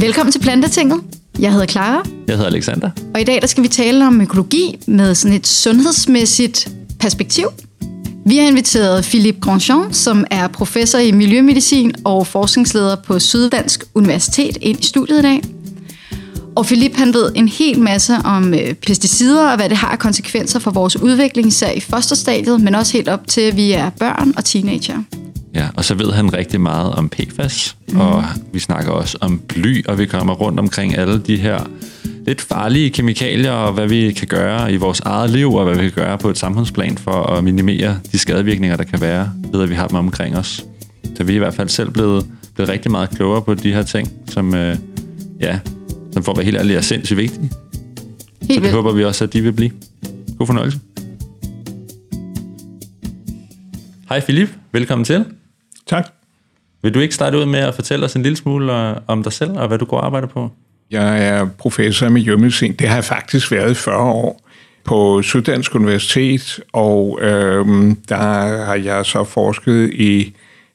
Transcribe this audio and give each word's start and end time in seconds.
Velkommen 0.00 0.32
til 0.32 0.38
Plantetinget. 0.38 1.00
Jeg 1.38 1.52
hedder 1.52 1.66
Clara, 1.66 2.02
Jeg 2.28 2.36
hedder 2.36 2.50
Alexander. 2.50 2.90
og 3.14 3.20
i 3.20 3.24
dag 3.24 3.40
der 3.40 3.46
skal 3.46 3.62
vi 3.62 3.68
tale 3.68 4.06
om 4.06 4.20
økologi 4.20 4.78
med 4.86 5.14
sådan 5.14 5.36
et 5.36 5.46
sundhedsmæssigt 5.46 6.68
perspektiv. 7.00 7.46
Vi 8.26 8.36
har 8.36 8.46
inviteret 8.46 9.04
Philippe 9.04 9.40
Grandjean, 9.40 9.92
som 9.92 10.24
er 10.30 10.48
professor 10.48 10.98
i 10.98 11.12
miljømedicin 11.12 11.92
og 12.04 12.26
forskningsleder 12.26 12.96
på 12.96 13.18
Syddansk 13.18 13.84
Universitet, 13.94 14.58
ind 14.60 14.80
i 14.80 14.86
studiet 14.86 15.18
i 15.18 15.22
dag. 15.22 15.42
Og 16.56 16.66
Philippe 16.66 16.98
han 16.98 17.14
ved 17.14 17.32
en 17.34 17.48
hel 17.48 17.80
masse 17.80 18.16
om 18.24 18.54
øh, 18.54 18.74
pesticider 18.74 19.50
og 19.50 19.56
hvad 19.56 19.68
det 19.68 19.76
har 19.76 19.88
af 19.88 19.98
konsekvenser 19.98 20.58
for 20.58 20.70
vores 20.70 20.96
udvikling, 20.96 21.48
især 21.48 21.70
i 21.70 21.80
fosterstadiet, 21.80 22.60
men 22.60 22.74
også 22.74 22.92
helt 22.92 23.08
op 23.08 23.26
til, 23.28 23.40
at 23.40 23.56
vi 23.56 23.72
er 23.72 23.90
børn 23.90 24.34
og 24.36 24.44
teenager. 24.44 25.02
Ja, 25.54 25.68
og 25.76 25.84
så 25.84 25.94
ved 25.94 26.12
han 26.12 26.32
rigtig 26.32 26.60
meget 26.60 26.92
om 26.92 27.08
PFAS, 27.08 27.76
mm. 27.88 28.00
og 28.00 28.24
vi 28.52 28.58
snakker 28.58 28.92
også 28.92 29.18
om 29.20 29.40
bly, 29.48 29.86
og 29.86 29.98
vi 29.98 30.06
kommer 30.06 30.34
rundt 30.34 30.60
omkring 30.60 30.96
alle 30.96 31.18
de 31.18 31.36
her 31.36 31.68
lidt 32.26 32.40
farlige 32.40 32.90
kemikalier, 32.90 33.52
og 33.52 33.72
hvad 33.72 33.88
vi 33.88 34.12
kan 34.12 34.28
gøre 34.28 34.72
i 34.72 34.76
vores 34.76 35.00
eget 35.00 35.30
liv, 35.30 35.54
og 35.54 35.64
hvad 35.64 35.74
vi 35.74 35.80
kan 35.82 36.04
gøre 36.04 36.18
på 36.18 36.30
et 36.30 36.38
samfundsplan 36.38 36.98
for 36.98 37.12
at 37.12 37.44
minimere 37.44 37.98
de 38.12 38.18
skadevirkninger, 38.18 38.76
der 38.76 38.84
kan 38.84 39.00
være, 39.00 39.32
ved 39.52 39.62
at 39.62 39.70
vi 39.70 39.74
har 39.74 39.88
dem 39.88 39.96
omkring 39.96 40.36
os. 40.36 40.64
Så 41.16 41.24
vi 41.24 41.32
er 41.32 41.36
i 41.36 41.38
hvert 41.38 41.54
fald 41.54 41.68
selv 41.68 41.90
blevet, 41.90 42.26
blevet 42.54 42.70
rigtig 42.70 42.90
meget 42.90 43.10
klogere 43.10 43.42
på 43.42 43.54
de 43.54 43.72
her 43.72 43.82
ting, 43.82 44.08
som, 44.28 44.54
øh, 44.54 44.76
ja, 45.40 45.58
som 46.12 46.22
for 46.22 46.32
at 46.32 46.38
være 46.38 46.44
helt 46.44 46.56
ærlig 46.56 46.76
er 46.76 46.80
sindssygt 46.80 47.16
vigtige. 47.16 47.50
Så 47.50 47.58
Helt 48.40 48.48
det 48.48 48.62
vildt. 48.62 48.74
håber 48.74 48.92
vi 48.92 49.04
også, 49.04 49.24
at 49.24 49.32
de 49.32 49.42
vil 49.42 49.52
blive. 49.52 49.70
God 50.38 50.46
fornøjelse. 50.46 50.78
Hej 54.08 54.20
Philip, 54.20 54.48
velkommen 54.72 55.04
til. 55.04 55.24
Tak. 55.90 56.06
Vil 56.82 56.94
du 56.94 57.00
ikke 57.00 57.14
starte 57.14 57.38
ud 57.38 57.46
med 57.46 57.60
at 57.60 57.74
fortælle 57.74 58.04
os 58.04 58.14
en 58.14 58.22
lille 58.22 58.36
smule 58.36 58.88
øh, 58.88 58.96
om 59.06 59.22
dig 59.22 59.32
selv, 59.32 59.50
og 59.50 59.68
hvad 59.68 59.78
du 59.78 59.84
går 59.84 59.96
og 59.96 60.06
arbejder 60.06 60.28
på? 60.28 60.50
Jeg 60.90 61.28
er 61.28 61.48
professor 61.58 62.06
i 62.06 62.10
miljømedicin. 62.10 62.72
Det 62.72 62.88
har 62.88 62.94
jeg 62.94 63.04
faktisk 63.04 63.52
været 63.52 63.70
i 63.70 63.74
40 63.74 63.96
år 63.96 64.48
på 64.84 65.22
Syddansk 65.22 65.74
Universitet, 65.74 66.60
og 66.72 67.18
øhm, 67.22 67.96
der 68.08 68.16
har 68.64 68.74
jeg 68.74 69.06
så 69.06 69.24
forsket 69.24 69.90
i 69.94 70.34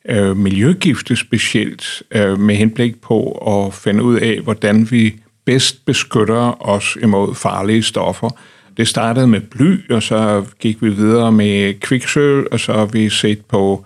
øh, 0.10 0.38
miljøgifte 0.38 1.16
specielt, 1.16 2.04
øh, 2.12 2.40
med 2.40 2.56
henblik 2.56 3.02
på 3.02 3.32
at 3.32 3.74
finde 3.74 4.04
ud 4.04 4.16
af, 4.20 4.40
hvordan 4.40 4.92
vi 4.92 5.16
bedst 5.46 5.86
beskytter 5.86 6.68
os 6.70 6.98
imod 7.02 7.36
farlige 7.36 7.84
stoffer. 7.84 8.30
Det 8.78 8.88
startede 8.88 9.28
med 9.28 9.42
bly, 9.42 9.92
og 9.92 10.04
så 10.04 10.46
gik 10.60 10.82
vi 10.82 10.90
videre 10.90 11.32
med 11.32 11.80
kviksøl, 11.80 12.48
og 12.52 12.60
så 12.60 12.74
har 12.74 12.86
vi 12.86 13.10
set 13.10 13.46
på 13.46 13.86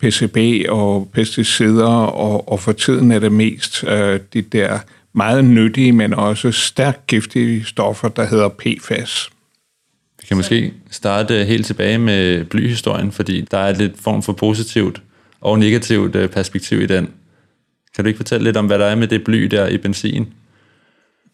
PCB 0.00 0.68
og 0.68 1.08
pesticider, 1.12 1.86
og, 1.86 2.52
og 2.52 2.60
for 2.60 2.72
tiden 2.72 3.12
er 3.12 3.18
det 3.18 3.32
mest 3.32 3.84
øh, 3.84 4.20
de 4.32 4.42
der 4.42 4.78
meget 5.12 5.44
nyttige, 5.44 5.92
men 5.92 6.14
også 6.14 6.52
stærkt 6.52 7.06
giftige 7.06 7.64
stoffer, 7.64 8.08
der 8.08 8.26
hedder 8.26 8.48
PFAS. 8.48 9.30
Vi 10.20 10.26
kan 10.28 10.36
måske 10.36 10.72
starte 10.90 11.44
helt 11.44 11.66
tilbage 11.66 11.98
med 11.98 12.44
blyhistorien, 12.44 13.12
fordi 13.12 13.40
der 13.50 13.58
er 13.58 13.74
lidt 13.74 13.92
form 14.00 14.22
for 14.22 14.32
positivt 14.32 15.02
og 15.40 15.58
negativt 15.58 16.16
øh, 16.16 16.28
perspektiv 16.28 16.80
i 16.80 16.86
den. 16.86 17.08
Kan 17.94 18.04
du 18.04 18.08
ikke 18.08 18.18
fortælle 18.18 18.44
lidt 18.44 18.56
om, 18.56 18.66
hvad 18.66 18.78
der 18.78 18.86
er 18.86 18.94
med 18.94 19.08
det 19.08 19.24
bly 19.24 19.42
der 19.42 19.66
i 19.66 19.78
benzin? 19.78 20.32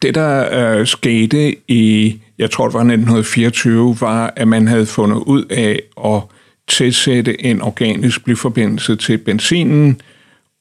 Det, 0.02 0.14
der 0.14 0.48
øh, 0.78 0.86
skete 0.86 1.56
i, 1.68 2.20
jeg 2.38 2.50
tror 2.50 2.64
det 2.66 2.74
var 2.74 2.80
1924, 2.80 3.96
var, 4.00 4.32
at 4.36 4.48
man 4.48 4.68
havde 4.68 4.86
fundet 4.86 5.16
ud 5.16 5.44
af 5.44 5.80
at 6.04 6.22
tilsætte 6.68 7.44
en 7.44 7.62
organisk 7.62 8.24
blyforbindelse 8.24 8.96
til 8.96 9.18
benzinen, 9.18 10.00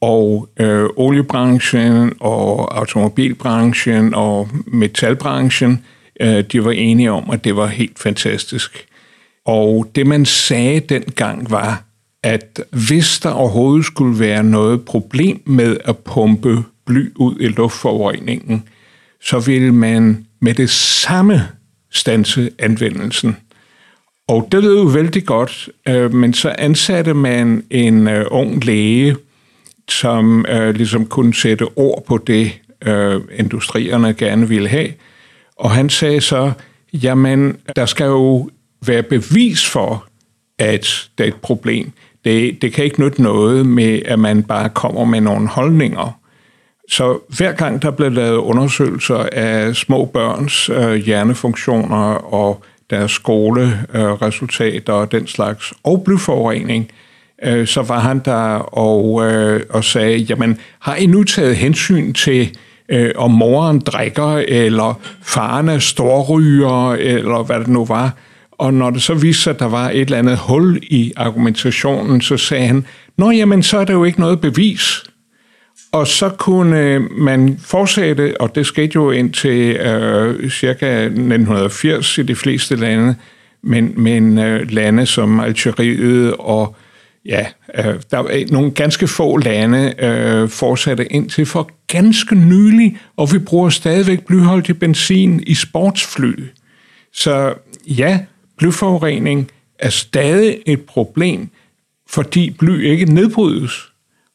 og 0.02 0.50
øh, 0.60 0.90
oliebranchen 0.96 2.14
og 2.20 2.78
automobilbranchen 2.78 4.14
og 4.14 4.50
metalbranchen, 4.68 5.86
øh, 6.22 6.44
de 6.52 6.66
var 6.66 6.72
enige 6.72 7.12
om, 7.12 7.30
at 7.30 7.44
det 7.44 7.56
var 7.56 7.68
helt 7.68 8.00
fantastisk. 8.00 8.86
Og 9.46 9.92
det 9.96 10.08
man 10.08 10.26
sagde 10.26 10.80
dengang 10.80 11.52
var, 11.52 11.84
at 12.24 12.62
hvis 12.88 13.20
der 13.20 13.30
overhovedet 13.30 13.86
skulle 13.86 14.20
være 14.20 14.44
noget 14.44 14.86
problem 14.86 15.42
med 15.46 15.78
at 15.86 15.98
pumpe 15.98 16.64
bly 16.86 17.12
ud 17.16 17.36
i 17.40 17.48
luftforureningen, 17.48 18.64
så 19.24 19.40
ville 19.40 19.72
man 19.72 20.26
med 20.40 20.54
det 20.54 20.70
samme 20.70 21.48
stanse 21.92 22.52
anvendelsen. 22.60 23.38
Og 24.32 24.48
det 24.52 24.64
lød 24.64 24.78
jo 24.78 24.84
vældig 24.84 25.26
godt, 25.26 25.70
øh, 25.88 26.14
men 26.14 26.34
så 26.34 26.56
ansatte 26.58 27.14
man 27.14 27.64
en 27.70 28.08
øh, 28.08 28.26
ung 28.32 28.66
læge, 28.66 29.16
som 29.90 30.46
øh, 30.50 30.76
ligesom 30.76 31.06
kunne 31.06 31.34
sætte 31.34 31.68
ord 31.76 32.04
på 32.08 32.18
det, 32.18 32.52
øh, 32.86 33.22
industrierne 33.36 34.14
gerne 34.14 34.48
ville 34.48 34.68
have. 34.68 34.90
Og 35.56 35.72
han 35.72 35.90
sagde 35.90 36.22
så, 36.22 36.52
jamen, 36.94 37.58
der 37.76 37.86
skal 37.86 38.06
jo 38.06 38.50
være 38.86 39.04
bevis 39.04 39.70
for, 39.70 40.06
at 40.60 41.10
det 41.18 41.24
er 41.24 41.28
et 41.28 41.42
problem. 41.42 41.92
Det, 42.26 42.62
det 42.62 42.74
kan 42.74 42.86
ikke 42.86 43.02
nytte 43.02 43.22
noget 43.22 43.66
med, 43.66 44.02
at 44.06 44.20
man 44.20 44.44
bare 44.44 44.70
kommer 44.70 45.06
med 45.06 45.22
nogle 45.22 45.48
holdninger. 45.48 46.20
Så 46.90 47.20
hver 47.38 47.52
gang 47.52 47.82
der 47.82 47.92
blev 47.92 48.12
lavet 48.12 48.38
undersøgelser 48.38 49.26
af 49.32 49.76
små 49.76 50.06
børns 50.06 50.70
øh, 50.70 50.94
hjernefunktioner 50.94 52.14
og 52.14 52.64
deres 52.92 53.12
skoleresultater 53.12 54.94
og 54.94 55.12
den 55.12 55.28
slags, 55.28 55.74
og 55.84 56.04
blyforurening, 56.06 56.92
øh, 57.44 57.68
så 57.68 57.82
var 57.82 58.00
han 58.00 58.22
der 58.26 58.56
og, 58.78 59.32
øh, 59.32 59.62
og 59.70 59.84
sagde, 59.84 60.18
jamen 60.18 60.58
har 60.80 60.96
I 60.96 61.06
nu 61.06 61.24
taget 61.24 61.56
hensyn 61.56 62.14
til, 62.14 62.58
øh, 62.90 63.12
om 63.16 63.32
moren 63.32 63.80
drikker, 63.80 64.44
eller 64.48 65.00
faren 65.22 65.70
er 65.70 65.80
storryger, 65.80 66.94
eller 66.94 67.44
hvad 67.44 67.60
det 67.60 67.68
nu 67.68 67.86
var. 67.86 68.18
Og 68.52 68.74
når 68.74 68.90
det 68.90 69.02
så 69.02 69.14
viste 69.14 69.44
sig, 69.44 69.54
at 69.54 69.60
der 69.60 69.66
var 69.66 69.90
et 69.90 70.02
eller 70.02 70.18
andet 70.18 70.38
hul 70.38 70.80
i 70.82 71.14
argumentationen, 71.16 72.22
så 72.22 72.38
sagde 72.38 72.68
han, 72.68 72.86
nå 73.18 73.32
jamen, 73.32 73.64
så 73.64 73.78
er 73.78 73.86
der 73.86 73.94
jo 73.94 74.04
ikke 74.04 74.20
noget 74.20 74.42
bevis. 74.42 75.04
Og 75.92 76.08
så 76.08 76.30
kunne 76.30 76.80
øh, 76.80 77.12
man 77.12 77.58
fortsætte, 77.60 78.42
og 78.42 78.56
det 78.56 78.66
skete 78.66 78.92
jo 78.96 79.12
indtil 79.12 79.76
øh, 79.76 80.50
cirka 80.50 81.04
1980 81.04 82.18
i 82.18 82.24
de 82.24 82.36
fleste 82.36 82.76
lande, 82.76 83.16
men, 83.64 83.94
men 83.96 84.38
øh, 84.38 84.72
lande 84.72 85.06
som 85.06 85.40
Algeriet 85.40 86.36
og 86.40 86.76
ja, 87.26 87.46
øh, 87.78 87.96
der 88.12 88.18
er 88.18 88.52
nogle 88.52 88.72
ganske 88.72 89.08
få 89.08 89.38
lande 89.38 89.94
øh, 90.00 90.50
fortsatte 90.50 91.14
indtil 91.14 91.46
for 91.46 91.72
ganske 91.88 92.36
nylig, 92.36 92.98
og 93.18 93.34
vi 93.34 93.40
bruger 93.40 93.70
stadigvæk 93.70 94.26
blyholdig 94.26 94.80
benzin 94.80 95.44
i 95.48 95.54
sportsfly. 95.54 96.34
Så 97.14 97.54
ja, 97.88 98.20
blyforurening 98.58 99.52
er 99.80 99.90
stadig 99.90 100.58
et 100.66 100.82
problem, 100.82 101.50
fordi 102.10 102.56
bly 102.60 102.84
ikke 102.84 103.06
nedbrydes. 103.06 103.91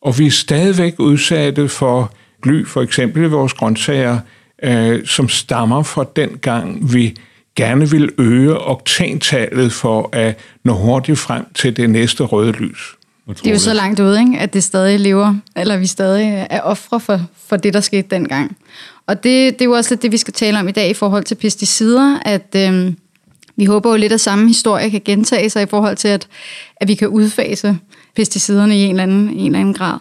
Og 0.07 0.19
vi 0.19 0.27
er 0.27 0.31
stadigvæk 0.31 0.95
udsatte 0.99 1.69
for 1.69 2.13
bly, 2.43 2.67
for 2.67 2.83
eksempel 2.83 3.25
i 3.25 3.27
vores 3.27 3.53
grøntsager, 3.53 4.19
øh, 4.63 5.07
som 5.07 5.29
stammer 5.29 5.83
fra 5.83 6.05
den 6.17 6.39
gang, 6.39 6.95
vi 6.95 7.17
gerne 7.57 7.91
vil 7.91 8.11
øge 8.19 8.59
oktantallet 8.59 9.73
for 9.73 10.09
at 10.13 10.39
nå 10.65 10.73
hurtigt 10.73 11.19
frem 11.19 11.45
til 11.55 11.77
det 11.77 11.91
næste 11.91 12.23
røde 12.23 12.53
lys. 12.53 12.97
Det 13.29 13.47
er 13.47 13.51
jo 13.51 13.59
så 13.59 13.75
langt 13.75 14.01
ude, 14.01 14.21
ikke? 14.21 14.39
at 14.39 14.55
det 14.55 14.65
stadig 14.65 15.01
lever, 15.01 15.35
eller 15.57 15.77
vi 15.77 15.87
stadig 15.87 16.47
er 16.51 16.61
ofre 16.61 17.01
for, 17.01 17.21
for 17.47 17.57
det, 17.57 17.75
der 17.75 17.81
skete 17.81 18.09
dengang. 18.11 18.57
Og 19.07 19.17
det, 19.17 19.53
det 19.53 19.61
er 19.61 19.65
jo 19.65 19.73
også 19.73 19.95
lidt 19.95 20.03
det, 20.03 20.13
vi 20.13 20.17
skal 20.17 20.35
tale 20.35 20.59
om 20.59 20.69
i 20.69 20.73
dag 20.73 20.91
i 20.91 20.95
forhold 20.95 21.25
til 21.25 21.35
pesticider, 21.35 22.19
at 22.25 22.55
øhm, 22.57 22.97
vi 23.57 23.65
håber 23.65 23.91
jo 23.91 23.97
lidt, 23.97 24.13
at 24.13 24.21
samme 24.21 24.49
historie 24.49 24.91
kan 24.91 25.03
gentage 25.05 25.51
sig 25.51 25.63
i 25.63 25.67
forhold 25.67 25.97
til, 25.97 26.09
at, 26.09 26.29
at 26.77 26.89
vi 26.89 26.95
kan 26.95 27.09
udfase 27.09 27.79
pesticiderne 28.17 28.79
i 28.79 28.83
en 28.83 28.91
eller 28.91 29.03
anden, 29.03 29.29
en 29.29 29.47
eller 29.47 29.61
anden 29.61 29.75
grad. 29.75 29.99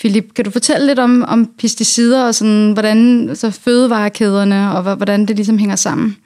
Philip, 0.00 0.34
kan 0.36 0.44
du 0.44 0.50
fortælle 0.50 0.86
lidt 0.86 0.98
om, 0.98 1.24
om 1.28 1.50
pesticider 1.58 2.24
og 2.24 2.34
sådan, 2.34 2.72
hvordan 2.72 3.30
så 3.34 3.50
fødevarekæderne 3.50 4.72
og 4.72 4.96
hvordan 4.96 5.26
det 5.26 5.36
ligesom 5.36 5.58
hænger 5.58 5.76
sammen? 5.76 6.16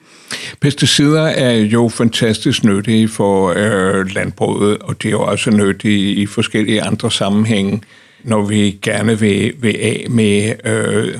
Pesticider 0.61 1.21
er 1.21 1.51
jo 1.51 1.89
fantastisk 1.89 2.63
nyttige 2.63 3.07
for 3.07 3.53
øh, 3.55 4.15
landbruget, 4.15 4.77
og 4.77 5.03
det 5.03 5.07
er 5.07 5.11
jo 5.11 5.21
også 5.21 5.51
nyttige 5.51 6.13
i 6.13 6.25
forskellige 6.25 6.81
andre 6.81 7.11
sammenhænge, 7.11 7.81
når 8.23 8.45
vi 8.45 8.79
gerne 8.81 9.19
vil, 9.19 9.53
vil 9.61 9.75
af 9.81 10.05
med 10.09 10.53
øh, 10.65 11.15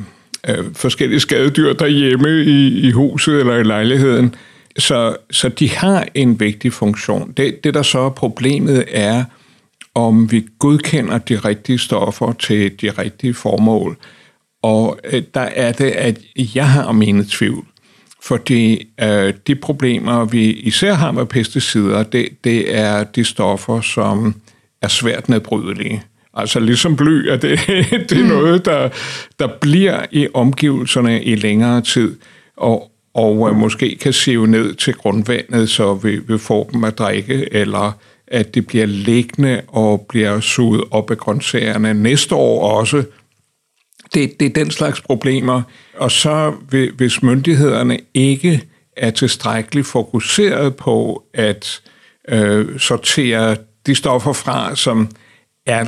øh, 0.49 0.65
forskellige 0.75 1.19
skadedyr 1.19 1.73
derhjemme 1.73 2.43
i, 2.43 2.87
i 2.87 2.91
huset 2.91 3.39
eller 3.39 3.55
i 3.55 3.63
lejligheden. 3.63 4.35
Så, 4.77 5.15
så 5.31 5.49
de 5.49 5.69
har 5.69 6.05
en 6.15 6.39
vigtig 6.39 6.73
funktion. 6.73 7.33
Det, 7.37 7.63
det, 7.63 7.73
der 7.73 7.81
så 7.81 7.99
er 7.99 8.09
problemet, 8.09 8.83
er, 8.87 9.23
om 9.95 10.31
vi 10.31 10.45
godkender 10.59 11.17
de 11.17 11.35
rigtige 11.37 11.77
stoffer 11.77 12.33
til 12.33 12.81
de 12.81 12.89
rigtige 12.89 13.33
formål. 13.33 13.97
Og 14.63 14.99
øh, 15.03 15.23
der 15.33 15.41
er 15.41 15.71
det, 15.71 15.91
at 15.91 16.19
jeg 16.55 16.69
har 16.69 16.91
mine 16.91 17.25
tvivl. 17.29 17.65
Fordi 18.23 18.87
øh, 19.01 19.33
de 19.47 19.55
problemer, 19.55 20.25
vi 20.25 20.51
især 20.51 20.93
har 20.93 21.11
med 21.11 21.25
pesticider, 21.25 22.03
det, 22.03 22.29
det 22.43 22.75
er 22.75 23.03
de 23.03 23.23
stoffer, 23.23 23.81
som 23.81 24.35
er 24.81 24.87
svært 24.87 25.29
nedbrydelige. 25.29 26.03
Altså 26.33 26.59
ligesom 26.59 26.95
bly, 26.95 27.29
at 27.29 27.41
det, 27.41 27.59
det 28.09 28.11
er 28.11 28.21
mm. 28.21 28.27
noget, 28.27 28.65
der, 28.65 28.89
der 29.39 29.47
bliver 29.61 30.05
i 30.11 30.27
omgivelserne 30.33 31.23
i 31.23 31.35
længere 31.35 31.81
tid, 31.81 32.15
og, 32.57 32.91
og 33.13 33.49
øh, 33.49 33.55
måske 33.55 33.97
kan 34.01 34.13
sive 34.13 34.47
ned 34.47 34.73
til 34.73 34.93
grundvandet, 34.93 35.69
så 35.69 35.93
vi, 35.93 36.19
vi 36.27 36.37
får 36.37 36.63
dem 36.63 36.83
at 36.83 36.97
drikke, 36.97 37.53
eller 37.53 37.91
at 38.31 38.55
det 38.55 38.67
bliver 38.67 38.85
liggende 38.85 39.61
og 39.67 40.05
bliver 40.09 40.39
suget 40.39 40.83
op 40.91 41.11
af 41.11 41.17
grøntsagerne 41.17 41.93
næste 41.93 42.35
år 42.35 42.79
også. 42.79 43.03
Det, 44.13 44.39
det 44.39 44.45
er 44.45 44.63
den 44.63 44.71
slags 44.71 45.01
problemer. 45.01 45.61
Og 45.97 46.11
så 46.11 46.53
hvis 46.97 47.23
myndighederne 47.23 47.99
ikke 48.13 48.61
er 48.97 49.11
tilstrækkeligt 49.11 49.87
fokuseret 49.87 50.75
på 50.75 51.23
at 51.33 51.81
øh, 52.29 52.79
sortere 52.79 53.55
de 53.85 53.95
stoffer 53.95 54.33
fra, 54.33 54.75
som 54.75 55.09
er 55.65 55.85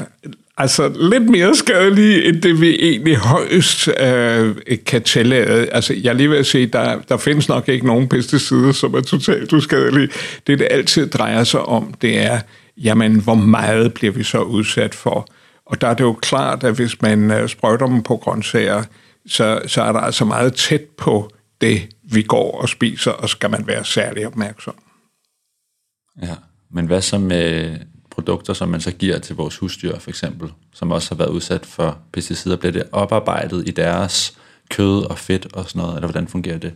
altså 0.57 0.93
lidt 1.09 1.29
mere 1.29 1.55
skadelige, 1.55 2.25
end 2.25 2.41
det 2.41 2.61
vi 2.61 2.75
egentlig 2.79 3.17
højst 3.17 3.87
øh, 3.87 4.55
kan 4.85 5.03
tillade. 5.03 5.69
Altså, 5.69 5.93
jeg 6.03 6.15
lige 6.15 6.29
vil 6.29 6.45
sige, 6.45 6.65
der, 6.67 7.01
der 7.09 7.17
findes 7.17 7.49
nok 7.49 7.69
ikke 7.69 7.87
nogen 7.87 8.07
pesticider, 8.09 8.71
som 8.71 8.93
er 8.93 9.01
totalt 9.01 9.53
uskadelige. 9.53 10.09
Det, 10.47 10.59
det 10.59 10.67
altid 10.71 11.09
drejer 11.09 11.43
sig 11.43 11.61
om, 11.61 11.93
det 12.01 12.19
er, 12.19 12.39
jamen, 12.77 13.19
hvor 13.19 13.35
meget 13.35 13.93
bliver 13.93 14.13
vi 14.13 14.23
så 14.23 14.41
udsat 14.41 14.95
for? 14.95 15.27
Og 15.65 15.81
der 15.81 15.87
er 15.87 15.93
det 15.93 16.03
jo 16.03 16.13
klart, 16.13 16.63
at 16.63 16.75
hvis 16.75 17.01
man 17.01 17.31
øh, 17.31 17.49
sprøjter 17.49 17.85
dem 17.85 18.03
på 18.03 18.17
grøntsager, 18.17 18.83
så, 19.27 19.61
så 19.67 19.81
er 19.81 19.91
der 19.91 19.99
altså 19.99 20.25
meget 20.25 20.53
tæt 20.53 20.83
på 20.97 21.31
det, 21.61 21.81
vi 22.03 22.21
går 22.21 22.61
og 22.61 22.69
spiser, 22.69 23.11
og 23.11 23.29
skal 23.29 23.49
man 23.49 23.67
være 23.67 23.85
særlig 23.85 24.27
opmærksom. 24.27 24.75
Ja, 26.21 26.35
men 26.71 26.85
hvad 26.85 27.01
så 27.01 27.17
med 27.17 27.77
produkter, 28.11 28.53
som 28.53 28.69
man 28.69 28.81
så 28.81 28.91
giver 28.91 29.19
til 29.19 29.35
vores 29.35 29.57
husdyr, 29.57 29.99
for 29.99 30.09
eksempel, 30.09 30.49
som 30.73 30.91
også 30.91 31.09
har 31.11 31.17
været 31.17 31.29
udsat 31.29 31.65
for 31.65 31.97
pesticider, 32.13 32.55
bliver 32.55 32.71
det 32.71 32.83
oparbejdet 32.91 33.67
i 33.67 33.71
deres 33.71 34.37
kød 34.69 35.03
og 35.03 35.17
fedt 35.17 35.47
og 35.53 35.69
sådan 35.69 35.79
noget, 35.79 35.95
eller 35.95 36.07
hvordan 36.07 36.27
fungerer 36.27 36.57
det? 36.57 36.73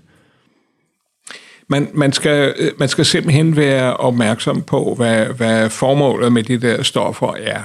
Man, 1.68 1.90
man, 1.94 2.12
skal, 2.12 2.54
øh, 2.58 2.72
man 2.80 2.90
skal 2.90 3.06
simpelthen 3.06 3.56
være 3.56 3.98
opmærksom 3.98 4.62
på, 4.62 4.94
hvad, 4.96 5.26
hvad 5.26 5.70
formålet 5.70 6.32
med 6.32 6.44
de 6.44 6.58
der 6.58 6.84
stoffer 6.84 7.34
er. 7.34 7.62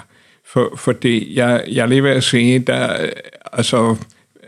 For, 0.53 0.73
fordi 0.77 1.37
jeg, 1.39 1.65
jeg 1.69 1.89
lige 1.89 2.03
ved 2.03 2.11
at 2.11 2.25
sige, 2.25 2.59
der, 2.59 3.03
øh, 3.03 3.09
altså, 3.53 3.97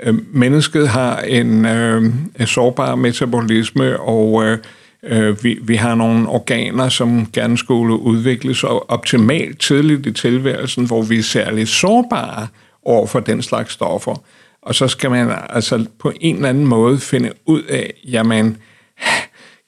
øh, 0.02 0.14
mennesket 0.34 0.88
har 0.88 1.20
en 1.20 1.64
øh, 1.66 2.12
sårbar 2.46 2.94
metabolisme, 2.94 4.00
og 4.00 4.44
øh, 4.44 4.58
Øh, 5.04 5.44
vi, 5.44 5.58
vi 5.62 5.76
har 5.76 5.94
nogle 5.94 6.28
organer, 6.28 6.88
som 6.88 7.26
gerne 7.32 7.58
skulle 7.58 7.94
udvikles 7.94 8.64
optimalt 8.64 9.60
tidligt 9.60 10.06
i 10.06 10.12
tilværelsen, 10.12 10.86
hvor 10.86 11.02
vi 11.02 11.18
er 11.18 11.22
særligt 11.22 11.68
sårbare 11.68 12.46
over 12.82 13.06
for 13.06 13.20
den 13.20 13.42
slags 13.42 13.72
stoffer. 13.72 14.22
Og 14.62 14.74
så 14.74 14.88
skal 14.88 15.10
man 15.10 15.32
altså 15.50 15.86
på 15.98 16.12
en 16.20 16.36
eller 16.36 16.48
anden 16.48 16.66
måde 16.66 16.98
finde 16.98 17.32
ud 17.46 17.62
af, 17.62 17.92
jamen, 18.04 18.56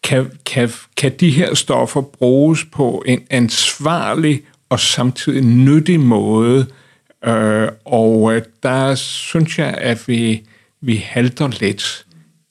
kan, 0.04 0.30
kan, 0.46 0.70
kan 0.96 1.12
de 1.20 1.30
her 1.30 1.54
stoffer 1.54 2.00
bruges 2.00 2.64
på 2.72 3.02
en 3.06 3.22
ansvarlig 3.30 4.42
og 4.68 4.80
samtidig 4.80 5.42
nyttig 5.44 6.00
måde? 6.00 6.66
Øh, 7.26 7.68
og 7.84 8.34
øh, 8.34 8.42
der 8.62 8.94
synes 8.94 9.58
jeg, 9.58 9.74
at 9.78 10.08
vi, 10.08 10.42
vi 10.80 10.96
halter 10.96 11.48
lidt 11.60 12.06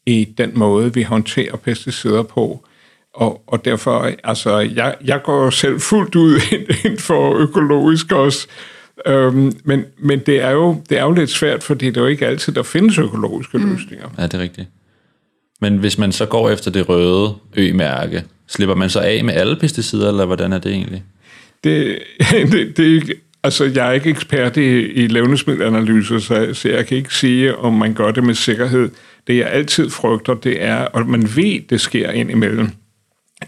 i 0.06 0.34
den 0.38 0.52
måde, 0.54 0.94
vi 0.94 1.04
håndterer 1.04 1.56
pesticider 1.56 2.24
på. 2.24 2.66
Og, 3.14 3.44
og 3.48 3.66
derfor, 3.66 4.12
altså, 4.24 4.60
jeg, 4.60 4.96
jeg 5.06 5.24
går 5.24 5.50
selv 5.50 5.80
fuldt 5.80 6.16
ud 6.16 6.36
ind, 6.52 6.86
ind 6.86 6.98
for 6.98 7.36
økologisk 7.36 8.12
også. 8.12 8.48
Øhm, 9.06 9.54
men 9.64 9.86
men 9.98 10.20
det, 10.20 10.42
er 10.42 10.52
jo, 10.52 10.82
det 10.90 10.98
er 10.98 11.04
jo 11.04 11.12
lidt 11.12 11.30
svært, 11.30 11.64
fordi 11.64 11.86
det 11.86 11.98
er 11.98 12.02
jo 12.02 12.08
ikke 12.08 12.28
altid, 12.28 12.54
der 12.54 12.64
findes 12.64 12.98
økologiske 12.98 13.58
mm. 13.58 13.72
løsninger. 13.72 14.10
Ja, 14.18 14.24
det 14.24 14.34
er 14.34 14.40
rigtigt. 14.40 14.68
Men 15.62 15.78
hvis 15.78 15.98
man 15.98 16.12
så 16.12 16.26
går 16.26 16.50
efter 16.50 16.72
det 16.72 16.90
røde 16.90 17.36
ø-mærke, 17.56 18.24
slipper 18.48 18.76
man 18.76 18.90
så 18.90 19.00
af 19.00 19.24
med 19.24 19.34
alle 19.34 19.56
pesticider, 19.56 20.08
eller 20.10 20.26
hvordan 20.26 20.54
er 20.54 20.58
det 20.58 20.72
egentlig? 20.72 21.04
Det, 21.64 22.00
det, 22.52 22.78
det 22.78 23.14
altså, 23.44 23.66
jeg 23.66 23.88
er 23.88 23.92
ikke 23.92 24.10
ekspert 24.10 24.58
i, 24.58 24.80
i 24.80 25.08
levnedsmiddelanalyser, 25.08 26.20
så, 26.20 26.54
så 26.54 26.70
jeg 26.70 26.88
kan 26.88 26.98
ikke 26.98 27.16
sige, 27.16 27.56
om 27.56 27.74
man 27.74 27.94
gør 27.94 28.12
det 28.12 28.24
med 28.24 28.34
sikkerhed. 28.36 28.90
Det 29.28 29.38
jeg 29.38 29.48
altid 29.48 29.90
frygter, 29.90 30.34
det 30.34 30.64
er, 30.64 30.76
og 30.76 31.08
man 31.08 31.30
ved, 31.36 31.62
det 31.70 31.82
sker 31.82 32.12
ind 32.12 32.32
imellem, 32.32 32.70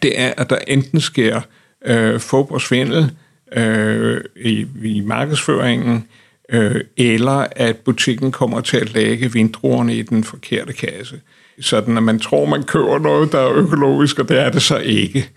det 0.02 0.20
er, 0.20 0.34
at 0.38 0.50
der 0.50 0.58
enten 0.68 1.02
sker 1.02 1.42
øh, 1.86 2.20
fup 2.20 2.52
og 2.52 2.62
svindel 2.62 3.12
øh, 3.56 4.22
i, 4.36 4.68
i 4.84 5.02
markedsføringen, 5.02 6.08
øh, 6.50 6.82
eller 6.98 7.48
at 7.52 7.78
butikken 7.78 8.32
kommer 8.32 8.62
til 8.62 8.78
at 8.78 8.94
lægge 8.94 9.34
vindruerne 9.34 9.96
i 9.96 10.02
den 10.02 10.24
forkerte 10.24 10.74
kasse. 10.74 11.22
Sådan 11.60 11.98
at 11.98 12.04
man 12.04 12.20
tror, 12.20 12.46
man 12.46 12.64
køber 12.64 13.00
noget, 13.00 13.32
der 13.32 13.40
er 13.40 13.54
økologisk, 13.54 14.20
og 14.20 14.30
det 14.30 14.40
er 14.40 14.52
det 14.52 14.62
så 14.62 14.78
ikke. 14.78 15.30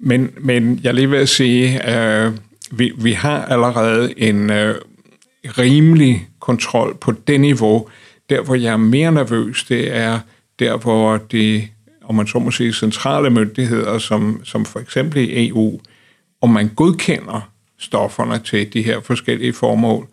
Men, 0.00 0.30
men 0.40 0.80
jeg 0.82 0.94
lige 0.94 1.10
vil 1.10 1.28
sige, 1.28 1.96
øh, 1.98 2.32
vi, 2.70 2.92
vi 2.98 3.12
har 3.12 3.44
allerede 3.44 4.20
en 4.20 4.50
øh, 4.50 4.74
rimelig 5.44 6.28
kontrol 6.40 6.96
på 7.00 7.12
det 7.26 7.40
niveau. 7.40 7.88
Der, 8.30 8.42
hvor 8.42 8.54
jeg 8.54 8.72
er 8.72 8.76
mere 8.76 9.12
nervøs, 9.12 9.64
det 9.64 9.96
er 9.96 10.18
der, 10.58 10.76
hvor 10.76 11.16
det 11.16 11.68
om 12.08 12.14
man 12.14 12.26
så 12.26 12.38
må 12.38 12.50
sige, 12.50 12.72
centrale 12.72 13.30
myndigheder, 13.30 13.98
som, 13.98 14.40
som 14.44 14.64
for 14.64 14.80
eksempel 14.80 15.18
i 15.18 15.48
EU, 15.48 15.80
om 16.40 16.50
man 16.50 16.68
godkender 16.68 17.50
stofferne 17.78 18.38
til 18.38 18.72
de 18.72 18.82
her 18.82 19.00
forskellige 19.00 19.52
formål. 19.52 20.08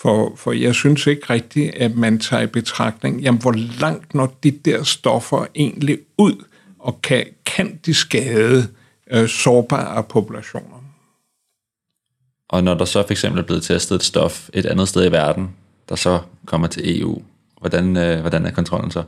For, 0.00 0.32
for 0.36 0.52
jeg 0.52 0.74
synes 0.74 1.06
ikke 1.06 1.32
rigtigt, 1.32 1.74
at 1.74 1.96
man 1.96 2.18
tager 2.18 2.42
i 2.42 2.46
betragtning, 2.46 3.20
jamen 3.20 3.40
hvor 3.40 3.54
langt 3.80 4.14
når 4.14 4.36
de 4.42 4.50
der 4.50 4.82
stoffer 4.82 5.46
egentlig 5.54 5.98
ud, 6.18 6.44
og 6.78 7.02
kan, 7.02 7.24
kan 7.46 7.80
de 7.86 7.94
skade 7.94 8.68
øh, 9.10 9.28
sårbare 9.28 10.02
populationer. 10.02 10.84
Og 12.48 12.64
når 12.64 12.74
der 12.74 12.84
så 12.84 13.02
for 13.02 13.10
eksempel 13.10 13.40
er 13.40 13.46
blevet 13.46 13.62
testet 13.62 13.96
et 13.96 14.02
stof 14.02 14.48
et 14.52 14.66
andet 14.66 14.88
sted 14.88 15.06
i 15.06 15.12
verden, 15.12 15.50
der 15.88 15.96
så 15.96 16.20
kommer 16.46 16.66
til 16.66 17.00
EU, 17.00 17.22
hvordan, 17.60 17.96
øh, 17.96 18.20
hvordan 18.20 18.46
er 18.46 18.50
kontrollen 18.50 18.90
så? 18.90 19.02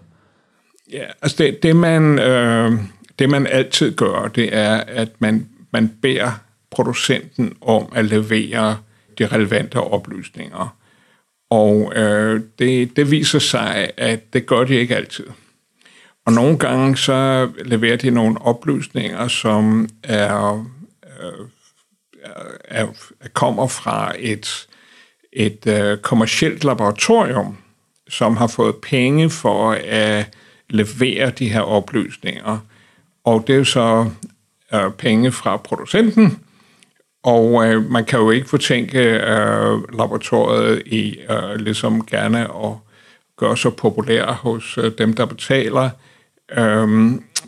Ja, 0.92 1.04
altså 1.22 1.36
det, 1.38 1.62
det, 1.62 1.76
man, 1.76 2.18
øh, 2.18 2.72
det 3.18 3.30
man 3.30 3.46
altid 3.46 3.96
gør, 3.96 4.28
det 4.34 4.56
er, 4.56 4.76
at 4.76 5.08
man, 5.18 5.48
man 5.72 5.92
beder 6.02 6.30
producenten 6.70 7.56
om 7.60 7.92
at 7.94 8.04
levere 8.04 8.78
de 9.18 9.26
relevante 9.26 9.76
oplysninger. 9.76 10.76
Og 11.50 11.92
øh, 11.96 12.40
det, 12.58 12.96
det 12.96 13.10
viser 13.10 13.38
sig, 13.38 13.90
at 13.96 14.32
det 14.32 14.46
gør 14.46 14.64
de 14.64 14.74
ikke 14.74 14.96
altid. 14.96 15.26
Og 16.26 16.32
nogle 16.32 16.58
gange 16.58 16.96
så 16.96 17.50
leverer 17.64 17.96
de 17.96 18.10
nogle 18.10 18.42
oplysninger, 18.42 19.28
som 19.28 19.88
er, 20.02 20.66
øh, 21.22 21.46
er, 22.64 22.86
kommer 23.32 23.66
fra 23.66 24.12
et, 24.18 24.68
et 25.32 25.66
øh, 25.66 25.98
kommersielt 25.98 26.64
laboratorium, 26.64 27.56
som 28.08 28.36
har 28.36 28.46
fået 28.46 28.76
penge 28.76 29.30
for 29.30 29.72
at 29.72 30.36
levere 30.72 31.30
de 31.30 31.48
her 31.48 31.60
oplysninger. 31.60 32.58
Og 33.24 33.44
det 33.46 33.56
er 33.56 33.64
så 33.64 34.10
øh, 34.74 34.90
penge 34.98 35.32
fra 35.32 35.56
producenten, 35.56 36.38
og 37.22 37.66
øh, 37.66 37.90
man 37.90 38.04
kan 38.04 38.18
jo 38.18 38.30
ikke 38.30 38.48
fortænke 38.48 38.98
øh, 38.98 39.98
laboratoriet 39.98 40.82
i 40.86 41.18
øh, 41.30 41.54
ligesom 41.56 42.06
gerne 42.06 42.40
at 42.40 42.72
gøre 43.36 43.56
så 43.56 43.70
populær 43.70 44.32
hos 44.32 44.78
øh, 44.78 44.92
dem, 44.98 45.12
der 45.12 45.26
betaler. 45.26 45.90
Øh, 46.58 46.88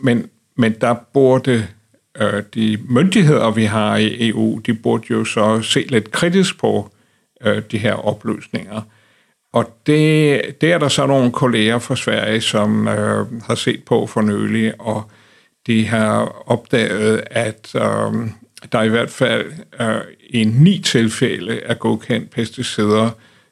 men, 0.01 0.29
men 0.57 0.75
der 0.81 0.95
burde 1.13 1.67
øh, 2.17 2.43
de 2.53 2.77
myndigheder, 2.89 3.51
vi 3.51 3.63
har 3.63 3.97
i 3.97 4.29
EU, 4.29 4.59
de 4.65 4.73
burde 4.73 5.05
jo 5.09 5.25
så 5.25 5.61
se 5.61 5.85
lidt 5.89 6.11
kritisk 6.11 6.59
på 6.59 6.89
øh, 7.41 7.61
de 7.71 7.77
her 7.77 7.93
oplysninger. 7.93 8.81
Og 9.55 9.79
det, 9.85 10.41
det 10.61 10.71
er 10.71 10.77
der 10.77 10.87
så 10.87 11.05
nogle 11.05 11.31
kolleger 11.31 11.79
fra 11.79 11.95
Sverige, 11.95 12.41
som 12.41 12.87
øh, 12.87 13.41
har 13.41 13.55
set 13.55 13.83
på 13.83 14.07
for 14.07 14.21
nylig, 14.21 14.81
og 14.81 15.11
de 15.67 15.87
har 15.87 16.43
opdaget, 16.49 17.23
at 17.31 17.71
øh, 17.75 18.29
der 18.71 18.81
i 18.81 18.89
hvert 18.89 19.09
fald 19.09 19.51
øh, 19.81 20.01
i 20.29 20.43
ni 20.43 20.81
tilfælde 20.81 21.59
er 21.59 21.73
godkendt 21.73 22.29
pesticider, 22.31 23.09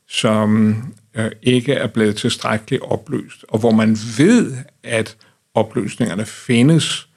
som 0.07 0.75
øh, 1.15 1.31
ikke 1.41 1.73
er 1.73 1.87
blevet 1.87 2.15
tilstrækkeligt 2.15 2.81
opløst, 2.81 3.45
og 3.47 3.59
hvor 3.59 3.71
man 3.71 3.97
ved, 4.17 4.53
at 4.83 5.17
opløsningerne 5.53 6.25
findes, 6.25 7.07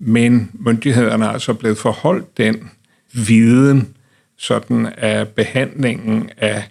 men 0.00 0.50
myndighederne 0.54 1.24
er 1.24 1.30
altså 1.30 1.54
blevet 1.54 1.78
forholdt 1.78 2.38
den 2.38 2.70
viden, 3.12 3.96
sådan 4.38 4.92
at 4.96 5.28
behandlingen 5.28 6.30
af 6.36 6.64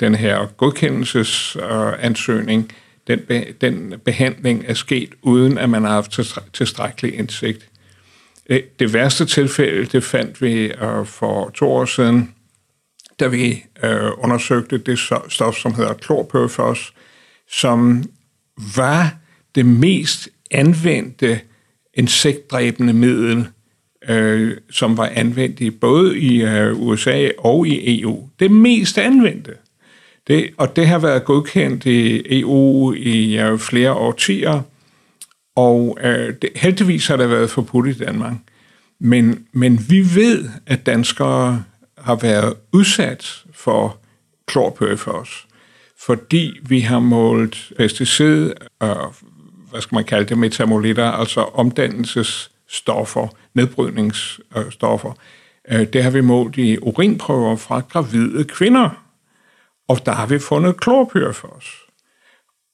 den 0.00 0.14
her 0.14 0.46
godkendelsesansøgning, 0.56 2.72
den, 3.06 3.20
be, 3.28 3.54
den 3.60 3.94
behandling 4.04 4.64
er 4.66 4.74
sket, 4.74 5.10
uden 5.22 5.58
at 5.58 5.70
man 5.70 5.84
har 5.84 5.90
haft 5.90 6.20
tilstrækkelig 6.52 7.18
indsigt. 7.18 7.68
Det 8.78 8.92
værste 8.92 9.26
tilfælde, 9.26 9.84
det 9.84 10.04
fandt 10.04 10.42
vi 10.42 10.64
øh, 10.64 11.06
for 11.06 11.50
to 11.50 11.72
år 11.72 11.84
siden. 11.84 12.34
da 13.20 13.26
vi 13.26 13.64
øh, 13.84 14.10
undersøgte 14.18 14.78
det 14.78 14.98
stof, 15.28 15.54
som 15.54 15.74
hedder 15.74 15.92
klorpøfos, 15.92 16.92
som 17.50 18.04
var 18.76 19.14
det 19.54 19.66
mest 19.66 20.28
anvendte 20.50 21.40
insektdræbende 21.94 22.92
middel, 22.92 23.48
øh, 24.08 24.56
som 24.70 24.96
var 24.96 25.06
anvendt 25.06 25.60
i 25.60 25.70
både 25.70 26.18
i 26.18 26.42
øh, 26.42 26.80
USA 26.80 27.30
og 27.38 27.66
i 27.66 28.00
EU. 28.00 28.28
Det 28.40 28.50
mest 28.50 28.98
anvendte. 28.98 29.52
Det, 30.30 30.50
og 30.56 30.76
det 30.76 30.86
har 30.86 30.98
været 30.98 31.24
godkendt 31.24 31.86
i 31.86 32.22
EU 32.40 32.92
i 32.92 33.40
øh, 33.40 33.58
flere 33.58 33.92
årtier, 33.92 34.62
og 35.56 35.98
øh, 36.02 36.34
det, 36.42 36.50
heldigvis 36.56 37.06
har 37.06 37.16
det 37.16 37.30
været 37.30 37.50
forbudt 37.50 37.88
i 37.88 37.98
Danmark. 37.98 38.32
Men, 39.00 39.46
men 39.52 39.86
vi 39.88 40.00
ved, 40.14 40.48
at 40.66 40.86
danskere 40.86 41.64
har 41.98 42.14
været 42.14 42.54
udsat 42.72 43.44
for 43.52 43.98
klorpøfos, 44.46 45.46
fordi 46.06 46.52
vi 46.62 46.80
har 46.80 46.98
målt 46.98 47.72
pesticid 47.76 48.52
og 48.80 49.14
hvad 49.70 49.80
skal 49.80 49.94
man 49.96 50.04
kalde 50.04 50.28
det, 50.28 50.38
metamolitter, 50.38 51.10
altså 51.10 51.40
omdannelsesstoffer, 51.40 53.28
nedbrydningsstoffer. 53.54 55.12
Øh, 55.70 55.86
det 55.92 56.02
har 56.02 56.10
vi 56.10 56.20
målt 56.20 56.56
i 56.56 56.78
urinprøver 56.78 57.56
fra 57.56 57.80
gravide 57.80 58.44
kvinder, 58.44 59.09
og 59.90 60.06
der 60.06 60.12
har 60.12 60.26
vi 60.26 60.38
fundet 60.38 60.80
klorpyrfos. 60.80 61.66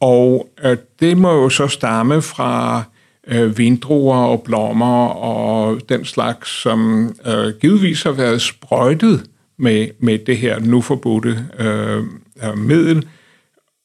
Og 0.00 0.48
øh, 0.64 0.76
det 1.00 1.16
må 1.16 1.32
jo 1.32 1.48
så 1.48 1.68
stamme 1.68 2.22
fra 2.22 2.82
øh, 3.26 3.58
vindruer 3.58 4.18
og 4.18 4.42
blommer 4.42 5.06
og 5.06 5.80
den 5.88 6.04
slags, 6.04 6.50
som 6.50 7.10
øh, 7.26 7.54
givetvis 7.60 8.02
har 8.02 8.12
været 8.12 8.42
sprøjtet 8.42 9.30
med, 9.58 9.88
med 9.98 10.18
det 10.18 10.36
her 10.36 10.58
nu 10.58 10.80
forbudte 10.80 11.46
øh, 11.58 12.04
middel. 12.56 13.08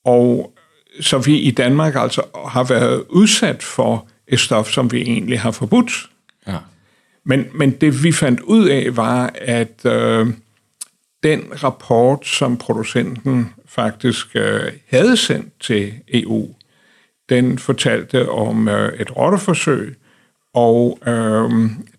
Og 0.05 0.53
så 1.01 1.17
vi 1.17 1.37
i 1.37 1.51
Danmark 1.51 1.95
altså 1.95 2.21
har 2.47 2.63
været 2.63 3.03
udsat 3.09 3.63
for 3.63 4.07
et 4.27 4.39
stof, 4.39 4.69
som 4.69 4.91
vi 4.91 5.01
egentlig 5.01 5.39
har 5.39 5.51
forbudt. 5.51 6.09
Ja. 6.47 6.57
Men, 7.25 7.45
men 7.53 7.71
det 7.71 8.03
vi 8.03 8.11
fandt 8.11 8.39
ud 8.39 8.67
af 8.67 8.97
var, 8.97 9.33
at 9.35 9.85
øh, 9.85 10.27
den 11.23 11.63
rapport, 11.63 12.27
som 12.27 12.57
producenten 12.57 13.53
faktisk 13.65 14.27
øh, 14.35 14.71
havde 14.89 15.17
sendt 15.17 15.53
til 15.59 15.93
EU, 16.13 16.47
den 17.29 17.59
fortalte 17.59 18.29
om 18.29 18.67
øh, 18.67 18.93
et 18.99 19.17
rotteforsøg, 19.17 19.97
og 20.53 20.99
øh, 21.07 21.49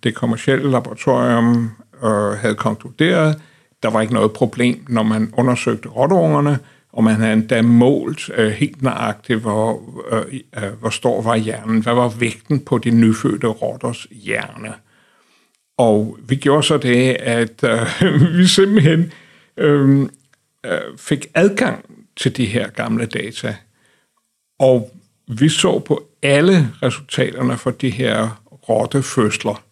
det 0.03 0.15
kommercielle 0.15 0.71
laboratorium 0.71 1.71
øh, 2.05 2.33
havde 2.33 2.55
konkluderet, 2.55 3.43
der 3.83 3.91
var 3.91 4.01
ikke 4.01 4.15
noget 4.15 4.33
problem, 4.33 4.85
når 4.89 5.03
man 5.03 5.33
undersøgte 5.37 5.89
rotteungerne, 5.89 6.59
og 6.93 7.05
man 7.05 7.15
havde 7.15 7.33
endda 7.33 7.63
målt 7.63 8.31
øh, 8.37 8.51
helt 8.51 8.83
nøjagtigt, 8.83 9.41
hvor, 9.41 9.83
øh, 10.13 10.41
øh, 10.57 10.73
hvor 10.81 10.91
stor 10.91 11.23
var 11.23 11.37
hjernen, 11.37 11.83
hvad 11.83 11.95
var 11.95 12.09
vægten 12.09 12.61
på 12.61 12.79
de 12.79 12.91
nyfødte 12.91 13.47
rotters 13.47 14.07
hjerne. 14.11 14.73
Og 15.83 16.19
vi 16.29 16.37
gjorde 16.37 16.63
så 16.63 16.77
det, 16.77 17.11
at 17.15 17.65
øh, 17.65 18.37
vi 18.39 18.47
simpelthen 18.47 19.13
øh, 19.57 20.09
øh, 20.67 20.81
fik 20.99 21.27
adgang 21.35 21.85
til 22.17 22.37
de 22.37 22.47
her 22.47 22.69
gamle 22.69 23.07
data, 23.07 23.57
og 24.59 24.91
vi 25.29 25.49
så 25.49 25.79
på 25.79 26.09
alle 26.23 26.69
resultaterne 26.83 27.57
for 27.59 27.71
de 27.71 27.91
her 27.91 28.43
rottefødsler, 28.69 29.63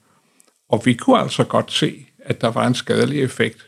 og 0.68 0.82
vi 0.84 0.94
kunne 0.94 1.18
altså 1.18 1.44
godt 1.44 1.72
se, 1.72 2.06
at 2.18 2.40
der 2.40 2.50
var 2.50 2.66
en 2.66 2.74
skadelig 2.74 3.22
effekt. 3.22 3.66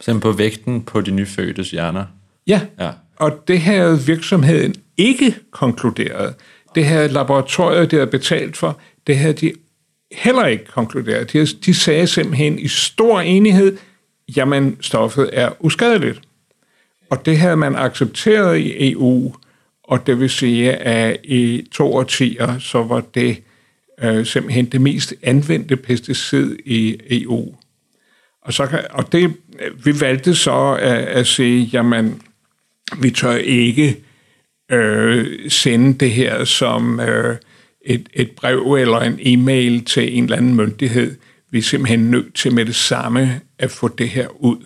Simpelthen 0.00 0.32
på 0.32 0.36
vægten 0.36 0.82
på 0.82 1.00
de 1.00 1.10
nyfødtes 1.10 1.70
hjerner? 1.70 2.04
Ja, 2.46 2.60
ja. 2.80 2.90
og 3.16 3.48
det 3.48 3.60
havde 3.60 4.00
virksomheden 4.00 4.74
ikke 4.96 5.36
konkluderet. 5.50 6.34
Det 6.74 6.86
havde 6.86 7.08
laboratoriet, 7.08 7.90
det 7.90 7.98
havde 7.98 8.10
betalt 8.10 8.56
for, 8.56 8.80
det 9.06 9.18
havde 9.18 9.32
de 9.32 9.52
heller 10.12 10.46
ikke 10.46 10.64
konkluderet. 10.64 11.32
De, 11.32 11.46
de 11.46 11.74
sagde 11.74 12.06
simpelthen 12.06 12.58
i 12.58 12.68
stor 12.68 13.20
enighed, 13.20 13.76
jamen 14.36 14.76
stoffet 14.80 15.30
er 15.32 15.50
uskadeligt. 15.60 16.20
Og 17.10 17.26
det 17.26 17.38
havde 17.38 17.56
man 17.56 17.76
accepteret 17.76 18.58
i 18.58 18.92
EU, 18.92 19.34
og 19.84 20.06
det 20.06 20.20
vil 20.20 20.30
sige, 20.30 20.72
at 20.72 21.20
i 21.24 21.68
to 21.72 21.94
årtier, 21.94 22.58
så 22.58 22.82
var 22.82 23.00
det 23.00 23.42
øh, 24.02 24.26
simpelthen 24.26 24.66
det 24.66 24.80
mest 24.80 25.14
anvendte 25.22 25.76
pesticid 25.76 26.56
i 26.64 26.96
EU. 27.10 27.54
Og, 28.42 28.52
så 28.52 28.66
kan, 28.66 28.84
og 28.90 29.12
det, 29.12 29.34
vi 29.84 30.00
valgte 30.00 30.34
så 30.34 30.78
at, 30.80 30.98
at 30.98 31.26
sige, 31.26 31.64
jamen, 31.64 32.22
vi 33.00 33.10
tør 33.10 33.34
ikke 33.34 33.96
øh, 34.70 35.50
sende 35.50 35.98
det 35.98 36.10
her 36.10 36.44
som 36.44 37.00
øh, 37.00 37.36
et, 37.88 38.08
et 38.14 38.30
brev 38.30 38.74
eller 38.78 39.00
en 39.00 39.18
e-mail 39.20 39.84
til 39.84 40.18
en 40.18 40.24
eller 40.24 40.36
anden 40.36 40.54
myndighed. 40.54 41.16
Vi 41.50 41.58
er 41.58 41.62
simpelthen 41.62 42.10
nødt 42.10 42.34
til 42.34 42.54
med 42.54 42.64
det 42.64 42.74
samme 42.74 43.40
at 43.58 43.70
få 43.70 43.88
det 43.88 44.08
her 44.08 44.44
ud. 44.44 44.56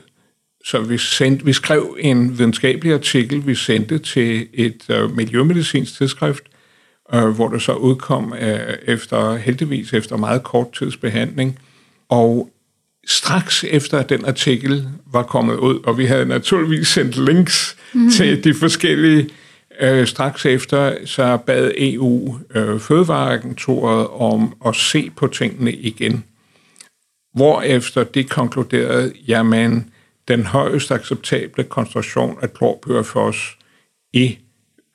Så 0.64 0.80
vi, 0.80 0.98
sendte, 0.98 1.44
vi 1.44 1.52
skrev 1.52 1.96
en 2.00 2.38
videnskabelig 2.38 2.92
artikel, 2.94 3.46
vi 3.46 3.54
sendte 3.54 3.98
til 3.98 4.46
et 4.54 4.82
øh, 4.88 5.16
miljømedicinsk 5.16 5.96
tidsskrift, 5.96 6.42
øh, 7.14 7.28
hvor 7.28 7.48
det 7.48 7.62
så 7.62 7.72
udkom 7.72 8.34
øh, 8.40 8.58
efter 8.86 9.36
heldigvis 9.36 9.92
efter 9.92 10.16
meget 10.16 10.42
kort 10.42 10.72
tids 10.72 10.96
behandling. 10.96 11.58
Og 12.08 12.50
straks 13.06 13.64
efter 13.64 13.98
at 13.98 14.08
den 14.08 14.24
artikel 14.24 14.88
var 15.12 15.22
kommet 15.22 15.56
ud, 15.56 15.80
og 15.84 15.98
vi 15.98 16.04
havde 16.04 16.26
naturligvis 16.26 16.88
sendt 16.88 17.16
links 17.16 17.76
mm. 17.92 18.10
til 18.10 18.44
de 18.44 18.54
forskellige, 18.54 19.28
øh, 19.82 20.06
straks 20.06 20.46
efter, 20.46 20.96
så 21.06 21.36
bad 21.36 21.72
EU 21.76 22.38
øh, 22.54 22.80
Fødevareagenturet 22.80 24.08
om 24.08 24.54
at 24.66 24.76
se 24.76 25.10
på 25.16 25.26
tingene 25.26 25.72
igen. 25.72 26.24
Hvorefter 27.34 28.04
de 28.04 28.24
konkluderede, 28.24 29.12
jamen, 29.28 29.90
den 30.28 30.46
højst 30.46 30.92
acceptable 30.92 31.64
koncentration 31.64 32.38
af 32.42 32.52
klorpyrfos 32.54 33.58
i 34.12 34.38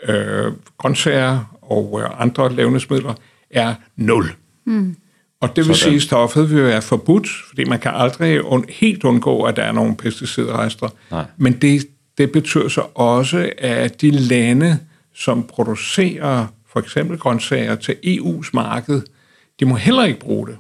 øh, 0.08 0.52
grøntsager 0.78 1.58
og 1.62 2.02
øh, 2.04 2.22
andre 2.22 2.56
levnedsmidler 2.56 3.14
er 3.52 3.76
0. 3.96 4.26
Mm. 4.66 4.96
Og 5.42 5.50
det 5.56 5.68
vil 5.68 5.76
Sådan. 5.76 5.76
sige, 5.76 5.96
at 5.96 6.02
stoffet 6.02 6.52
vil 6.52 6.64
være 6.64 6.82
forbudt, 6.82 7.28
fordi 7.48 7.64
man 7.64 7.80
kan 7.80 7.92
aldrig 7.96 8.40
un- 8.40 8.72
helt 8.74 9.04
undgå, 9.04 9.44
at 9.44 9.56
der 9.56 9.64
er 9.64 9.72
nogle 9.72 9.96
pesticidrester. 9.98 10.90
Nej. 11.12 11.26
Men 11.38 11.54
det, 11.54 11.88
det 12.18 12.32
betyder 12.32 12.68
så 12.68 12.82
også, 12.96 13.52
at 13.58 14.02
de 14.02 14.12
lande, 14.12 14.80
som 15.16 15.44
producerer 15.44 16.48
for 16.70 16.80
eksempel 16.80 17.18
grøntsager 17.18 17.76
til 17.76 17.96
EU's 18.06 18.50
marked, 18.54 19.02
de 19.60 19.66
må 19.66 19.76
heller 19.76 20.04
ikke 20.04 20.20
bruge 20.20 20.48
det, 20.48 20.58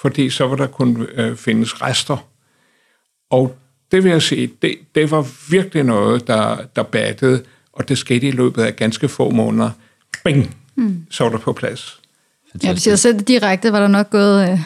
fordi 0.00 0.30
så 0.30 0.48
vil 0.48 0.58
der 0.58 0.66
kun 0.66 1.06
øh, 1.14 1.36
findes 1.36 1.82
rester. 1.82 2.26
Og 3.30 3.56
det 3.92 4.04
vil 4.04 4.10
jeg 4.10 4.22
sige, 4.22 4.50
det, 4.62 4.74
det 4.94 5.10
var 5.10 5.50
virkelig 5.50 5.84
noget, 5.84 6.26
der, 6.26 6.56
der 6.76 6.82
battede, 6.82 7.42
og 7.72 7.88
det 7.88 7.98
skete 7.98 8.28
i 8.28 8.30
løbet 8.30 8.62
af 8.62 8.76
ganske 8.76 9.08
få 9.08 9.30
måneder. 9.30 9.70
Bing! 10.24 10.56
Mm. 10.74 11.06
Så 11.10 11.24
var 11.24 11.30
der 11.30 11.38
på 11.38 11.52
plads. 11.52 12.00
Fantastisk. 12.52 12.64
Ja, 12.64 12.72
hvis 12.72 12.86
jeg 12.86 12.98
selv 12.98 13.20
direkte, 13.20 13.72
var 13.72 13.80
der 13.80 13.88
nok 13.88 14.10
gået 14.10 14.50
øh, 14.50 14.60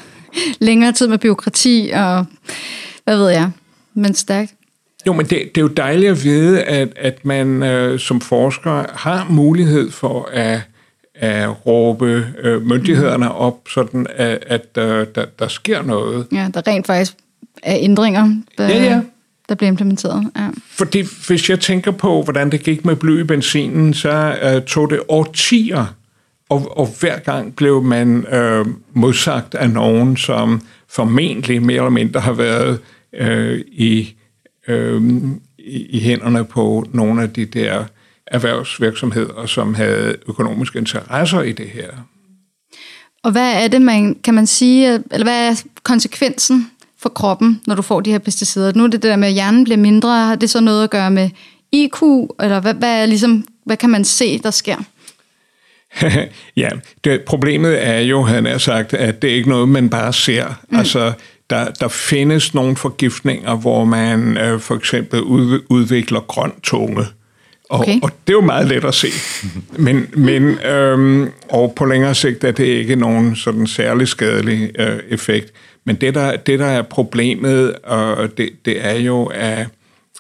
længere 0.58 0.92
tid 0.92 1.08
med 1.08 1.18
byråkrati 1.18 1.90
og 1.94 2.26
hvad 3.04 3.16
ved 3.16 3.28
jeg, 3.28 3.50
men 3.94 4.14
stærkt. 4.14 4.54
Jo, 5.06 5.12
men 5.12 5.26
det, 5.26 5.30
det 5.30 5.56
er 5.56 5.62
jo 5.62 5.68
dejligt 5.68 6.10
at 6.10 6.24
vide, 6.24 6.62
at, 6.62 6.88
at 6.96 7.24
man 7.24 7.62
øh, 7.62 7.98
som 7.98 8.20
forsker 8.20 8.84
har 8.94 9.26
mulighed 9.30 9.90
for 9.90 10.28
at, 10.32 10.60
at 11.14 11.66
råbe 11.66 12.26
øh, 12.42 12.66
myndighederne 12.66 13.32
op, 13.32 13.68
sådan 13.68 14.06
at, 14.16 14.44
at 14.46 14.66
øh, 14.78 15.06
der, 15.14 15.24
der 15.38 15.48
sker 15.48 15.82
noget. 15.82 16.26
Ja, 16.32 16.48
der 16.54 16.66
rent 16.66 16.86
faktisk 16.86 17.12
er 17.62 17.76
ændringer, 17.80 18.36
der, 18.58 18.68
ja, 18.68 18.84
ja. 18.84 19.00
der 19.48 19.54
bliver 19.54 19.68
implementeret. 19.68 20.30
Ja. 20.36 20.48
Fordi 20.70 21.04
hvis 21.28 21.50
jeg 21.50 21.60
tænker 21.60 21.90
på, 21.90 22.22
hvordan 22.22 22.52
det 22.52 22.62
gik 22.62 22.84
med 22.84 22.96
bly 22.96 23.20
i 23.20 23.24
benzinen, 23.24 23.94
så 23.94 24.36
øh, 24.42 24.62
tog 24.62 24.90
det 24.90 25.00
årtier 25.08 25.94
og, 26.48 26.78
og 26.78 26.88
hver 27.00 27.18
gang 27.18 27.56
blev 27.56 27.82
man 27.82 28.26
øh, 28.26 28.66
modsagt 28.92 29.54
af 29.54 29.70
nogen, 29.70 30.16
som 30.16 30.60
formentlig 30.88 31.62
mere 31.62 31.76
eller 31.76 31.90
mindre 31.90 32.20
har 32.20 32.32
været 32.32 32.80
øh, 33.14 33.60
i, 33.72 34.14
øh, 34.68 35.02
i, 35.58 35.86
i 35.86 36.00
hænderne 36.00 36.44
på 36.44 36.84
nogle 36.92 37.22
af 37.22 37.30
de 37.30 37.44
der 37.44 37.84
erhvervsvirksomheder, 38.26 39.46
som 39.46 39.74
havde 39.74 40.16
økonomiske 40.28 40.78
interesser 40.78 41.42
i 41.42 41.52
det 41.52 41.68
her. 41.68 41.90
Og 43.22 43.32
hvad 43.32 43.64
er 43.64 43.68
det, 43.68 43.82
man 43.82 44.14
kan 44.24 44.34
man 44.34 44.46
sige, 44.46 45.02
eller 45.10 45.24
hvad 45.24 45.48
er 45.48 45.62
konsekvensen 45.82 46.70
for 46.98 47.08
kroppen, 47.08 47.60
når 47.66 47.74
du 47.74 47.82
får 47.82 48.00
de 48.00 48.10
her 48.10 48.18
pesticider? 48.18 48.72
Nu 48.74 48.84
er 48.84 48.88
det 48.88 49.02
det 49.02 49.10
der 49.10 49.16
med, 49.16 49.28
at 49.28 49.34
hjernen 49.34 49.64
bliver 49.64 49.76
mindre. 49.76 50.26
Har 50.26 50.34
det 50.34 50.50
så 50.50 50.60
noget 50.60 50.84
at 50.84 50.90
gøre 50.90 51.10
med 51.10 51.30
IQ, 51.72 52.02
eller 52.40 52.60
hvad, 52.60 52.74
hvad, 52.74 53.02
er 53.02 53.06
ligesom, 53.06 53.44
hvad 53.64 53.76
kan 53.76 53.90
man 53.90 54.04
se, 54.04 54.38
der 54.38 54.50
sker? 54.50 54.76
ja, 56.56 56.68
det, 57.04 57.22
problemet 57.22 57.86
er 57.86 57.98
jo, 57.98 58.22
han 58.22 58.46
har 58.46 58.58
sagt, 58.58 58.94
at 58.94 59.22
det 59.22 59.30
er 59.30 59.34
ikke 59.34 59.48
noget, 59.48 59.68
man 59.68 59.90
bare 59.90 60.12
ser. 60.12 60.60
Mm. 60.68 60.78
Altså, 60.78 61.12
der, 61.50 61.70
der 61.70 61.88
findes 61.88 62.54
nogle 62.54 62.76
forgiftninger, 62.76 63.54
hvor 63.54 63.84
man 63.84 64.36
øh, 64.36 64.60
for 64.60 64.74
eksempel 64.74 65.22
ud, 65.22 65.60
udvikler 65.68 66.20
grøn 66.20 66.52
tunge. 66.62 67.06
Og, 67.70 67.80
okay. 67.80 68.00
og 68.02 68.10
det 68.26 68.32
er 68.32 68.36
jo 68.36 68.40
meget 68.40 68.68
let 68.68 68.84
at 68.84 68.94
se. 68.94 69.08
Men, 69.78 70.06
men 70.16 70.58
øhm, 70.58 71.30
og 71.48 71.72
på 71.76 71.84
længere 71.84 72.14
sigt 72.14 72.44
er 72.44 72.50
det 72.50 72.64
ikke 72.64 72.96
nogen 72.96 73.36
sådan 73.36 73.66
særlig 73.66 74.08
skadelig 74.08 74.70
øh, 74.78 74.98
effekt. 75.08 75.52
Men 75.84 75.96
det 75.96 76.14
der, 76.14 76.36
det, 76.36 76.58
der 76.58 76.66
er 76.66 76.82
problemet, 76.82 77.74
og 77.74 78.38
det, 78.38 78.50
det 78.64 78.86
er 78.86 78.98
jo, 78.98 79.24
at, 79.24 79.66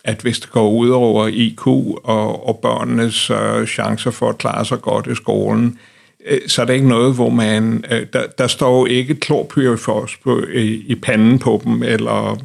at 0.04 0.20
hvis 0.22 0.38
det 0.38 0.50
går 0.50 0.70
ud 0.70 0.88
over 0.88 1.28
IQ 1.28 1.66
og, 1.66 2.48
og 2.48 2.58
børnenes 2.62 3.30
øh, 3.30 3.66
chancer 3.66 4.10
for 4.10 4.28
at 4.28 4.38
klare 4.38 4.64
sig 4.64 4.80
godt 4.80 5.06
i 5.06 5.14
skolen, 5.14 5.66
øh, 5.66 5.93
Øh, 6.26 6.40
så 6.46 6.62
er 6.62 6.66
der 6.66 6.74
ikke 6.74 6.88
noget, 6.88 7.14
hvor 7.14 7.30
man... 7.30 7.84
Øh, 7.90 8.06
der, 8.12 8.26
der 8.38 8.46
står 8.46 8.86
ikke 8.86 9.14
klorpyrifos 9.14 10.16
på, 10.16 10.42
i, 10.54 10.84
i 10.86 10.94
panden 10.94 11.38
på 11.38 11.60
dem, 11.64 11.82
eller... 11.82 12.38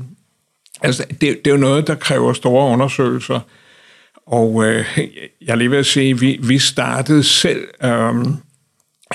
Altså, 0.81 1.05
det, 1.09 1.21
det 1.21 1.47
er 1.47 1.51
jo 1.51 1.57
noget, 1.57 1.87
der 1.87 1.95
kræver 1.95 2.33
store 2.33 2.73
undersøgelser. 2.73 3.39
Og 4.27 4.65
øh, 4.65 4.85
jeg 5.41 5.57
lige 5.57 5.69
vil 5.69 5.85
sige, 5.85 6.19
vi, 6.19 6.39
vi 6.43 6.59
startede 6.59 7.23
selv 7.23 7.67
øh, 7.83 8.15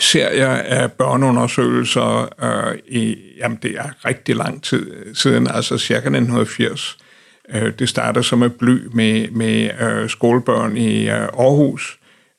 serier 0.00 0.49
af 0.49 0.92
børneundersøgelser 0.92 2.28
øh, 2.44 2.78
i, 2.88 3.16
jamen 3.38 3.59
det 3.62 3.71
er 3.71 4.06
rigtig 4.06 4.37
lang 4.37 4.62
tid 4.62 5.14
siden, 5.14 5.49
altså 5.50 5.78
cirka 5.78 6.06
1980. 6.06 6.99
Øh, 7.54 7.73
det 7.78 7.88
startede 7.88 8.25
som 8.25 8.42
et 8.42 8.54
bly 8.54 8.87
med, 8.92 9.28
med 9.30 9.71
øh, 9.80 10.09
skolebørn 10.09 10.76
i 10.76 11.09
øh, 11.09 11.14
Aarhus, 11.14 11.99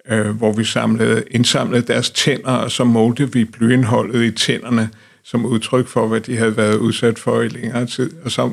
øh, 0.10 0.30
hvor 0.30 0.54
vi 0.54 0.64
samlede, 0.64 1.24
indsamlede 1.32 1.82
deres 1.82 2.10
tænder, 2.10 2.52
og 2.52 2.72
så 2.72 2.84
målte 2.84 3.34
vi 3.34 3.46
blyindholdet 3.46 4.24
i 4.24 4.32
tænderne 4.32 4.90
som 5.24 5.46
udtryk 5.46 5.88
for, 5.88 6.08
hvad 6.08 6.22
de 6.22 6.38
havde 6.38 6.58
været 6.58 6.76
udsat 6.76 7.20
for 7.20 7.42
i 7.42 7.48
længere 7.48 7.86
tid. 7.86 8.12
Og 8.24 8.32
så 8.32 8.52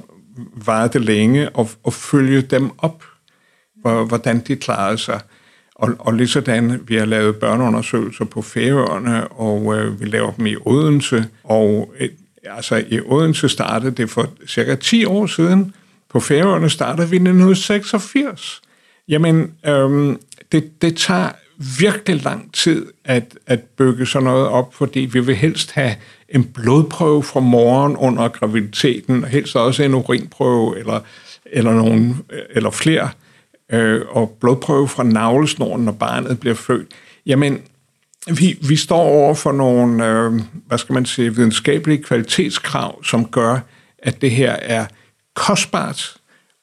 var 0.65 0.89
det 0.89 1.01
længe 1.01 1.49
at, 1.59 1.77
at 1.87 1.93
følge 1.93 2.43
dem 2.43 2.71
op 2.79 3.05
hvordan 3.83 4.41
de 4.41 4.57
klarede 4.57 4.99
sig. 4.99 5.21
Og, 5.75 5.95
og 5.99 6.15
lige 6.15 6.29
sådan, 6.29 6.81
vi 6.87 6.97
har 6.97 7.05
lavet 7.05 7.37
børneundersøgelser 7.37 8.25
på 8.25 8.43
Færøerne, 8.43 9.29
og 9.29 9.79
øh, 9.79 10.01
vi 10.01 10.05
laver 10.05 10.33
dem 10.33 10.47
i 10.47 10.57
Odense. 10.67 11.27
Og 11.45 11.95
øh, 12.01 12.09
altså 12.45 12.85
i 12.89 13.01
Odense 13.01 13.49
startede 13.49 13.91
det 13.91 14.11
for 14.11 14.29
cirka 14.47 14.75
10 14.75 15.05
år 15.05 15.27
siden. 15.27 15.75
På 16.11 16.21
Færøerne 16.21 16.71
startede 16.71 17.11
vi 17.11 17.17
i 17.17 17.19
1986. 17.19 18.63
Jamen, 19.09 19.53
øhm, 19.67 20.21
det, 20.53 20.83
det 20.83 20.97
tager 20.97 21.29
virkelig 21.79 22.23
lang 22.23 22.55
tid 22.55 22.87
at, 23.05 23.39
at 23.47 23.61
bygge 23.61 24.07
sådan 24.07 24.25
noget 24.25 24.47
op, 24.47 24.75
fordi 24.75 25.01
vi 25.01 25.21
vil 25.21 25.35
helst 25.35 25.73
have 25.73 25.95
en 26.29 26.45
blodprøve 26.45 27.23
fra 27.23 27.41
morgen 27.41 27.97
under 27.97 28.29
graviditeten, 28.29 29.25
og 29.25 29.31
helst 29.31 29.57
også 29.57 29.83
en 29.83 29.95
urinprøve 29.95 30.79
eller, 30.79 31.01
eller, 31.47 31.73
nogen, 31.73 32.17
eller 32.51 32.71
flere 32.71 33.11
øh, 33.73 34.01
og 34.09 34.37
blodprøve 34.41 34.89
fra 34.89 35.03
navlesnoren, 35.03 35.85
når 35.85 35.93
barnet 35.93 36.41
bliver 36.41 36.55
født, 36.55 36.89
jamen, 37.27 37.63
vi, 38.39 38.59
vi 38.69 38.77
står 38.77 39.03
over 39.03 39.35
for 39.35 39.53
nogle, 39.53 40.07
øh, 40.07 40.33
hvad 40.67 40.79
skal 40.79 40.93
man 40.93 41.07
sige, 41.07 41.37
videnskabelige 41.37 42.03
kvalitetskrav, 42.03 43.05
som 43.05 43.25
gør, 43.25 43.61
at 43.99 44.21
det 44.21 44.31
her 44.31 44.53
er 44.53 44.87
kostbart, 45.35 46.17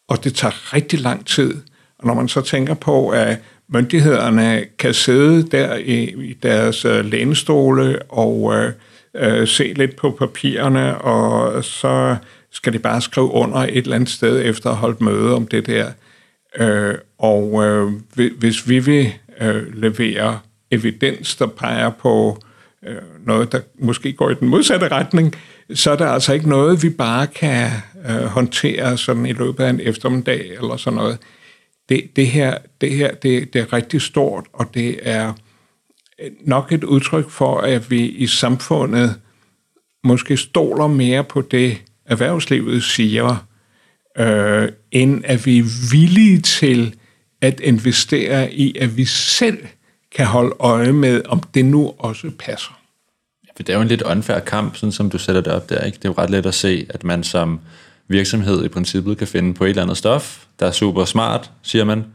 og 0.07 0.23
det 0.23 0.35
tager 0.35 0.73
rigtig 0.73 0.99
lang 0.99 1.25
tid. 1.25 1.53
Og 1.99 2.07
når 2.07 2.13
man 2.13 2.27
så 2.27 2.41
tænker 2.41 2.73
på, 2.73 3.09
at 3.09 3.37
myndighederne 3.73 4.65
kan 4.79 4.93
sidde 4.93 5.43
der 5.43 5.75
i, 5.75 6.03
i 6.03 6.33
deres 6.33 6.85
øh, 6.85 7.05
lænestole 7.05 8.01
og 8.01 8.55
øh, 8.55 8.71
øh, 9.15 9.47
se 9.47 9.73
lidt 9.75 9.95
på 9.95 10.11
papirerne, 10.11 10.97
og 10.97 11.63
så 11.63 12.15
skal 12.51 12.73
de 12.73 12.79
bare 12.79 13.01
skrive 13.01 13.31
under 13.31 13.57
et 13.57 13.77
eller 13.77 13.95
andet 13.95 14.09
sted 14.09 14.41
efter 14.45 14.69
at 14.69 14.75
have 14.75 14.81
holdt 14.81 15.01
møde 15.01 15.35
om 15.35 15.47
det 15.47 15.67
der. 15.67 15.91
Øh, 16.59 16.95
og 17.19 17.65
øh, 17.65 17.91
hvis 18.39 18.69
vi 18.69 18.79
vil 18.79 19.13
øh, 19.41 19.75
levere 19.75 20.39
evidens, 20.71 21.36
der 21.36 21.47
peger 21.47 21.89
på 21.89 22.41
øh, 22.88 22.95
noget, 23.25 23.51
der 23.51 23.60
måske 23.79 24.13
går 24.13 24.29
i 24.29 24.34
den 24.34 24.47
modsatte 24.47 24.88
retning, 24.88 25.36
så 25.73 25.91
er 25.91 25.95
der 25.95 26.08
altså 26.08 26.34
ikke 26.34 26.49
noget, 26.49 26.84
vi 26.84 26.89
bare 26.89 27.27
kan 27.27 27.69
øh, 28.10 28.25
håndtere 28.25 28.97
sådan 28.97 29.25
i 29.25 29.34
løbet 29.34 29.63
af 29.63 29.69
en 29.69 29.79
eftermiddag 29.84 30.49
eller 30.62 30.77
sådan 30.77 30.97
noget. 30.97 31.13
Øh, 31.13 31.38
det, 31.89 32.15
det 32.15 32.28
her, 32.28 32.58
det, 32.82 32.91
her 32.91 33.15
det, 33.15 33.54
det 33.54 33.62
er 33.62 33.73
rigtig 33.73 34.02
stort, 34.02 34.45
og 34.54 34.73
det 34.73 34.99
er 35.02 35.34
nok 36.41 36.71
et 36.71 36.84
udtryk 36.84 37.30
for, 37.30 37.58
at 37.58 37.91
vi 37.91 38.08
i 38.08 38.28
samfundet 38.28 39.15
måske 40.04 40.38
stoler 40.38 40.88
mere 40.88 41.23
på 41.23 41.41
det, 41.41 41.78
erhvervslivet 42.06 42.84
siger, 42.84 43.45
øh, 44.17 44.69
end 44.91 45.21
at 45.25 45.45
vi 45.45 45.58
er 45.58 45.91
villige 45.91 46.41
til 46.41 46.95
at 47.41 47.60
investere 47.60 48.54
i, 48.54 48.78
at 48.78 48.97
vi 48.97 49.06
selv 49.06 49.58
kan 50.15 50.25
holde 50.25 50.56
øje 50.60 50.91
med, 50.91 51.21
om 51.25 51.43
det 51.54 51.65
nu 51.65 51.93
også 51.97 52.32
passer. 52.39 52.80
Ja, 53.47 53.52
for 53.56 53.63
det 53.63 53.73
er 53.73 53.78
jo 53.78 53.82
en 53.82 53.88
lidt 53.88 54.02
unfair 54.02 54.39
kamp, 54.39 54.75
sådan 54.75 54.91
som 54.91 55.10
du 55.10 55.17
sætter 55.17 55.41
det 55.41 55.54
op 55.54 55.69
der. 55.69 55.84
Ikke? 55.86 55.95
Det 55.95 56.06
er 56.06 56.10
jo 56.10 56.15
ret 56.17 56.30
let 56.30 56.45
at 56.45 56.54
se, 56.54 56.86
at 56.89 57.04
man 57.04 57.23
som 57.23 57.60
virksomhed 58.10 58.65
i 58.65 58.67
princippet 58.67 59.17
kan 59.17 59.28
finde 59.28 59.54
på 59.54 59.63
et 59.63 59.69
eller 59.69 59.84
andet 59.84 59.98
stof, 59.98 60.45
der 60.60 60.65
er 60.65 60.72
super 60.72 61.06
smart, 61.06 61.52
siger 61.62 61.84
man, 61.84 62.06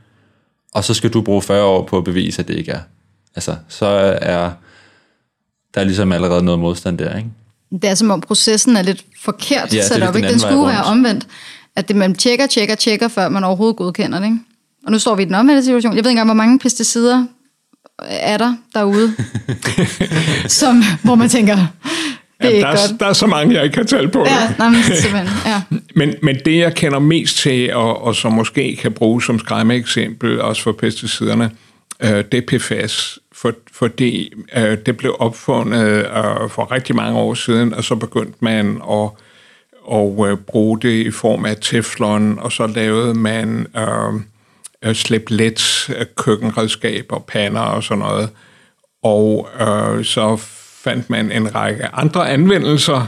og 0.75 0.85
så 0.85 0.95
skal 0.95 1.11
du 1.11 1.23
bruge 1.23 1.43
40 1.43 1.65
år 1.65 1.87
på 1.87 1.99
at 1.99 2.05
bevise, 2.05 2.43
at 2.43 2.49
det 2.49 2.55
ikke 2.55 2.73
er. 2.73 2.81
Altså, 3.35 3.57
så 3.69 3.87
er 4.21 4.51
der 5.75 5.81
er 5.81 5.85
ligesom 5.85 6.13
allerede 6.13 6.43
noget 6.43 6.61
modstand 6.61 6.99
der, 6.99 7.17
ikke? 7.17 7.29
Det 7.73 7.85
er 7.85 7.95
som 7.95 8.11
om 8.11 8.21
processen 8.21 8.77
er 8.77 8.83
lidt 8.83 9.05
forkert 9.23 9.75
ja, 9.75 9.87
sat 9.87 10.03
op, 10.03 10.17
ikke? 10.17 10.29
Den 10.29 10.39
skulle 10.39 10.67
være 10.67 10.83
omvendt 10.83 11.27
at 11.77 11.89
det, 11.89 11.97
man 11.97 12.15
tjekker, 12.15 12.47
tjekker, 12.47 12.75
tjekker, 12.75 13.09
før 13.09 13.29
man 13.29 13.45
overhovedet 13.45 13.77
godkender 13.77 14.19
det. 14.19 14.27
Ikke? 14.27 14.39
Og 14.87 14.93
nu 14.93 14.99
står 14.99 15.15
vi 15.15 15.23
i 15.23 15.27
den 15.27 15.35
omvendte 15.35 15.65
situation. 15.65 15.97
Jeg 15.97 16.05
ved 16.05 16.11
ikke 16.11 16.21
engang, 16.21 16.29
hvor 16.29 16.35
mange 16.35 16.59
pesticider 16.59 17.27
er 18.03 18.37
der 18.37 18.57
derude, 18.75 19.15
som, 20.61 20.83
hvor 21.03 21.15
man 21.15 21.29
tænker, 21.29 21.67
det 22.45 22.57
er 22.57 22.61
Jamen, 22.61 22.63
der, 22.63 22.83
er, 22.83 22.89
godt. 22.89 23.01
der 23.01 23.07
er 23.07 23.13
så 23.13 23.27
mange, 23.27 23.55
jeg 23.55 23.65
ikke 23.65 23.75
kan 23.75 23.87
tale 23.87 24.09
på. 24.09 24.25
Ja, 24.27 24.55
nej, 24.59 24.69
men, 24.69 24.79
ja. 25.47 25.63
men, 25.95 26.15
men 26.23 26.37
det, 26.45 26.59
jeg 26.59 26.75
kender 26.75 26.99
mest 26.99 27.37
til, 27.37 27.75
og, 27.75 28.03
og 28.03 28.15
som 28.15 28.33
måske 28.33 28.77
kan 28.77 28.93
bruges 28.93 29.25
som 29.25 29.39
skræmmeeksempel, 29.39 30.41
også 30.41 30.63
for 30.63 30.73
pesticiderne, 30.73 31.51
øh, 32.01 32.25
det 32.33 32.35
er 32.35 32.59
PFAS. 32.59 33.19
For, 33.33 33.53
fordi 33.73 34.33
øh, 34.57 34.79
det 34.87 34.97
blev 34.97 35.17
opfundet 35.19 35.87
øh, 35.87 36.51
for 36.51 36.73
rigtig 36.73 36.97
mange 36.97 37.19
år 37.19 37.35
siden, 37.35 37.75
og 37.75 37.85
så 37.85 37.95
begyndte 37.95 38.37
man 38.41 38.81
at 38.91 39.09
og 39.85 40.27
øh, 40.29 40.37
bruge 40.39 40.81
det 40.81 41.07
i 41.07 41.11
form 41.11 41.45
af 41.45 41.57
teflon, 41.61 42.39
og 42.39 42.53
så 42.53 42.67
lavede 42.67 43.15
man 43.15 43.67
øh, 43.77 44.15
øh 44.85 44.95
slip 44.95 45.25
let 45.31 45.91
øh, 45.99 46.07
køkkenredskaber, 46.17 47.19
pander 47.19 47.61
og 47.61 47.83
sådan 47.83 47.99
noget. 47.99 48.31
Og 49.03 49.49
øh, 49.61 50.05
så 50.05 50.41
fandt 50.85 51.11
man 51.11 51.33
en 51.33 51.55
række 51.55 51.87
andre 51.87 52.31
anvendelser. 52.31 53.07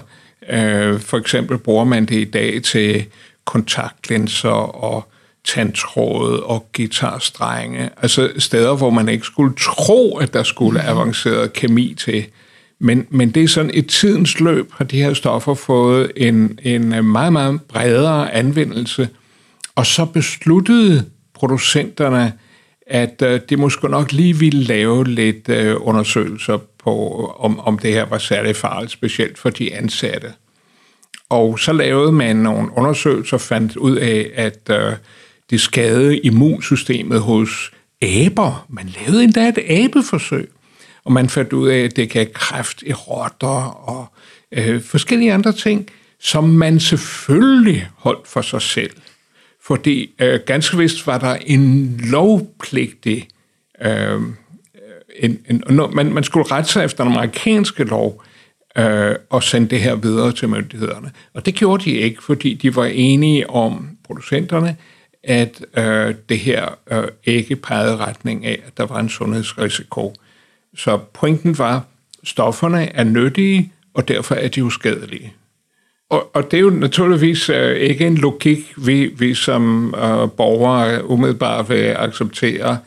Øh, 0.50 1.00
for 1.00 1.18
eksempel 1.18 1.58
bruger 1.58 1.84
man 1.84 2.04
det 2.04 2.16
i 2.16 2.24
dag 2.24 2.62
til 2.62 3.06
kontaktlinser 3.44 4.84
og 4.84 5.08
tandtråd 5.44 6.38
og 6.38 6.66
guitarstrenge. 6.76 7.90
Altså 8.02 8.30
steder, 8.38 8.76
hvor 8.76 8.90
man 8.90 9.08
ikke 9.08 9.26
skulle 9.26 9.54
tro, 9.60 10.16
at 10.16 10.32
der 10.32 10.42
skulle 10.42 10.82
avanceret 10.82 11.52
kemi 11.52 11.94
til. 11.98 12.26
Men, 12.78 13.06
men 13.10 13.30
det 13.30 13.44
er 13.44 13.48
sådan, 13.48 13.74
i 13.74 13.82
tidens 13.82 14.40
løb 14.40 14.72
har 14.72 14.84
de 14.84 15.02
her 15.02 15.14
stoffer 15.14 15.54
fået 15.54 16.12
en, 16.16 16.58
en 16.62 17.04
meget, 17.04 17.32
meget 17.32 17.60
bredere 17.62 18.34
anvendelse, 18.34 19.08
og 19.74 19.86
så 19.86 20.04
besluttede 20.04 21.04
producenterne, 21.34 22.32
at 22.87 23.22
øh, 23.22 23.40
de 23.51 23.57
måske 23.57 23.88
nok 23.88 24.12
lige 24.12 24.38
ville 24.38 24.62
lave 24.62 25.05
lidt 25.05 25.49
øh, 25.49 25.77
undersøgelser 25.81 26.59
på, 26.79 27.27
om, 27.38 27.61
om 27.61 27.79
det 27.79 27.92
her 27.92 28.05
var 28.05 28.18
særlig 28.18 28.57
farligt, 28.57 28.92
specielt 28.92 29.38
for 29.38 29.51
de 29.51 29.75
ansatte. 29.75 30.33
Og 31.29 31.59
så 31.59 31.72
lavede 31.72 32.12
man 32.12 32.37
nogle 32.37 32.68
undersøgelser 32.77 33.37
og 33.37 33.40
fandt 33.40 33.77
ud 33.77 33.96
af, 33.96 34.31
at 34.35 34.70
øh, 34.70 34.92
det 35.51 35.61
skadede 35.61 36.18
immunsystemet 36.18 37.20
hos 37.20 37.72
aber. 38.03 38.66
Man 38.68 38.94
lavede 38.99 39.25
endda 39.25 39.49
et 39.49 39.59
abeforsøg 39.70 40.49
og 41.07 41.12
man 41.12 41.29
fandt 41.29 41.53
ud 41.53 41.68
af, 41.68 41.79
at 41.79 41.96
det 41.96 42.11
kan 42.11 42.27
kræft 42.35 42.83
i 42.83 42.92
rotter 42.92 43.88
og 43.88 44.07
øh, 44.53 44.83
forskellige 44.83 45.33
andre 45.33 45.53
ting, 45.53 45.87
som 46.20 46.44
man 46.44 46.81
selvfølgelig 46.81 47.88
holdt 47.96 48.29
for 48.29 48.40
sig 48.40 48.62
selv. 48.62 48.90
Fordi 49.66 50.14
øh, 50.18 50.40
ganske 50.46 50.76
vist 50.76 51.07
var 51.07 51.18
der 51.18 51.35
en 51.35 51.96
lovpligtig, 52.05 53.29
øh, 53.83 54.20
en, 55.16 55.38
en, 55.48 55.62
man, 55.94 56.12
man 56.12 56.24
skulle 56.24 56.50
rette 56.50 56.70
sig 56.70 56.85
efter 56.85 57.05
den 57.05 57.12
amerikanske 57.12 57.85
lov, 57.85 58.22
øh, 58.79 59.14
og 59.31 59.42
sende 59.42 59.68
det 59.68 59.81
her 59.81 59.94
videre 59.94 60.33
til 60.33 60.48
myndighederne. 60.48 61.11
Og 61.35 61.46
det 61.46 61.55
gjorde 61.55 61.85
de 61.85 61.90
ikke, 61.90 62.22
fordi 62.22 62.55
de 62.55 62.76
var 62.76 62.85
enige 62.85 63.50
om 63.50 63.88
producenterne, 64.07 64.76
at 65.24 65.64
øh, 65.76 66.14
det 66.29 66.38
her 66.38 66.79
øh, 66.90 67.09
ikke 67.24 67.57
pegede 67.57 67.96
retning 67.96 68.46
af, 68.46 68.62
at 68.66 68.76
der 68.76 68.87
var 68.87 69.00
en 69.00 69.09
sundhedsrisiko. 69.09 70.14
Så 70.76 70.98
pointen 71.14 71.59
var, 71.59 71.85
stofferne 72.24 72.96
er 72.96 73.05
nyttige, 73.05 73.72
og 73.94 74.09
derfor 74.09 74.35
er 74.35 74.48
de 74.48 74.64
uskadelige. 74.64 75.35
Og, 76.10 76.36
og 76.36 76.50
det 76.50 76.56
er 76.56 76.60
jo 76.60 76.70
naturligvis 76.70 77.48
øh, 77.48 77.76
ikke 77.76 78.06
en 78.06 78.16
logik, 78.16 78.74
vi, 78.76 79.06
vi 79.06 79.34
som 79.34 79.94
øh, 79.94 80.30
borgere 80.36 81.04
umiddelbart 81.04 81.68
vil 81.68 81.94
acceptere. 81.98 82.78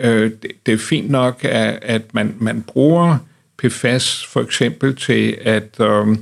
Øh, 0.00 0.30
det, 0.42 0.50
det 0.66 0.74
er 0.74 0.78
fint 0.78 1.10
nok, 1.10 1.44
at, 1.44 1.78
at 1.82 2.14
man, 2.14 2.34
man 2.38 2.62
bruger 2.62 3.18
PFAS 3.58 4.26
for 4.26 4.40
eksempel 4.40 4.96
til 4.96 5.36
at 5.40 5.80
øh, 5.80 6.16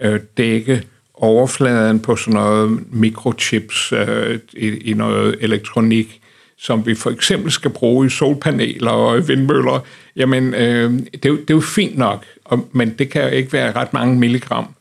øh, 0.00 0.20
dække 0.36 0.82
overfladen 1.14 2.00
på 2.00 2.16
sådan 2.16 2.34
noget 2.34 2.92
mikrochips 2.92 3.92
øh, 3.92 4.38
i, 4.52 4.68
i 4.68 4.94
noget 4.94 5.36
elektronik, 5.40 6.20
som 6.58 6.86
vi 6.86 6.94
for 6.94 7.10
eksempel 7.10 7.52
skal 7.52 7.70
bruge 7.70 8.06
i 8.06 8.10
solpaneler 8.10 8.90
og 8.90 9.28
vindmøller, 9.28 9.84
jamen 10.16 10.54
øh, 10.54 10.92
det, 10.92 11.24
er 11.24 11.30
det 11.30 11.50
er 11.50 11.54
jo 11.54 11.60
fint 11.60 11.98
nok, 11.98 12.24
og, 12.44 12.68
men 12.72 12.94
det 12.98 13.10
kan 13.10 13.22
jo 13.22 13.28
ikke 13.28 13.52
være 13.52 13.72
ret 13.72 13.92
mange 13.92 14.18
milligram. 14.18 14.75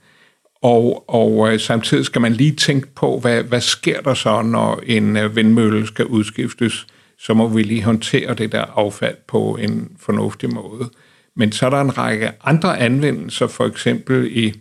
Og, 0.61 1.09
og 1.09 1.53
øh, 1.53 1.59
samtidig 1.59 2.05
skal 2.05 2.21
man 2.21 2.33
lige 2.33 2.55
tænke 2.55 2.87
på, 2.95 3.19
hvad, 3.19 3.43
hvad 3.43 3.61
sker 3.61 4.01
der 4.01 4.13
så, 4.13 4.41
når 4.41 4.81
en 4.85 5.17
øh, 5.17 5.35
vindmølle 5.35 5.87
skal 5.87 6.05
udskiftes? 6.05 6.87
Så 7.19 7.33
må 7.33 7.47
vi 7.47 7.63
lige 7.63 7.83
håndtere 7.83 8.33
det 8.33 8.51
der 8.51 8.61
affald 8.61 9.15
på 9.27 9.57
en 9.61 9.91
fornuftig 9.99 10.53
måde. 10.53 10.89
Men 11.35 11.51
så 11.51 11.65
er 11.65 11.69
der 11.69 11.81
en 11.81 11.97
række 11.97 12.31
andre 12.43 12.79
anvendelser, 12.79 13.47
for 13.47 13.65
eksempel 13.65 14.37
i 14.37 14.53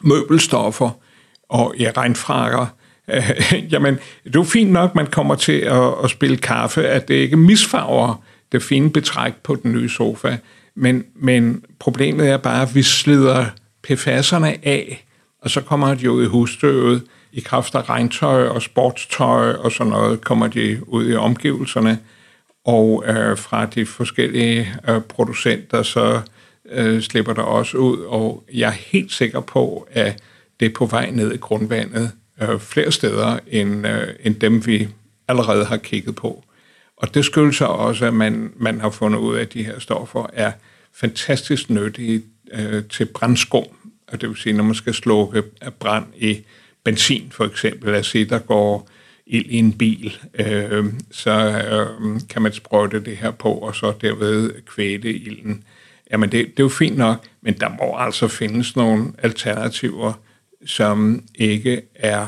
møbelstoffer 0.00 0.90
og 1.48 1.74
i 1.76 1.90
regnfrakker. 1.90 2.66
Jamen, 3.72 3.94
det 4.24 4.36
er 4.36 4.40
jo 4.40 4.42
fint 4.42 4.72
nok, 4.72 4.94
man 4.94 5.06
kommer 5.06 5.34
til 5.34 5.58
at, 5.58 5.94
at 6.04 6.10
spille 6.10 6.36
kaffe, 6.36 6.88
at 6.88 7.08
det 7.08 7.14
ikke 7.14 7.36
misfarver 7.36 8.24
det 8.52 8.62
fine 8.62 8.90
betræk 8.90 9.32
på 9.42 9.54
den 9.54 9.72
nye 9.72 9.88
sofa. 9.88 10.36
Men, 10.74 11.04
men 11.14 11.64
problemet 11.78 12.28
er 12.28 12.36
bare, 12.36 12.62
at 12.62 12.74
vi 12.74 12.82
slider 12.82 13.46
PFAS'erne 13.86 14.58
af, 14.62 15.06
og 15.42 15.50
så 15.50 15.60
kommer 15.60 15.94
de 15.94 16.10
ud 16.10 16.24
i 16.24 16.26
husstøvet, 16.26 17.02
i 17.32 17.40
kraft 17.40 17.74
af 17.74 17.88
regntøj 17.88 18.46
og 18.46 18.62
sportstøj 18.62 19.52
og 19.52 19.72
sådan 19.72 19.90
noget, 19.90 20.20
kommer 20.20 20.46
de 20.46 20.78
ud 20.86 21.10
i 21.10 21.14
omgivelserne, 21.14 21.98
og 22.64 23.04
øh, 23.06 23.38
fra 23.38 23.66
de 23.66 23.86
forskellige 23.86 24.74
øh, 24.88 25.00
producenter, 25.00 25.82
så 25.82 26.20
øh, 26.70 27.02
slipper 27.02 27.32
der 27.32 27.42
også 27.42 27.76
ud, 27.76 27.98
og 27.98 28.44
jeg 28.54 28.68
er 28.68 28.72
helt 28.92 29.12
sikker 29.12 29.40
på, 29.40 29.88
at 29.90 30.22
det 30.60 30.66
er 30.66 30.74
på 30.74 30.86
vej 30.86 31.10
ned 31.10 31.32
i 31.32 31.36
grundvandet 31.36 32.12
øh, 32.42 32.60
flere 32.60 32.92
steder, 32.92 33.38
end, 33.46 33.86
øh, 33.86 34.08
end 34.24 34.34
dem 34.34 34.66
vi 34.66 34.88
allerede 35.28 35.64
har 35.64 35.76
kigget 35.76 36.14
på. 36.14 36.44
Og 36.96 37.14
det 37.14 37.24
skyldes 37.24 37.60
også, 37.60 38.06
at 38.06 38.14
man, 38.14 38.52
man 38.56 38.80
har 38.80 38.90
fundet 38.90 39.18
ud 39.18 39.36
af, 39.36 39.40
at 39.40 39.52
de 39.52 39.64
her 39.64 39.78
stoffer 39.78 40.26
er 40.32 40.52
fantastisk 40.92 41.70
nyttige 41.70 42.22
øh, 42.52 42.84
til 42.84 43.04
brandskum. 43.04 43.64
og 44.08 44.20
det 44.20 44.28
vil 44.28 44.36
sige, 44.36 44.52
når 44.52 44.64
man 44.64 44.74
skal 44.74 44.94
slukke 44.94 45.42
brand 45.78 46.06
i 46.16 46.44
benzin 46.84 47.30
for 47.30 47.44
eksempel, 47.44 47.94
at 47.94 48.06
se, 48.06 48.24
der 48.24 48.38
går 48.38 48.88
ild 49.26 49.46
i 49.46 49.56
en 49.56 49.72
bil, 49.72 50.16
øh, 50.34 50.84
så 51.10 51.30
øh, 51.30 52.20
kan 52.30 52.42
man 52.42 52.52
sprøjte 52.52 53.04
det 53.04 53.16
her 53.16 53.30
på, 53.30 53.52
og 53.52 53.74
så 53.74 53.92
derved 54.00 54.52
kvæle 54.66 55.12
ilden. 55.14 55.64
Jamen 56.10 56.32
det, 56.32 56.46
det 56.46 56.60
er 56.60 56.64
jo 56.64 56.68
fint 56.68 56.98
nok, 56.98 57.26
men 57.42 57.54
der 57.54 57.68
må 57.68 57.96
altså 57.98 58.28
findes 58.28 58.76
nogle 58.76 59.12
alternativer, 59.18 60.12
som 60.66 61.24
ikke 61.34 61.82
er 61.94 62.26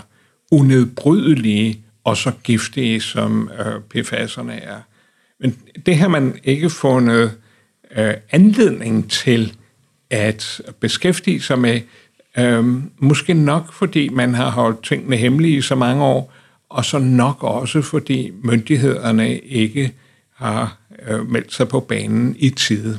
unedbrydelige 0.51 1.85
og 2.05 2.17
så 2.17 2.33
giftige, 2.45 3.01
som 3.01 3.51
øh, 3.59 3.75
PFAS'erne 3.95 4.53
er. 4.53 4.81
Men 5.41 5.59
det 5.87 5.97
har 5.97 6.09
man 6.09 6.39
ikke 6.45 6.71
fundet 6.71 7.33
øh, 7.97 8.15
anledning 8.31 9.11
til 9.11 9.57
at 10.13 10.61
beskæftige 10.81 11.41
sig 11.41 11.59
med, 11.59 11.81
øh, 12.39 12.65
måske 12.99 13.35
nok 13.35 13.73
fordi 13.73 14.09
man 14.09 14.35
har 14.35 14.51
holdt 14.51 14.85
tingene 14.85 15.17
hemmelige 15.17 15.57
i 15.57 15.61
så 15.61 15.75
mange 15.75 16.05
år, 16.05 16.33
og 16.69 16.85
så 16.85 16.99
nok 16.99 17.43
også 17.43 17.83
fordi 17.83 18.31
myndighederne 18.43 19.39
ikke 19.39 19.93
har 20.35 20.79
øh, 21.09 21.31
meldt 21.31 21.53
sig 21.53 21.69
på 21.69 21.81
banen 21.81 22.37
i 22.39 22.51
tide. 22.51 22.99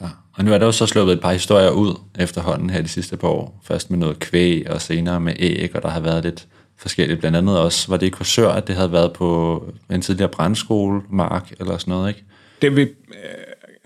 Ja. 0.00 0.06
Og 0.32 0.44
nu 0.44 0.52
er 0.52 0.58
der 0.58 0.66
jo 0.66 0.72
så 0.72 0.86
sluppet 0.86 1.12
et 1.12 1.20
par 1.20 1.32
historier 1.32 1.70
ud 1.70 1.94
efterhånden 2.18 2.70
her 2.70 2.82
de 2.82 2.88
sidste 2.88 3.16
par 3.16 3.28
år. 3.28 3.60
Først 3.64 3.90
med 3.90 3.98
noget 3.98 4.18
kvæg, 4.18 4.70
og 4.70 4.80
senere 4.80 5.20
med 5.20 5.32
æg, 5.38 5.76
og 5.76 5.82
der 5.82 5.88
har 5.88 6.00
været 6.00 6.24
lidt 6.24 6.46
forskelligt. 6.76 7.20
Blandt 7.20 7.36
andet 7.36 7.58
også, 7.58 7.88
var 7.88 7.96
det 7.96 8.06
i 8.06 8.10
Korsør, 8.10 8.48
at 8.48 8.66
det 8.66 8.76
havde 8.76 8.92
været 8.92 9.12
på 9.12 9.64
en 9.90 10.02
tidligere 10.02 10.30
brændskole, 10.30 11.02
Mark, 11.10 11.52
eller 11.60 11.78
sådan 11.78 11.92
noget, 11.92 12.08
ikke? 12.08 12.24
Det 12.62 12.76
vi 12.76 12.82
øh, 12.82 12.88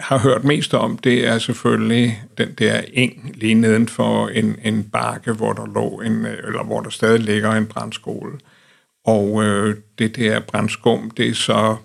har 0.05 0.19
hørt 0.19 0.45
mest 0.45 0.75
om, 0.75 0.99
det 0.99 1.27
er 1.27 1.39
selvfølgelig 1.39 2.23
den 2.39 2.55
der 2.59 2.81
eng 2.93 3.33
lige 3.35 3.55
neden 3.55 3.89
for 3.89 4.29
en, 4.29 4.57
en 4.65 4.85
bakke, 4.93 5.33
hvor 5.33 5.53
der 5.53 5.67
lå 5.75 6.01
en, 6.01 6.27
øh, 6.27 6.39
eller 6.47 6.65
hvor 6.65 6.81
der 6.81 6.91
stadig 6.91 7.21
ligger 7.21 7.53
en 7.53 7.67
brændskole. 7.67 8.33
Og 9.05 9.45
øh, 9.45 9.77
det 9.99 10.17
der 10.17 10.41
brændskum, 10.41 11.11
det 11.11 11.29
er 11.29 11.35
så 11.35 11.77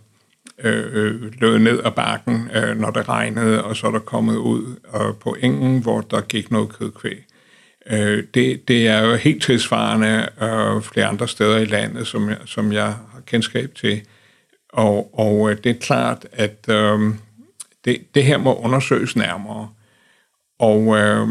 øh, 0.64 0.86
øh 0.94 1.22
løbet 1.42 1.62
ned 1.62 1.80
ad 1.86 1.92
bakken, 1.92 2.50
øh, 2.56 2.80
når 2.80 2.92
det 2.92 3.10
regnede, 3.10 3.64
og 3.64 3.76
så 3.76 3.88
er 3.88 3.92
der 3.92 4.00
kommet 4.00 4.36
ud 4.36 4.76
øh, 4.96 5.16
på 5.20 5.36
engen, 5.42 5.82
hvor 5.82 6.02
der 6.02 6.22
gik 6.22 6.52
noget 6.52 6.70
kødkvæg. 6.70 7.26
Øh, 7.90 8.24
det, 8.34 8.68
det 8.68 8.88
er 8.88 9.02
jo 9.02 9.16
helt 9.16 9.44
tilsvarende 9.44 10.30
øh, 10.42 10.82
flere 10.82 11.06
andre 11.06 11.28
steder 11.28 11.58
i 11.58 11.66
landet, 11.66 12.08
som 12.08 12.30
jeg, 12.30 12.38
som 12.46 12.72
jeg 12.72 12.86
har 12.86 13.22
kendskab 13.26 13.76
til. 13.76 14.02
Og, 14.74 15.20
og 15.20 15.52
øh, 15.52 15.58
det 15.64 15.70
er 15.70 15.80
klart, 15.80 16.26
at 16.32 16.66
øh, 16.70 17.00
det, 17.86 18.16
det 18.16 18.24
her 18.24 18.38
må 18.38 18.56
undersøges 18.56 19.16
nærmere. 19.16 19.70
Og 20.60 20.98
øh, 20.98 21.28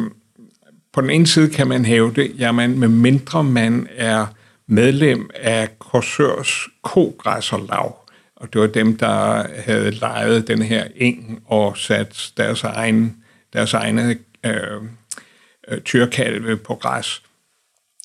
på 0.92 1.00
den 1.00 1.10
ene 1.10 1.26
side 1.26 1.50
kan 1.50 1.68
man 1.68 1.84
hæve 1.84 2.12
det, 2.14 2.32
jamen 2.38 2.78
med 2.78 2.88
mindre 2.88 3.44
man 3.44 3.88
er 3.96 4.26
medlem 4.66 5.30
af 5.34 5.78
Korsørs 5.78 6.68
kogræsserlag, 6.82 7.92
og 8.36 8.52
det 8.52 8.60
var 8.60 8.66
dem, 8.66 8.96
der 8.96 9.46
havde 9.62 9.90
lejet 9.90 10.48
den 10.48 10.62
her 10.62 10.86
eng 10.96 11.42
og 11.46 11.76
sat 11.76 12.32
deres, 12.36 12.64
egen, 12.64 13.16
deres 13.52 13.74
egne 13.74 14.18
øh, 14.44 14.82
øh, 15.68 15.80
tyrkalve 15.80 16.56
på 16.56 16.74
græs. 16.74 17.22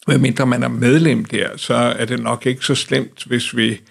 Medmindre 0.07 0.45
mindre 0.45 0.59
man 0.59 0.63
er 0.63 0.67
medlem 0.67 1.25
der, 1.25 1.57
så 1.57 1.73
er 1.73 2.05
det 2.05 2.19
nok 2.19 2.45
ikke 2.45 2.65
så 2.65 2.75
slemt, 2.75 3.23
hvis 3.23 3.57
vi 3.57 3.81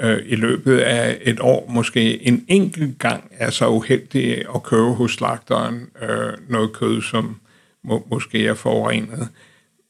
øh, 0.00 0.18
i 0.24 0.36
løbet 0.36 0.78
af 0.78 1.18
et 1.22 1.40
år 1.40 1.66
måske 1.68 2.26
en 2.26 2.44
enkelt 2.48 2.98
gang 2.98 3.24
er 3.30 3.50
så 3.50 3.68
uheldig 3.68 4.44
at 4.54 4.62
købe 4.62 4.92
hos 4.92 5.12
slagteren 5.12 5.88
øh, 6.02 6.32
noget 6.48 6.72
kød, 6.72 7.02
som 7.02 7.40
må, 7.84 8.06
måske 8.10 8.46
er 8.46 8.54
forurenet. 8.54 9.28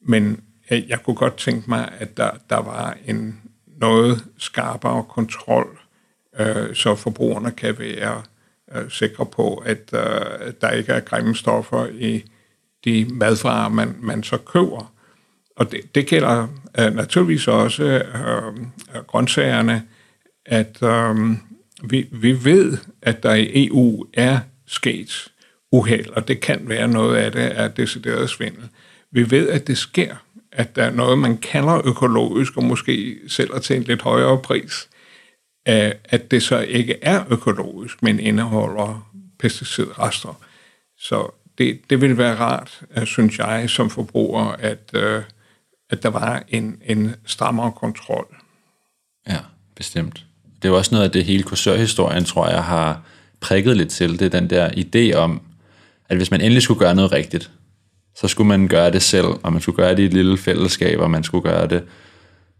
Men 0.01 0.41
jeg, 0.71 0.85
jeg 0.89 1.03
kunne 1.03 1.17
godt 1.17 1.37
tænke 1.37 1.71
mig, 1.71 1.93
at 1.99 2.17
der, 2.17 2.31
der 2.51 2.57
var 2.57 2.97
en 3.07 3.41
noget 3.81 4.25
skarpere 4.39 5.05
kontrol, 5.09 5.79
øh, 6.39 6.75
så 6.75 6.95
forbrugerne 6.95 7.51
kan 7.51 7.79
være 7.79 8.23
øh, 8.75 8.91
sikre 8.91 9.27
på, 9.27 9.55
at 9.55 9.93
øh, 9.93 10.53
der 10.61 10.71
ikke 10.71 10.93
er 10.93 11.01
grimme 11.01 11.35
stoffer 11.35 11.87
i 11.87 12.25
de 12.85 13.07
madvarer, 13.11 13.69
man, 13.69 13.97
man 14.01 14.23
så 14.23 14.37
køber. 14.37 14.93
Og 15.57 15.73
det, 15.73 15.95
det 15.95 16.07
gælder 16.07 16.49
øh, 16.79 16.95
naturligvis 16.95 17.49
også 17.49 17.85
øh, 17.85 19.03
grøntsagerne, 19.07 19.83
at 20.47 20.83
øh, 20.83 21.17
vi, 21.85 22.09
vi 22.13 22.45
ved, 22.45 22.79
at 23.03 23.23
der 23.23 23.35
i 23.35 23.67
EU 23.67 24.07
er 24.15 24.39
sket 24.67 25.29
uheld, 25.73 26.11
og 26.11 26.29
det 26.29 26.41
kan 26.41 26.61
være 26.69 26.89
noget 26.89 27.17
af 27.17 27.33
det 27.33 27.59
er 27.59 27.69
decideret 27.69 28.31
svindel. 28.31 28.69
Vi 29.11 29.31
ved, 29.31 29.49
at 29.49 29.67
det 29.67 29.79
sker, 29.79 30.17
at 30.53 30.77
der 30.77 30.85
er 30.85 30.91
noget, 30.91 31.19
man 31.19 31.39
kalder 31.39 31.87
økologisk, 31.87 32.57
og 32.57 32.65
måske 32.65 33.19
sælger 33.29 33.59
til 33.59 33.77
en 33.77 33.83
lidt 33.83 34.03
højere 34.03 34.39
pris, 34.39 34.89
at 35.67 36.31
det 36.31 36.43
så 36.43 36.61
ikke 36.61 36.99
er 37.03 37.25
økologisk, 37.31 38.03
men 38.03 38.21
indeholder 38.21 39.13
pesticidrester. 39.39 40.43
Så 40.99 41.35
det, 41.59 41.81
det 41.91 42.01
vil 42.01 42.19
være 42.19 42.35
rart, 42.37 42.81
øh, 42.97 43.07
synes 43.07 43.39
jeg, 43.39 43.71
som 43.71 43.91
forbruger, 43.91 44.45
at, 44.45 44.91
øh, 44.95 45.23
at 45.93 46.03
der 46.03 46.09
var 46.09 46.43
en, 46.49 46.77
en 46.85 47.15
strammere 47.27 47.73
kontrol. 47.73 48.27
Ja, 49.29 49.39
bestemt. 49.77 50.25
Det 50.57 50.69
er 50.69 50.73
jo 50.73 50.77
også 50.77 50.95
noget 50.95 51.05
af 51.05 51.11
det 51.11 51.25
hele 51.25 51.43
kursørhistorien, 51.43 52.25
tror 52.25 52.49
jeg, 52.49 52.65
har 52.65 53.03
prikket 53.41 53.77
lidt 53.77 53.89
til. 53.89 54.19
Det 54.19 54.35
er 54.35 54.41
den 54.41 54.51
der 54.51 54.69
idé 54.69 55.17
om, 55.17 55.41
at 56.09 56.17
hvis 56.17 56.31
man 56.31 56.41
endelig 56.41 56.63
skulle 56.63 56.81
gøre 56.81 56.95
noget 56.95 57.13
rigtigt, 57.13 57.51
så 58.17 58.29
skulle 58.29 58.49
man 58.49 58.69
gøre 58.69 58.91
det 58.91 59.03
selv, 59.03 59.27
og 59.43 59.53
man 59.53 59.63
skulle 59.63 59.77
gøre 59.77 59.91
det 59.91 60.03
i 60.03 60.07
et 60.07 60.13
lille 60.13 60.39
fællesskab, 60.39 61.01
og 61.01 61.11
man 61.11 61.25
skulle 61.25 61.43
gøre 61.43 61.67
det 61.67 61.83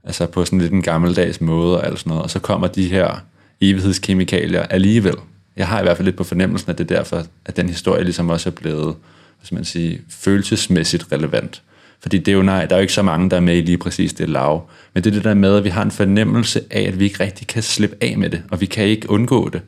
altså 0.05 0.27
på 0.27 0.45
sådan 0.45 0.61
lidt 0.61 0.73
en 0.73 0.83
gammeldags 0.83 1.41
måde 1.41 1.79
og 1.79 1.87
alt 1.87 1.99
sådan 1.99 2.11
noget. 2.11 2.23
Og 2.23 2.31
så 2.31 2.39
kommer 2.39 2.67
de 2.67 2.89
her 2.89 3.17
evighedskemikalier 3.61 4.63
alligevel. 4.63 5.15
Jeg 5.57 5.69
har 5.69 5.81
i 5.81 5.83
hvert 5.83 5.97
fald 5.97 6.07
lidt 6.07 6.17
på 6.17 6.25
fornemmelsen, 6.25 6.71
at 6.71 6.79
det 6.79 6.91
er 6.91 6.97
derfor, 6.97 7.27
at 7.45 7.57
den 7.57 7.69
historie 7.69 8.05
ligesom 8.05 8.29
også 8.29 8.49
er 8.49 8.55
blevet, 8.55 8.97
hvis 9.41 9.53
man 9.53 9.65
siger, 9.65 9.99
følelsesmæssigt 10.09 11.07
relevant. 11.13 11.63
Fordi 12.03 12.19
det 12.19 12.29
er 12.29 12.37
jo 12.37 12.43
nej, 12.43 12.67
der 12.67 12.75
er 12.75 12.79
jo 12.79 12.83
ikke 12.83 12.93
så 12.93 13.03
mange, 13.03 13.31
der 13.31 13.37
er 13.37 13.41
med 13.41 13.57
i 13.57 13.61
lige 13.61 13.79
præcis 13.79 14.13
det 14.13 14.29
lav. 14.29 14.69
Men 14.95 15.05
det 15.05 15.11
er 15.11 15.15
det 15.15 15.25
der 15.25 15.35
med, 15.35 15.57
at 15.57 15.65
vi 15.65 15.69
har 15.69 15.83
en 15.83 15.91
fornemmelse 15.91 16.65
af, 16.71 16.83
at 16.83 16.99
vi 16.99 17.05
ikke 17.05 17.25
rigtig 17.25 17.47
kan 17.47 17.63
slippe 17.63 17.97
af 18.01 18.19
med 18.19 18.31
det, 18.31 18.43
og 18.51 18.61
vi 18.61 18.67
kan 18.67 18.85
ikke 18.85 19.11
undgå 19.11 19.49
det. 19.49 19.63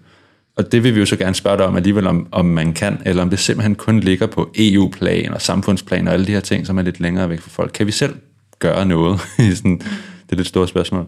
Og 0.57 0.73
det 0.73 0.85
vil 0.85 0.95
vi 0.95 1.01
jo 1.01 1.07
så 1.07 1.17
gerne 1.17 1.35
spørge 1.35 1.59
dig 1.59 1.67
om 1.67 1.77
alligevel, 1.77 2.07
om, 2.07 2.29
om 2.33 2.45
man 2.45 2.73
kan, 2.73 3.03
eller 3.05 3.23
om 3.23 3.31
det 3.31 3.39
simpelthen 3.39 3.75
kun 3.75 4.01
ligger 4.01 4.27
på 4.27 4.53
EU-plan 4.59 5.35
og 5.35 5.43
samfundsplan 5.43 6.09
og 6.09 6.15
alle 6.15 6.27
de 6.27 6.33
her 6.33 6.41
ting, 6.41 6.67
som 6.67 6.79
er 6.79 6.83
lidt 6.83 7.01
længere 7.01 7.31
væk 7.31 7.41
fra 7.41 7.51
folk. 7.51 7.71
Kan 7.75 7.87
vi 7.87 7.93
selv 7.93 8.15
gøre 8.59 8.87
noget? 8.87 9.21
det 9.39 10.33
er 10.33 10.37
lidt 10.37 10.49
store 10.49 10.69
spørgsmål. 10.69 11.07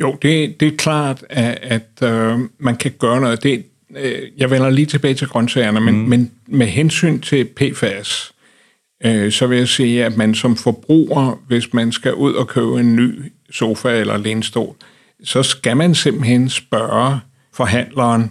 Jo, 0.00 0.16
det, 0.22 0.60
det 0.60 0.68
er 0.68 0.76
klart, 0.76 1.24
at, 1.30 1.58
at 1.62 2.08
øh, 2.10 2.38
man 2.58 2.76
kan 2.76 2.92
gøre 2.98 3.20
noget. 3.20 3.42
Det, 3.42 3.64
øh, 3.96 4.22
jeg 4.36 4.50
vender 4.50 4.70
lige 4.70 4.86
tilbage 4.86 5.14
til 5.14 5.26
grøntsagerne, 5.26 5.80
men, 5.80 5.94
mm. 5.94 6.08
men 6.08 6.30
med 6.46 6.66
hensyn 6.66 7.20
til 7.20 7.44
PFAS, 7.44 8.32
øh, 9.04 9.32
så 9.32 9.46
vil 9.46 9.58
jeg 9.58 9.68
sige, 9.68 10.04
at 10.04 10.16
man 10.16 10.34
som 10.34 10.56
forbruger, 10.56 11.42
hvis 11.46 11.72
man 11.74 11.92
skal 11.92 12.14
ud 12.14 12.34
og 12.34 12.48
købe 12.48 12.80
en 12.80 12.96
ny 12.96 13.32
sofa 13.50 14.00
eller 14.00 14.16
lænestol, 14.16 14.74
så 15.24 15.42
skal 15.42 15.76
man 15.76 15.94
simpelthen 15.94 16.48
spørge 16.48 17.20
forhandleren, 17.52 18.30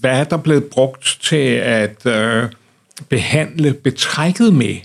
hvad 0.00 0.20
er 0.20 0.24
der 0.24 0.36
blevet 0.36 0.64
brugt 0.64 1.18
til 1.22 1.46
at 1.62 2.06
øh, 2.06 2.44
behandle 3.08 3.74
betrækket 3.74 4.54
med? 4.54 4.76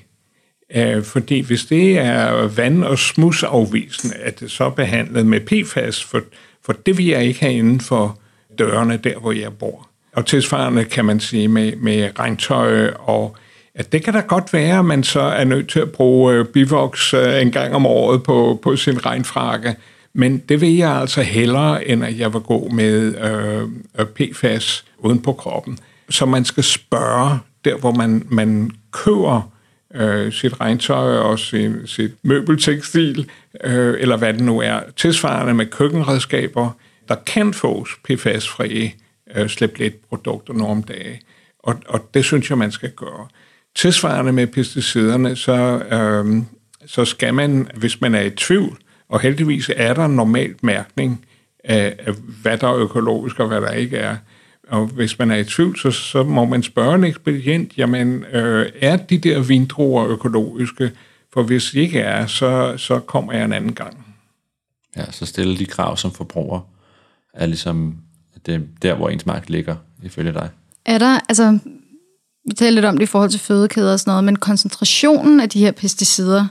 Øh, 0.76 1.04
fordi 1.04 1.40
hvis 1.40 1.66
det 1.66 1.98
er 1.98 2.48
vand- 2.48 2.84
og 2.84 3.00
smudsafvisende, 3.00 4.16
at 4.16 4.40
det 4.40 4.52
så 4.52 4.64
er 4.64 4.70
behandlet 4.70 5.26
med 5.26 5.40
PFAS, 5.40 6.04
for, 6.04 6.22
for 6.66 6.74
det 6.74 6.98
vil 6.98 7.06
jeg 7.06 7.26
ikke 7.26 7.40
have 7.40 7.54
inden 7.54 7.80
for 7.80 8.20
dørene 8.60 8.98
der, 8.98 9.20
hvor 9.20 9.32
jeg 9.32 9.54
bor. 9.54 9.88
Og 10.14 10.26
tilsvarende 10.26 10.86
kan 10.86 11.06
man 11.06 11.20
sige 11.20 11.48
med, 11.48 11.76
med 11.76 12.20
regntøj 12.20 12.88
og 12.88 13.38
at 13.76 13.92
det 13.92 14.04
kan 14.04 14.14
da 14.14 14.20
godt 14.20 14.54
være, 14.54 14.80
at 14.80 14.86
man 14.86 15.04
så 15.04 15.22
er 15.22 15.44
nødt 15.44 15.70
til 15.70 15.80
at 15.80 15.92
bruge 15.92 16.34
øh, 16.34 16.46
bivoks 16.46 17.12
bivox 17.12 17.42
en 17.42 17.52
gang 17.52 17.76
om 17.76 17.86
året 17.86 18.24
på, 18.24 18.60
på 18.64 18.76
sin 18.76 19.06
regnfrakke. 19.06 19.76
Men 20.14 20.38
det 20.38 20.62
vil 20.62 20.76
jeg 20.76 20.92
altså 20.92 21.22
hellere, 21.22 21.88
end 21.88 22.06
at 22.06 22.20
jeg 22.20 22.34
vil 22.34 22.42
gå 22.42 22.68
med 22.68 23.16
øh, 23.16 23.68
øh, 24.00 24.06
PFAS 24.06 24.86
uden 24.98 25.22
på 25.22 25.34
kroppen. 25.34 25.78
Så 26.10 26.26
man 26.26 26.46
skal 26.46 26.64
spørge 26.64 27.40
der, 27.66 27.78
hvor 27.78 27.92
man, 27.92 28.28
man 28.30 28.72
køber 28.92 29.52
øh, 29.96 30.34
sit 30.34 30.62
regntøj 30.62 31.18
og 31.18 31.40
sin, 31.40 31.88
sit 31.88 32.12
møbeltekstil, 32.24 33.30
øh, 33.64 33.96
eller 34.00 34.18
hvad 34.18 34.34
det 34.34 34.42
nu 34.42 34.62
er, 34.62 34.80
tilsvarende 34.96 35.54
med 35.54 35.66
køkkenredskaber, 35.66 36.70
der 37.08 37.16
kan 37.16 37.54
fås 37.54 37.90
PFAS-frie 38.04 38.92
øh, 39.36 39.50
slip 39.50 39.78
lidt 39.78 40.10
produkter 40.10 40.54
nogle 40.54 40.72
om 40.72 40.84
dage. 40.84 41.22
Og, 41.60 41.76
og 41.88 42.10
det 42.14 42.26
synes 42.26 42.50
jeg, 42.50 42.58
man 42.58 42.72
skal 42.72 42.92
gøre. 42.92 43.28
Tilsvarende 43.76 44.32
med 44.32 44.48
pesticiderne, 44.48 45.36
så, 45.36 45.84
øh, 45.92 46.44
så 46.86 47.06
skal 47.06 47.34
man, 47.34 47.68
hvis 47.76 48.02
man 48.02 48.16
er 48.16 48.22
i 48.22 48.30
tvivl, 48.30 48.78
og 49.10 49.20
heldigvis 49.20 49.72
er 49.76 49.94
der 49.94 50.08
normalt 50.08 50.64
mærkning 50.64 51.26
af, 51.64 51.96
af, 52.00 52.14
hvad 52.42 52.58
der 52.58 52.68
er 52.68 52.76
økologisk 52.76 53.40
og 53.40 53.48
hvad 53.48 53.62
der 53.62 53.72
ikke 53.72 53.98
er, 53.98 54.18
og 54.68 54.88
hvis 54.88 55.20
man 55.20 55.32
er 55.32 55.36
i 55.36 55.44
tvivl, 55.44 55.80
så, 55.80 55.92
så 55.92 56.24
må 56.24 56.46
man 56.46 56.64
spørge 56.64 56.96
en 56.96 57.04
ekspedient, 57.04 57.78
jamen, 57.78 58.24
øh, 58.24 58.70
er 58.82 58.98
de 58.98 59.18
der 59.18 59.40
vindruer 59.40 60.08
økologiske? 60.08 60.92
For 61.34 61.44
hvis 61.44 61.72
de 61.72 61.80
ikke 61.80 62.00
er, 62.00 62.28
så, 62.28 62.74
så 62.78 63.00
kommer 63.00 63.34
jeg 63.34 63.46
en 63.46 63.54
anden 63.54 63.74
gang. 63.74 64.06
Ja, 64.98 65.12
så 65.12 65.26
stille 65.26 65.58
de 65.58 65.66
krav 65.66 65.98
som 65.98 66.12
forbruger, 66.12 66.60
er 67.34 67.46
ligesom 67.46 67.96
det, 68.46 68.68
der, 68.82 68.96
hvor 68.96 69.10
ens 69.10 69.26
mark 69.26 69.50
ligger, 69.50 69.76
ifølge 70.04 70.34
dig. 70.34 70.50
Er 70.86 70.98
der, 70.98 71.20
altså, 71.30 71.60
vi 72.46 72.54
talte 72.54 72.76
lidt 72.76 72.86
om 72.86 72.98
det 72.98 73.04
i 73.04 73.06
forhold 73.08 73.30
til 73.30 73.40
fødekæder 73.40 73.94
og 73.94 74.00
sådan 74.00 74.12
noget, 74.12 74.24
men 74.24 74.36
koncentrationen 74.36 75.40
af 75.40 75.50
de 75.50 75.60
her 75.60 75.72
pesticider, 75.72 76.48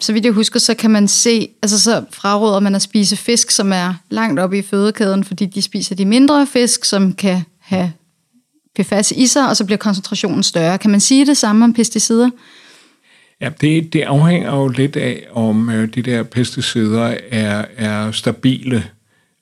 så 0.00 0.12
vidt 0.12 0.24
jeg 0.24 0.32
husker, 0.32 0.60
så 0.60 0.74
kan 0.74 0.90
man 0.90 1.08
se, 1.08 1.48
altså 1.62 1.80
så 1.80 2.04
fraråder 2.10 2.60
man 2.60 2.74
at 2.74 2.82
spise 2.82 3.16
fisk, 3.16 3.50
som 3.50 3.72
er 3.72 3.94
langt 4.10 4.40
oppe 4.40 4.58
i 4.58 4.62
fødekæden, 4.62 5.24
fordi 5.24 5.46
de 5.46 5.62
spiser 5.62 5.94
de 5.94 6.04
mindre 6.04 6.46
fisk, 6.46 6.84
som 6.84 7.12
kan 7.12 7.42
have 7.58 7.92
PFAS 8.78 9.10
i 9.10 9.26
sig, 9.26 9.48
og 9.48 9.56
så 9.56 9.64
bliver 9.64 9.78
koncentrationen 9.78 10.42
større. 10.42 10.78
Kan 10.78 10.90
man 10.90 11.00
sige 11.00 11.26
det 11.26 11.36
samme 11.36 11.64
om 11.64 11.72
pesticider? 11.72 12.30
Ja, 13.40 13.50
det, 13.60 13.92
det 13.92 14.02
afhænger 14.02 14.56
jo 14.56 14.68
lidt 14.68 14.96
af, 14.96 15.26
om 15.30 15.70
øh, 15.70 15.94
de 15.94 16.02
der 16.02 16.22
pesticider 16.22 17.14
er, 17.30 17.64
er 17.76 18.12
stabile. 18.12 18.84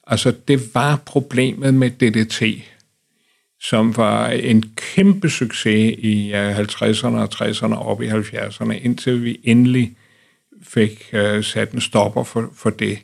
Altså, 0.07 0.33
det 0.49 0.75
var 0.75 0.97
problemet 0.97 1.75
med 1.75 1.91
DDT, 1.91 2.43
som 3.63 3.97
var 3.97 4.29
en 4.29 4.65
kæmpe 4.77 5.31
succes 5.31 5.95
i 5.99 6.33
50'erne 6.33 7.07
og 7.07 7.29
60'erne 7.35 7.75
og 7.75 7.87
op 7.87 8.03
i 8.03 8.09
70'erne, 8.09 8.73
indtil 8.73 9.25
vi 9.25 9.41
endelig 9.45 9.93
fik 10.63 11.13
uh, 11.13 11.45
sat 11.45 11.73
en 11.73 11.81
stopper 11.81 12.25
for, 12.25 12.51
for 12.57 12.71
det. 12.71 12.99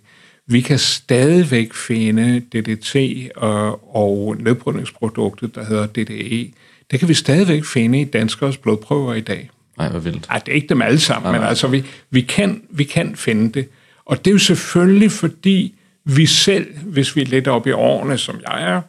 Vi 0.47 0.61
kan 0.61 0.79
stadigvæk 0.79 1.75
finde 1.75 2.41
DDT 2.41 2.97
og, 3.37 3.97
og 3.97 4.37
nedbrydningsproduktet, 4.41 5.55
der 5.55 5.65
hedder 5.65 5.87
DDE. 5.87 6.51
Det 6.91 6.99
kan 6.99 7.09
vi 7.09 7.15
stadigvæk 7.15 7.65
finde 7.65 8.01
i 8.01 8.05
danskers 8.05 8.57
blodprøver 8.57 9.15
i 9.15 9.21
dag. 9.21 9.51
Nej, 9.79 9.89
hvor 9.89 9.99
vildt. 9.99 10.27
Ej, 10.31 10.39
det 10.39 10.53
er 10.53 10.57
ikke 10.57 10.69
dem 10.69 10.83
alle 10.83 10.99
sammen, 10.99 11.31
nej, 11.31 11.41
men 11.41 11.49
altså 11.49 11.69
vi, 11.69 11.85
vi, 12.11 12.21
kan, 12.21 12.63
vi 12.71 12.85
kan 12.85 13.17
finde 13.17 13.53
det. 13.53 13.69
Og 14.05 14.19
det 14.19 14.27
er 14.27 14.33
jo 14.33 14.39
selvfølgelig, 14.39 15.13
fordi 15.13 15.75
vi 16.05 16.27
selv, 16.27 16.79
hvis 16.79 17.17
vi 17.17 17.21
er 17.21 17.27
lidt 17.27 17.49
oppe 17.49 17.71
i 17.71 17.73
årene, 17.73 18.19
som 18.19 18.41
jeg 18.49 18.73
er, 18.73 18.81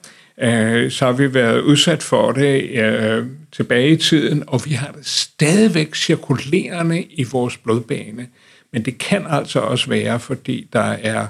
øh, 0.41 0.91
så 0.91 1.05
har 1.05 1.11
vi 1.11 1.33
været 1.33 1.61
udsat 1.61 2.03
for 2.03 2.31
det 2.31 2.69
øh, 2.69 3.25
tilbage 3.51 3.89
i 3.89 3.97
tiden, 3.97 4.43
og 4.47 4.61
vi 4.65 4.71
har 4.71 4.91
det 4.91 5.05
stadigvæk 5.05 5.95
cirkulerende 5.95 7.03
i 7.03 7.23
vores 7.23 7.57
blodbane. 7.57 8.27
Men 8.73 8.85
det 8.85 8.97
kan 8.97 9.25
altså 9.29 9.59
også 9.59 9.89
være, 9.89 10.19
fordi 10.19 10.67
der 10.73 10.79
er 10.91 11.27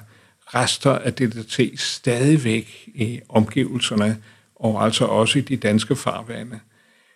rester 0.56 0.92
af 0.92 1.14
DDT 1.14 1.80
stadigvæk 1.80 2.90
i 2.96 3.20
omgivelserne, 3.30 4.18
og 4.56 4.84
altså 4.84 5.06
også 5.06 5.40
i 5.40 5.42
de 5.42 5.58
danske 5.58 5.96
farvande. 5.96 6.60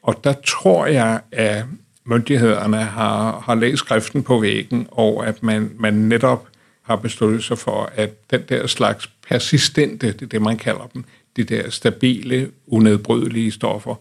Og 0.03 0.23
der 0.23 0.33
tror 0.45 0.85
jeg, 0.85 1.21
at 1.31 1.65
myndighederne 2.05 2.77
har, 2.77 3.39
har 3.39 3.55
læst 3.55 3.79
skriften 3.79 4.23
på 4.23 4.39
væggen, 4.39 4.87
og 4.91 5.27
at 5.27 5.43
man, 5.43 5.71
man 5.79 5.93
netop 5.93 6.47
har 6.81 6.95
besluttet 6.95 7.43
sig 7.43 7.57
for, 7.57 7.91
at 7.95 8.31
den 8.31 8.41
der 8.49 8.67
slags 8.67 9.09
persistente, 9.27 10.07
det 10.07 10.21
er 10.21 10.25
det, 10.25 10.41
man 10.41 10.57
kalder 10.57 10.89
dem, 10.93 11.05
de 11.37 11.43
der 11.43 11.69
stabile, 11.69 12.51
unedbrydelige 12.67 13.51
stoffer, 13.51 13.95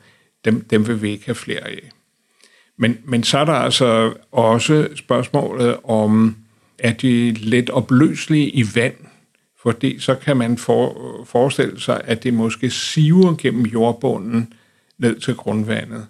dem, 0.45 0.61
dem 0.61 0.87
vil 0.87 1.03
vi 1.03 1.11
ikke 1.11 1.27
have 1.27 1.35
flere 1.35 1.61
af. 1.61 1.91
Men, 2.79 2.99
men 3.05 3.23
så 3.23 3.39
er 3.39 3.45
der 3.45 3.53
altså 3.53 4.15
også 4.33 4.89
spørgsmålet 4.95 5.77
om, 5.85 6.37
er 6.79 6.93
de 6.93 7.33
lidt 7.33 7.71
opløselige 7.71 8.51
i 8.51 8.65
vand? 8.75 8.95
Fordi 9.63 9.99
så 9.99 10.15
kan 10.15 10.37
man 10.37 10.59
for, 10.59 10.97
forestille 11.27 11.81
sig, 11.81 12.01
at 12.05 12.23
det 12.23 12.35
måske 12.35 12.71
siver 12.71 13.35
gennem 13.39 13.63
jordbunden 13.63 14.53
ned 14.99 15.21
til 15.21 15.35
grundvandet. 15.35 16.07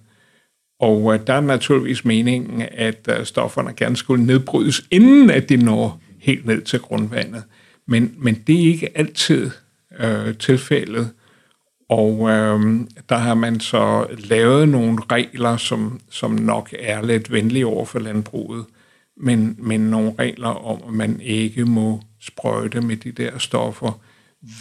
Og 0.81 1.15
øh, 1.15 1.21
der 1.27 1.33
er 1.35 1.41
naturligvis 1.41 2.05
meningen, 2.05 2.63
at 2.73 3.09
øh, 3.19 3.27
stofferne 3.27 3.73
gerne 3.77 3.97
skulle 3.97 4.27
nedbrydes, 4.27 4.85
inden 4.91 5.31
at 5.31 5.49
de 5.49 5.57
når 5.57 6.01
helt 6.19 6.47
ned 6.47 6.63
til 6.63 6.79
grundvandet. 6.79 7.43
Men, 7.87 8.15
men 8.19 8.43
det 8.47 8.55
er 8.55 8.67
ikke 8.67 8.99
altid 8.99 9.51
øh, 9.99 10.39
tilfældet. 10.39 11.13
Og 11.89 12.31
øh, 12.31 12.81
der 13.09 13.17
har 13.17 13.35
man 13.35 13.61
så 13.61 14.07
lavet 14.19 14.69
nogle 14.69 14.99
regler, 15.11 15.57
som, 15.57 16.01
som 16.11 16.31
nok 16.31 16.75
er 16.79 17.03
lidt 17.03 17.33
venlige 17.33 17.67
over 17.67 17.85
for 17.85 17.99
landbruget, 17.99 18.67
men, 19.17 19.57
men 19.59 19.81
nogle 19.81 20.15
regler 20.19 20.49
om, 20.49 20.83
at 20.89 20.95
man 20.95 21.21
ikke 21.21 21.65
må 21.65 22.03
sprøjte 22.21 22.81
med 22.81 22.97
de 22.97 23.13
der 23.13 23.39
stoffer, 23.39 24.01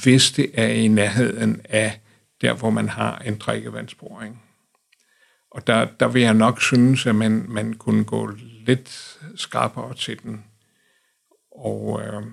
hvis 0.03 0.31
det 0.31 0.51
er 0.53 0.67
i 0.67 0.87
nærheden 0.87 1.61
af 1.69 1.99
der, 2.41 2.53
hvor 2.53 2.69
man 2.69 2.89
har 2.89 3.17
en 3.17 3.37
drikkevandsboring. 3.37 4.41
Og 5.51 5.67
der, 5.67 5.87
der 5.99 6.07
vil 6.07 6.21
jeg 6.21 6.33
nok 6.33 6.61
synes, 6.61 7.05
at 7.05 7.15
man, 7.15 7.45
man 7.47 7.73
kunne 7.73 8.03
gå 8.03 8.31
lidt 8.65 9.19
skarpere 9.35 9.93
til 9.93 10.23
den. 10.23 10.45
Og 11.51 12.01
øh, 12.03 12.23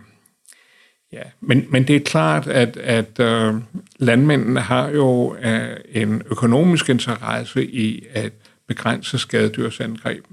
ja, 1.12 1.22
men, 1.40 1.66
men 1.68 1.88
det 1.88 1.96
er 1.96 2.00
klart, 2.00 2.46
at, 2.46 2.76
at 2.76 3.20
øh, 3.20 3.54
landmændene 3.98 4.60
har 4.60 4.88
jo 4.88 5.36
øh, 5.42 5.76
en 5.92 6.22
økonomisk 6.30 6.88
interesse 6.88 7.66
i 7.66 8.06
at 8.10 8.32
begrænse 8.66 9.18
skadedyrsangreb. 9.18 10.24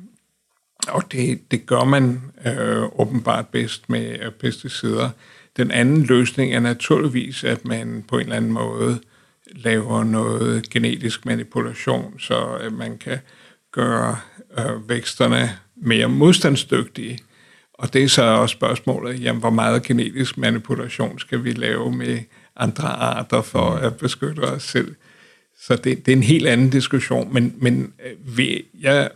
Og 0.87 1.11
det, 1.11 1.51
det 1.51 1.65
gør 1.65 1.83
man 1.83 2.21
øh, 2.45 2.83
åbenbart 2.99 3.47
bedst 3.47 3.89
med 3.89 4.19
øh, 4.19 4.31
pesticider. 4.31 5.09
Den 5.57 5.71
anden 5.71 6.03
løsning 6.03 6.53
er 6.53 6.59
naturligvis, 6.59 7.43
at 7.43 7.65
man 7.65 8.03
på 8.07 8.15
en 8.15 8.21
eller 8.21 8.35
anden 8.35 8.51
måde 8.51 8.99
laver 9.55 10.03
noget 10.03 10.69
genetisk 10.69 11.25
manipulation, 11.25 12.19
så 12.19 12.45
at 12.45 12.73
man 12.73 12.97
kan 12.97 13.17
gøre 13.71 14.17
øh, 14.59 14.89
væksterne 14.89 15.49
mere 15.75 16.09
modstandsdygtige. 16.09 17.19
Og 17.77 17.93
det 17.93 18.03
er 18.03 18.07
så 18.07 18.23
også 18.23 18.53
spørgsmålet, 18.53 19.23
jamen, 19.23 19.39
hvor 19.39 19.49
meget 19.49 19.83
genetisk 19.83 20.37
manipulation 20.37 21.19
skal 21.19 21.43
vi 21.43 21.51
lave 21.51 21.91
med 21.91 22.19
andre 22.55 22.87
arter 22.87 23.41
for 23.41 23.69
at 23.69 23.97
beskytte 23.97 24.39
os 24.39 24.63
selv? 24.63 24.95
Så 25.61 25.75
det, 25.75 26.05
det 26.05 26.11
er 26.11 26.15
en 26.15 26.23
helt 26.23 26.47
anden 26.47 26.69
diskussion, 26.69 27.33
men, 27.33 27.55
men 27.57 27.93
øh, 28.05 28.37
vi, 28.37 28.65
ja, 28.81 29.07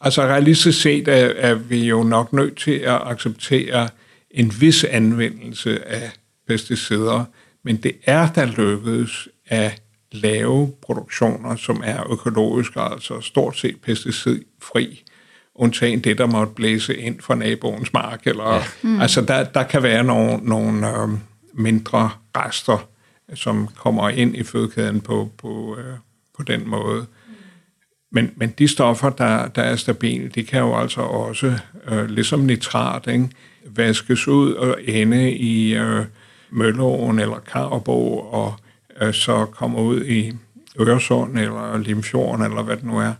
altså 0.00 0.22
realistisk 0.22 0.82
set 0.82 1.08
er, 1.08 1.32
er 1.36 1.54
vi 1.54 1.84
jo 1.84 2.02
nok 2.02 2.32
nødt 2.32 2.56
til 2.56 2.78
at 2.78 3.00
acceptere 3.04 3.88
en 4.30 4.52
vis 4.60 4.84
anvendelse 4.84 5.88
af 5.88 6.10
pesticider, 6.48 7.24
men 7.64 7.76
det 7.76 7.92
er 8.04 8.32
der 8.32 8.44
lykkedes 8.44 9.28
at 9.46 9.82
lave 10.12 10.72
produktioner, 10.82 11.56
som 11.56 11.82
er 11.84 12.12
økologiske, 12.12 12.80
altså 12.80 13.20
stort 13.20 13.58
set 13.58 13.80
pesticidfri, 13.82 15.04
undtagen 15.58 16.00
det, 16.00 16.18
der 16.18 16.26
måtte 16.26 16.52
blæse 16.54 16.96
ind 16.96 17.20
fra 17.20 17.34
naboens 17.34 17.92
mark. 17.92 18.26
Eller, 18.26 18.54
ja. 18.54 18.62
mm. 18.82 19.00
Altså, 19.00 19.20
der, 19.20 19.44
der 19.44 19.62
kan 19.62 19.82
være 19.82 20.04
nogle, 20.04 20.36
nogle 20.42 20.88
øh, 20.88 21.08
mindre 21.54 22.10
rester, 22.36 22.88
som 23.34 23.68
kommer 23.76 24.08
ind 24.08 24.36
i 24.36 24.42
fødekæden 24.42 25.00
på, 25.00 25.30
på, 25.38 25.76
øh, 25.78 25.94
på 26.36 26.42
den 26.42 26.68
måde. 26.68 27.06
Men, 28.12 28.30
men 28.36 28.54
de 28.58 28.68
stoffer, 28.68 29.10
der, 29.10 29.48
der 29.48 29.62
er 29.62 29.76
stabile, 29.76 30.28
de 30.28 30.44
kan 30.44 30.60
jo 30.60 30.76
altså 30.76 31.00
også, 31.00 31.58
øh, 31.88 32.10
ligesom 32.10 32.40
nitrat, 32.40 33.06
ikke, 33.06 33.28
vaskes 33.76 34.28
ud 34.28 34.52
og 34.52 34.76
ende 34.84 35.32
i 35.32 35.74
øh, 35.74 36.04
Mølleåen 36.50 37.18
eller 37.18 37.38
Karbo, 37.38 38.18
og 38.18 38.54
øh, 39.00 39.14
så 39.14 39.46
kommer 39.46 39.80
ud 39.80 40.04
i 40.04 40.32
Øresund 40.80 41.38
eller 41.38 41.78
Limfjorden, 41.78 42.44
eller 42.44 42.62
hvad 42.62 42.76
det 42.76 42.84
nu 42.84 42.98
er, 42.98 43.12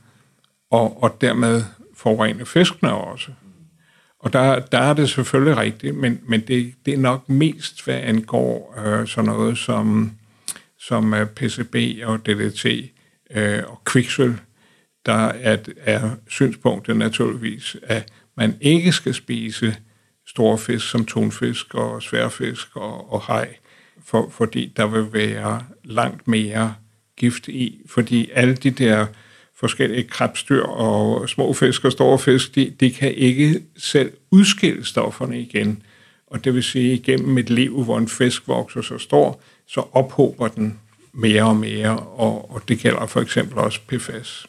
og, 0.70 1.02
og 1.02 1.20
dermed 1.20 1.62
forurene 1.98 2.46
fiskene 2.46 2.92
også. 2.92 3.30
Og 4.18 4.32
der, 4.32 4.60
der 4.60 4.78
er 4.78 4.92
det 4.92 5.10
selvfølgelig 5.10 5.56
rigtigt, 5.56 5.96
men, 5.96 6.20
men 6.28 6.40
det, 6.40 6.74
det 6.86 6.94
er 6.94 6.98
nok 6.98 7.28
mest, 7.28 7.84
hvad 7.84 7.94
angår 7.94 8.74
øh, 8.86 9.06
sådan 9.06 9.24
noget 9.24 9.58
som, 9.58 10.12
som 10.78 11.14
øh, 11.14 11.22
uh, 11.22 11.26
PCB 11.26 11.76
og 12.04 12.26
DDT 12.26 12.66
øh, 13.30 13.62
og 13.66 13.84
kviksøl, 13.84 14.40
der 15.06 15.28
er, 15.28 15.56
er 15.76 16.10
synspunktet 16.28 16.96
naturligvis, 16.96 17.76
at 17.82 18.12
man 18.36 18.56
ikke 18.60 18.92
skal 18.92 19.14
spise 19.14 19.76
store 20.26 20.58
fisk 20.58 20.90
som 20.90 21.06
tonfisk 21.06 21.74
og 21.74 22.02
sværfisk 22.02 22.76
og, 22.76 23.12
og 23.12 23.22
hej, 23.26 23.56
for, 24.06 24.28
fordi 24.30 24.72
der 24.76 24.86
vil 24.86 25.12
være 25.12 25.64
langt 25.84 26.28
mere 26.28 26.74
gift 27.16 27.48
i, 27.48 27.82
fordi 27.86 28.30
alle 28.32 28.54
de 28.54 28.70
der 28.70 29.06
forskellige 29.60 30.02
krebsdyr 30.02 30.62
og 30.62 31.28
små 31.28 31.52
fisk 31.52 31.84
og 31.84 31.92
store 31.92 32.18
fisk, 32.18 32.54
de, 32.54 32.72
de 32.80 32.90
kan 32.90 33.14
ikke 33.14 33.62
selv 33.76 34.12
udskille 34.30 34.84
stofferne 34.84 35.40
igen. 35.40 35.82
Og 36.26 36.44
det 36.44 36.54
vil 36.54 36.62
sige, 36.62 36.92
at 36.92 37.02
gennem 37.02 37.38
et 37.38 37.50
liv, 37.50 37.84
hvor 37.84 37.98
en 37.98 38.08
fisk 38.08 38.48
vokser 38.48 38.82
så 38.82 38.98
stor, 38.98 39.40
så 39.66 39.82
ophober 39.92 40.48
den 40.48 40.78
mere 41.12 41.44
og 41.44 41.56
mere, 41.56 41.98
og, 41.98 42.54
og 42.54 42.62
det 42.68 42.78
gælder 42.78 43.06
for 43.06 43.20
eksempel 43.20 43.58
også 43.58 43.80
PFAS. 43.88 44.46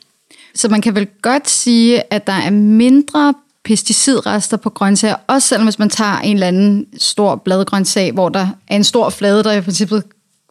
Så 0.56 0.70
man 0.70 0.82
kan 0.82 0.96
vel 0.96 1.08
godt 1.22 1.50
sige, 1.50 2.14
at 2.14 2.28
der 2.28 2.34
er 2.34 2.50
mindre 2.50 3.34
pesticidrester 3.64 4.58
på 4.58 4.70
grøntsager, 4.70 5.16
også 5.28 5.48
selvom 5.48 5.66
hvis 5.66 5.80
man 5.80 5.90
tager 5.90 6.20
en 6.20 6.34
eller 6.34 6.48
anden 6.48 6.88
stor 6.98 7.36
bladgrøntsag, 7.36 8.12
hvor 8.12 8.30
der 8.30 8.48
er 8.68 8.76
en 8.76 8.84
stor 8.84 9.10
flade, 9.10 9.44
der 9.44 9.52
i 9.52 9.62
princippet 9.62 10.04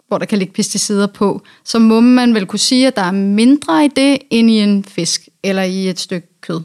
hvor 0.09 0.19
der 0.19 0.27
kan 0.27 0.39
ligge 0.39 0.55
pesticider 0.55 1.07
på, 1.07 1.43
så 1.65 1.79
må 1.79 2.01
man 2.01 2.35
vel 2.35 2.47
kunne 2.47 2.59
sige, 2.59 2.87
at 2.87 2.97
der 2.97 3.03
er 3.03 3.13
mindre 3.13 3.85
i 3.85 3.89
det, 3.97 4.19
end 4.31 4.51
i 4.51 4.59
en 4.59 4.85
fisk 4.85 5.29
eller 5.43 5.63
i 5.63 5.89
et 5.89 6.01
stykke 6.01 6.29
kød. 6.41 6.61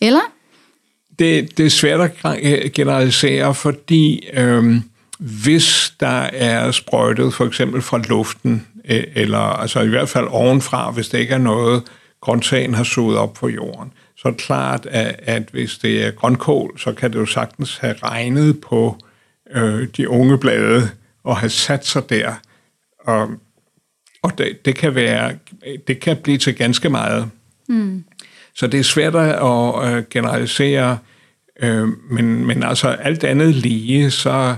Eller? 0.00 0.20
Det, 1.18 1.58
det 1.58 1.66
er 1.66 1.70
svært 1.70 2.00
at 2.00 2.38
øh, 2.42 2.70
generalisere, 2.74 3.54
fordi 3.54 4.26
øhm, 4.32 4.82
hvis 5.18 5.94
der 6.00 6.20
er 6.32 6.70
sprøjtet 6.70 7.34
for 7.34 7.46
eksempel 7.46 7.82
fra 7.82 7.98
luften, 7.98 8.66
øh, 8.88 9.04
eller 9.14 9.38
altså 9.38 9.80
i 9.80 9.88
hvert 9.88 10.08
fald 10.08 10.26
ovenfra, 10.30 10.90
hvis 10.90 11.08
det 11.08 11.18
ikke 11.18 11.34
er 11.34 11.38
noget, 11.38 11.82
grøntsagen 12.20 12.74
har 12.74 12.84
suget 12.84 13.18
op 13.18 13.34
på 13.34 13.48
jorden, 13.48 13.92
så 14.16 14.28
er 14.28 14.32
det 14.32 14.40
klart, 14.40 14.86
at, 14.86 15.20
at 15.22 15.42
hvis 15.52 15.78
det 15.78 16.06
er 16.06 16.10
grønkål, 16.10 16.78
så 16.78 16.92
kan 16.92 17.12
det 17.12 17.18
jo 17.18 17.26
sagtens 17.26 17.76
have 17.76 17.94
regnet 18.02 18.60
på 18.60 18.96
øh, 19.54 19.88
de 19.96 20.08
unge 20.08 20.38
blade, 20.38 20.90
og 21.24 21.36
have 21.36 21.50
sat 21.50 21.86
sig 21.86 22.10
der. 22.10 22.34
Og, 23.00 23.28
og 24.22 24.38
det, 24.38 24.64
det, 24.64 24.74
kan 24.76 24.94
være, 24.94 25.38
det 25.86 26.00
kan 26.00 26.16
blive 26.16 26.38
til 26.38 26.54
ganske 26.54 26.90
meget. 26.90 27.30
Mm. 27.68 28.04
Så 28.54 28.66
det 28.66 28.80
er 28.80 28.84
svært 28.84 29.14
at 29.16 30.08
generalisere, 30.08 30.98
øh, 31.60 31.88
men, 32.10 32.46
men 32.46 32.62
altså 32.62 32.88
alt 32.88 33.24
andet 33.24 33.54
lige, 33.54 34.10
så 34.10 34.56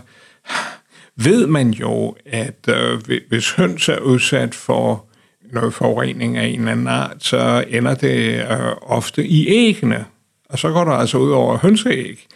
ved 1.16 1.46
man 1.46 1.70
jo, 1.70 2.16
at 2.26 2.68
øh, 2.68 3.00
hvis 3.28 3.50
høns 3.50 3.88
er 3.88 3.98
udsat 3.98 4.54
for 4.54 5.06
noget 5.52 5.74
forurening 5.74 6.36
af 6.36 6.46
en 6.46 6.58
eller 6.58 6.72
anden 6.72 6.88
art, 6.88 7.24
så 7.24 7.64
ender 7.68 7.94
det 7.94 8.46
øh, 8.50 8.72
ofte 8.82 9.26
i 9.26 9.48
æggene. 9.48 10.04
Og 10.48 10.58
så 10.58 10.72
går 10.72 10.84
der 10.84 10.92
altså 10.92 11.18
ud 11.18 11.30
over 11.30 11.58
hønseæg 11.58 12.26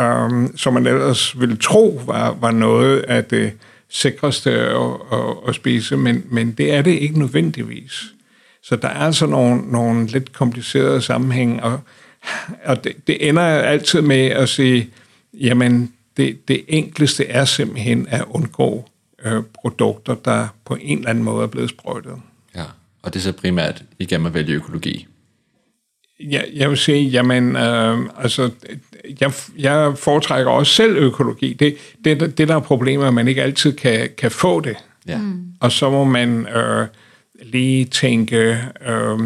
um, 0.00 0.56
som 0.56 0.72
man 0.72 0.86
ellers 0.86 1.40
ville 1.40 1.56
tro 1.56 2.00
var, 2.06 2.36
var 2.40 2.50
noget 2.50 2.98
af 3.00 3.24
det 3.24 3.52
sikreste 3.88 4.50
at, 4.50 4.90
at, 5.12 5.36
at 5.48 5.54
spise, 5.54 5.96
men, 5.96 6.24
men 6.30 6.52
det 6.52 6.72
er 6.72 6.82
det 6.82 6.90
ikke 6.90 7.18
nødvendigvis. 7.18 8.04
Så 8.62 8.76
der 8.76 8.88
er 8.88 8.98
altså 8.98 9.26
nogle, 9.26 9.72
nogle 9.72 10.06
lidt 10.06 10.32
komplicerede 10.32 11.02
sammenhæng, 11.02 11.62
og, 11.62 11.80
og 12.64 12.84
det, 12.84 13.06
det 13.06 13.28
ender 13.28 13.42
altid 13.42 14.00
med 14.00 14.26
at 14.26 14.48
sige, 14.48 14.90
jamen 15.34 15.92
det, 16.16 16.48
det 16.48 16.64
enkleste 16.68 17.26
er 17.26 17.44
simpelthen 17.44 18.06
at 18.10 18.24
undgå 18.30 18.88
øh, 19.24 19.42
produkter, 19.54 20.14
der 20.14 20.48
på 20.64 20.76
en 20.80 20.98
eller 20.98 21.10
anden 21.10 21.24
måde 21.24 21.42
er 21.42 21.46
blevet 21.46 21.70
sprøjtet. 21.70 22.14
Ja, 22.54 22.64
og 23.02 23.14
det 23.14 23.18
er 23.18 23.22
så 23.22 23.32
primært 23.32 23.82
igennem 23.98 24.26
at 24.26 24.34
vælge 24.34 24.54
økologi. 24.54 25.06
Ja, 26.20 26.40
jeg 26.54 26.70
vil 26.70 26.78
sige, 26.78 27.02
jamen, 27.02 27.56
øh, 27.56 27.98
altså, 28.18 28.50
jeg, 29.20 29.32
jeg 29.58 29.98
foretrækker 29.98 30.52
også 30.52 30.72
selv 30.72 30.96
økologi. 30.96 31.52
Det, 31.52 31.76
det, 32.04 32.38
det 32.38 32.48
der 32.48 32.56
er 32.56 32.60
problemet, 32.60 33.06
at 33.06 33.14
man 33.14 33.28
ikke 33.28 33.42
altid 33.42 33.72
kan, 33.72 34.08
kan 34.18 34.30
få 34.30 34.60
det. 34.60 34.76
Ja. 35.08 35.18
Mm. 35.18 35.44
Og 35.60 35.72
så 35.72 35.90
må 35.90 36.04
man 36.04 36.46
øh, 36.48 36.86
lige 37.42 37.84
tænke 37.84 38.58
øh, 38.86 39.20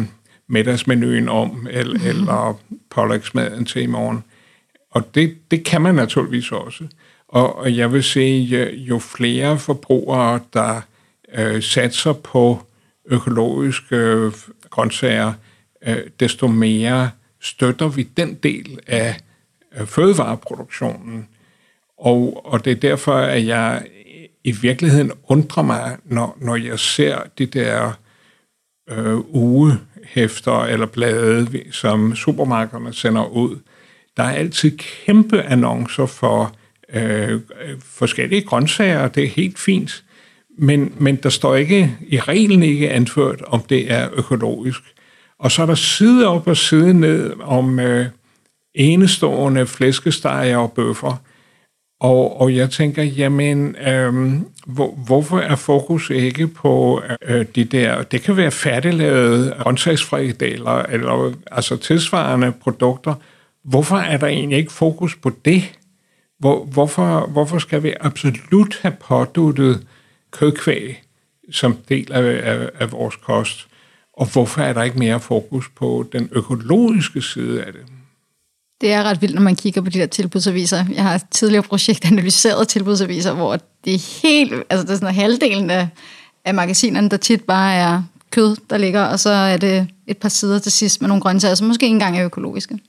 middagsmenuen 0.47 1.29
om, 1.29 1.67
eller, 1.71 1.99
mm. 1.99 2.07
eller 2.07 2.59
pålægsmaden 2.89 3.65
til 3.65 3.81
i 3.81 3.85
morgen. 3.85 4.23
Og 4.91 5.15
det, 5.15 5.35
det 5.51 5.63
kan 5.63 5.81
man 5.81 5.95
naturligvis 5.95 6.51
også. 6.51 6.83
Og, 7.27 7.57
og 7.57 7.77
jeg 7.77 7.93
vil 7.93 8.03
sige, 8.03 8.69
jo 8.71 8.99
flere 8.99 9.59
forbrugere, 9.59 10.39
der 10.53 10.81
øh, 11.37 11.63
satser 11.63 12.13
på 12.13 12.61
økologiske 13.05 13.95
øh, 13.95 14.31
grøntsager, 14.69 15.27
øh, 15.27 15.33
Øh, 15.87 15.97
desto 16.19 16.47
mere 16.47 17.11
støtter 17.41 17.87
vi 17.87 18.03
den 18.03 18.33
del 18.33 18.79
af 18.87 19.15
fødevareproduktionen. 19.85 21.27
Og, 21.97 22.45
og 22.45 22.65
det 22.65 22.71
er 22.71 22.75
derfor, 22.75 23.13
at 23.13 23.45
jeg 23.45 23.87
i 24.43 24.51
virkeligheden 24.51 25.11
undrer 25.27 25.63
mig, 25.63 25.97
når, 26.05 26.37
når 26.41 26.55
jeg 26.55 26.79
ser 26.79 27.21
de 27.37 27.45
der 27.45 27.91
øh, 28.89 29.17
ugehæfter 29.17 30.63
eller 30.63 30.85
blade, 30.85 31.63
som 31.71 32.15
supermarkederne 32.15 32.93
sender 32.93 33.25
ud. 33.25 33.57
Der 34.17 34.23
er 34.23 34.31
altid 34.31 34.77
kæmpe 34.77 35.41
annoncer 35.41 36.05
for 36.05 36.55
øh, 36.93 37.41
forskellige 37.83 38.41
grøntsager, 38.41 39.07
det 39.07 39.23
er 39.23 39.27
helt 39.27 39.59
fint. 39.59 40.03
Men, 40.57 40.93
men 40.97 41.15
der 41.15 41.29
står 41.29 41.55
ikke 41.55 41.97
i 42.07 42.19
reglen 42.19 42.63
ikke 42.63 42.89
anført, 42.89 43.41
om 43.41 43.61
det 43.61 43.91
er 43.91 44.09
økologisk. 44.17 44.81
Og 45.39 45.51
så 45.51 45.61
er 45.61 45.65
der 45.65 45.75
side 45.75 46.27
op 46.27 46.47
og 46.47 46.57
side 46.57 46.93
ned 46.93 47.33
om 47.41 47.79
øh, 47.79 48.05
enestående 48.73 49.65
flæskesteger 49.65 50.57
og 50.57 50.71
bøffer. 50.71 51.21
Og, 51.99 52.41
og 52.41 52.55
jeg 52.55 52.69
tænker, 52.69 53.03
jamen, 53.03 53.75
øhm, 53.75 54.45
hvor, 54.67 54.91
hvorfor 55.05 55.39
er 55.39 55.55
fokus 55.55 56.09
ikke 56.09 56.47
på 56.47 57.01
øh, 57.21 57.45
de 57.55 57.63
der, 57.63 58.03
det 58.03 58.21
kan 58.21 58.37
være 58.37 58.51
færdiglavede 58.51 59.55
grøntsagsfrikadeller, 59.59 60.71
eller 60.71 61.33
altså 61.51 61.77
tilsvarende 61.77 62.51
produkter. 62.51 63.15
Hvorfor 63.63 63.97
er 63.97 64.17
der 64.17 64.27
egentlig 64.27 64.57
ikke 64.57 64.71
fokus 64.71 65.15
på 65.15 65.31
det? 65.45 65.63
Hvor, 66.39 66.65
hvorfor, 66.65 67.27
hvorfor 67.31 67.59
skal 67.59 67.83
vi 67.83 67.93
absolut 67.99 68.79
have 68.81 68.95
påduttet 69.07 69.87
kødkvæg 70.31 71.03
som 71.51 71.77
del 71.89 72.11
af, 72.11 72.51
af, 72.51 72.69
af 72.79 72.91
vores 72.91 73.15
kost? 73.15 73.68
Og 74.19 74.25
hvorfor 74.25 74.61
er 74.61 74.73
der 74.73 74.83
ikke 74.83 74.99
mere 74.99 75.19
fokus 75.19 75.69
på 75.75 76.09
den 76.11 76.29
økologiske 76.31 77.21
side 77.21 77.63
af 77.63 77.73
det? 77.73 77.81
Det 78.81 78.91
er 78.91 79.03
ret 79.03 79.21
vildt, 79.21 79.35
når 79.35 79.41
man 79.41 79.55
kigger 79.55 79.81
på 79.81 79.89
de 79.89 79.99
der 79.99 80.05
tilbudsaviser. 80.05 80.85
Jeg 80.93 81.03
har 81.03 81.21
tidligere 81.31 81.63
projekt 81.63 82.05
analyseret 82.11 82.67
tilbudsaviser, 82.67 83.33
hvor 83.33 83.59
det 83.85 83.93
er 83.93 84.21
helt, 84.21 84.53
altså 84.69 84.85
det 84.85 84.91
er 84.91 84.95
sådan 84.95 85.15
halvdelen 85.15 85.69
af, 85.69 85.87
af 86.45 86.53
magasinerne, 86.53 87.09
der 87.09 87.17
tit 87.17 87.43
bare 87.43 87.73
er 87.73 88.03
kød, 88.31 88.55
der 88.69 88.77
ligger, 88.77 89.03
og 89.03 89.19
så 89.19 89.29
er 89.29 89.57
det 89.57 89.87
et 90.07 90.17
par 90.17 90.29
sider 90.29 90.59
til 90.59 90.71
sidst 90.71 91.01
med 91.01 91.07
nogle 91.07 91.21
grøntsager, 91.21 91.55
som 91.55 91.67
måske 91.67 91.85
ikke 91.85 91.93
engang 91.93 92.19
er 92.19 92.25
økologiske. 92.25 92.79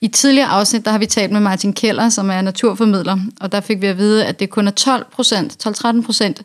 I 0.00 0.08
tidligere 0.08 0.48
afsnit, 0.48 0.84
der 0.84 0.90
har 0.90 0.98
vi 0.98 1.06
talt 1.06 1.32
med 1.32 1.40
Martin 1.40 1.72
Keller, 1.72 2.08
som 2.08 2.30
er 2.30 2.42
naturformidler, 2.42 3.18
og 3.40 3.52
der 3.52 3.60
fik 3.60 3.80
vi 3.80 3.86
at 3.86 3.98
vide, 3.98 4.26
at 4.26 4.40
det 4.40 4.50
kun 4.50 4.66
er 4.66 4.70
12 4.70 5.06
procent, 5.12 5.66
12-13 5.66 6.02
procent, 6.04 6.42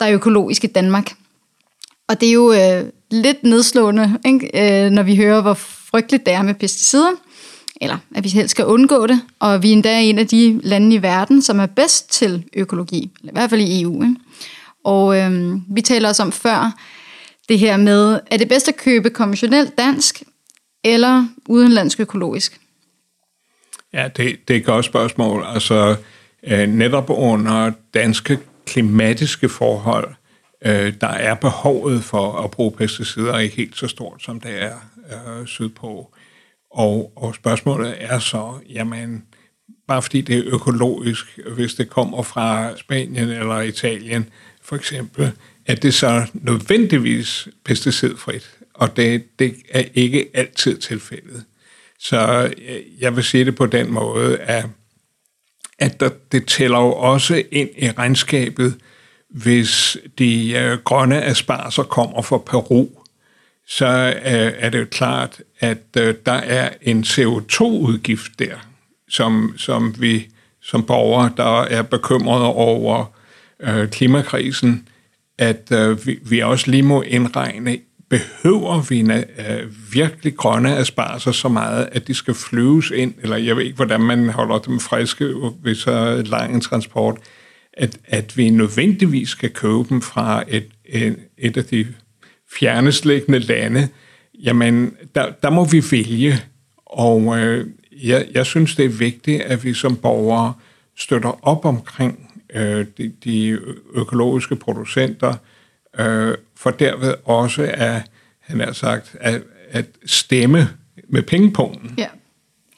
der 0.00 0.06
er 0.06 0.12
økologisk 0.12 0.64
i 0.64 0.66
Danmark. 0.66 1.12
Og 2.08 2.20
det 2.20 2.28
er 2.28 2.32
jo 2.32 2.52
øh, 2.52 2.84
lidt 3.10 3.44
nedslående, 3.44 4.18
ikke? 4.26 4.84
Øh, 4.84 4.90
når 4.90 5.02
vi 5.02 5.16
hører, 5.16 5.40
hvor 5.40 5.54
frygteligt 5.54 6.26
det 6.26 6.34
er 6.34 6.42
med 6.42 6.54
pesticider 6.54 7.10
eller 7.80 7.98
at 8.14 8.24
vi 8.24 8.28
helst 8.28 8.50
skal 8.50 8.64
undgå 8.64 9.06
det, 9.06 9.20
og 9.38 9.62
vi 9.62 9.68
er 9.68 9.72
endda 9.72 10.02
en 10.02 10.18
af 10.18 10.26
de 10.26 10.60
lande 10.62 10.96
i 10.96 11.02
verden, 11.02 11.42
som 11.42 11.60
er 11.60 11.66
bedst 11.66 12.10
til 12.10 12.44
økologi, 12.52 13.10
eller 13.20 13.32
i 13.32 13.34
hvert 13.34 13.50
fald 13.50 13.60
i 13.60 13.82
EU. 13.82 14.02
Ikke? 14.02 14.16
Og 14.84 15.18
øh, 15.18 15.56
vi 15.74 15.80
taler 15.80 16.08
også 16.08 16.22
om 16.22 16.32
før, 16.32 16.78
det 17.48 17.58
her 17.58 17.76
med, 17.76 18.20
er 18.30 18.36
det 18.36 18.48
bedst 18.48 18.68
at 18.68 18.76
købe 18.76 19.10
konventionelt 19.10 19.78
dansk, 19.78 20.22
eller 20.84 21.26
udenlandsk 21.48 22.00
økologisk? 22.00 22.60
Ja, 23.92 24.08
det, 24.16 24.48
det 24.48 24.54
er 24.54 24.60
et 24.60 24.64
godt 24.64 24.84
spørgsmål. 24.84 25.44
Altså, 25.54 25.96
øh, 26.46 26.68
netop 26.68 27.10
under 27.10 27.72
danske 27.94 28.38
klimatiske 28.66 29.48
forhold, 29.48 30.14
øh, 30.64 30.92
der 31.00 31.08
er 31.08 31.34
behovet 31.34 32.04
for 32.04 32.32
at 32.32 32.50
bruge 32.50 32.72
pesticider 32.72 33.38
ikke 33.38 33.56
helt 33.56 33.76
så 33.76 33.88
stort, 33.88 34.22
som 34.22 34.40
det 34.40 34.62
er 34.62 34.76
øh, 35.12 35.46
sydpå. 35.46 36.14
Og, 36.70 37.12
og 37.16 37.34
spørgsmålet 37.34 37.96
er 37.98 38.18
så, 38.18 38.54
jamen, 38.68 39.24
bare 39.88 40.02
fordi 40.02 40.20
det 40.20 40.38
er 40.38 40.54
økologisk, 40.54 41.38
hvis 41.54 41.74
det 41.74 41.90
kommer 41.90 42.22
fra 42.22 42.76
Spanien 42.76 43.28
eller 43.28 43.60
Italien 43.60 44.30
for 44.62 44.76
eksempel, 44.76 45.32
er 45.66 45.74
det 45.74 45.94
så 45.94 46.26
nødvendigvis 46.34 47.48
pesticidfrit, 47.64 48.50
og 48.74 48.96
det, 48.96 49.38
det 49.38 49.54
er 49.70 49.84
ikke 49.94 50.30
altid 50.34 50.78
tilfældet. 50.78 51.44
Så 51.98 52.52
øh, 52.68 52.80
jeg 53.00 53.16
vil 53.16 53.24
sige 53.24 53.44
det 53.44 53.56
på 53.56 53.66
den 53.66 53.92
måde, 53.92 54.38
at, 54.38 54.66
at 55.78 56.00
der, 56.00 56.10
det 56.32 56.46
tæller 56.46 56.78
jo 56.78 56.92
også 56.92 57.42
ind 57.50 57.68
i 57.76 57.90
regnskabet, 57.90 58.74
hvis 59.30 59.96
de 60.18 60.52
øh, 60.52 60.78
grønne 60.78 61.22
asparser 61.22 61.82
kommer 61.82 62.22
fra 62.22 62.38
Peru, 62.38 62.88
så 63.68 63.86
øh, 64.26 64.52
er 64.58 64.70
det 64.70 64.80
jo 64.80 64.86
klart, 64.90 65.40
at 65.60 65.82
øh, 65.98 66.14
der 66.26 66.32
er 66.32 66.68
en 66.82 67.04
CO2-udgift 67.04 68.38
der, 68.38 68.56
som, 69.08 69.54
som 69.56 69.94
vi 69.98 70.28
som 70.62 70.82
borgere, 70.82 71.30
der 71.36 71.62
er 71.62 71.82
bekymrede 71.82 72.46
over 72.46 73.04
øh, 73.60 73.88
klimakrisen, 73.88 74.88
at 75.38 75.72
øh, 75.72 76.06
vi, 76.06 76.18
vi 76.22 76.40
også 76.40 76.70
lige 76.70 76.82
må 76.82 77.02
indregne, 77.02 77.78
behøver 78.10 78.80
vi 78.88 79.00
øh, 79.00 79.94
virkelig 79.94 80.36
grønne 80.36 80.76
asparser 80.76 81.32
så 81.32 81.48
meget, 81.48 81.88
at 81.92 82.06
de 82.06 82.14
skal 82.14 82.34
flyves 82.34 82.90
ind, 82.90 83.14
eller 83.22 83.36
jeg 83.36 83.56
ved 83.56 83.64
ikke, 83.64 83.76
hvordan 83.76 84.00
man 84.00 84.28
holder 84.28 84.58
dem 84.58 84.80
friske 84.80 85.34
ved 85.62 85.74
så 85.74 86.22
lang 86.26 86.54
en 86.54 86.60
transport, 86.60 87.18
at, 87.72 87.98
at 88.04 88.36
vi 88.36 88.50
nødvendigvis 88.50 89.28
skal 89.28 89.50
købe 89.50 89.84
dem 89.88 90.02
fra 90.02 90.44
et, 90.48 90.66
et, 90.84 91.16
et 91.38 91.56
af 91.56 91.64
de 91.64 91.86
fjernestliggende 92.58 93.38
lande, 93.38 93.88
jamen, 94.34 94.96
der, 95.14 95.32
der 95.42 95.50
må 95.50 95.64
vi 95.64 95.82
vælge. 95.90 96.38
Og 96.86 97.38
øh, 97.38 97.66
jeg, 98.02 98.26
jeg 98.34 98.46
synes, 98.46 98.76
det 98.76 98.84
er 98.84 98.88
vigtigt, 98.88 99.42
at 99.42 99.64
vi 99.64 99.74
som 99.74 99.96
borgere 99.96 100.54
støtter 100.96 101.46
op 101.46 101.64
omkring 101.64 102.42
øh, 102.54 102.86
de, 102.98 103.12
de 103.24 103.58
økologiske 103.94 104.56
producenter, 104.56 105.34
øh, 105.98 106.34
for 106.56 106.70
derved 106.70 107.14
også 107.24 107.62
at, 107.74 108.02
han 108.40 108.60
har 108.60 108.72
sagt, 108.72 109.16
at, 109.20 109.42
at 109.70 109.86
stemme 110.06 110.68
med 111.08 111.22
pengepunkten. 111.22 111.94
Ja, 111.98 112.08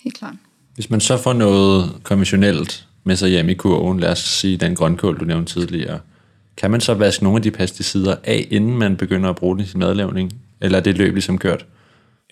helt 0.04 0.16
klart. 0.16 0.34
Hvis 0.74 0.90
man 0.90 1.00
så 1.00 1.22
får 1.22 1.32
noget 1.32 2.00
konventionelt 2.02 2.88
med 3.04 3.16
sig 3.16 3.28
hjem 3.28 3.48
i 3.48 3.54
kurven, 3.54 4.00
lad 4.00 4.10
os 4.10 4.18
sige 4.18 4.56
den 4.56 4.74
grønkål, 4.74 5.20
du 5.20 5.24
nævnte 5.24 5.52
tidligere, 5.52 6.00
kan 6.56 6.70
man 6.70 6.80
så 6.80 6.94
vaske 6.94 7.24
nogle 7.24 7.36
af 7.36 7.42
de 7.42 7.50
pesticider 7.50 8.16
af, 8.24 8.46
inden 8.50 8.78
man 8.78 8.96
begynder 8.96 9.30
at 9.30 9.36
bruge 9.36 9.56
den 9.56 9.64
i 9.64 9.66
sin 9.66 9.80
madlavning? 9.80 10.32
Eller 10.60 10.78
er 10.78 10.82
det 10.82 10.98
løb 10.98 11.14
ligesom 11.14 11.38
kørt? 11.38 11.66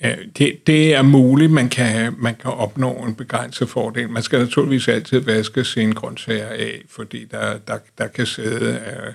Ja, 0.02 0.14
det, 0.38 0.66
det 0.66 0.94
er 0.94 1.02
muligt, 1.02 1.52
man 1.52 1.68
kan, 1.68 2.14
man 2.18 2.34
kan 2.34 2.50
opnå 2.50 2.92
en 2.92 3.14
begrænset 3.14 3.68
fordel. 3.68 4.10
Man 4.10 4.22
skal 4.22 4.38
naturligvis 4.38 4.88
altid 4.88 5.18
vaske 5.18 5.64
sine 5.64 5.94
grøntsager 5.94 6.48
af, 6.48 6.82
fordi 6.88 7.24
der, 7.24 7.58
der, 7.58 7.78
der 7.98 8.06
kan 8.06 8.26
sidde 8.26 8.80
uh, 8.86 9.14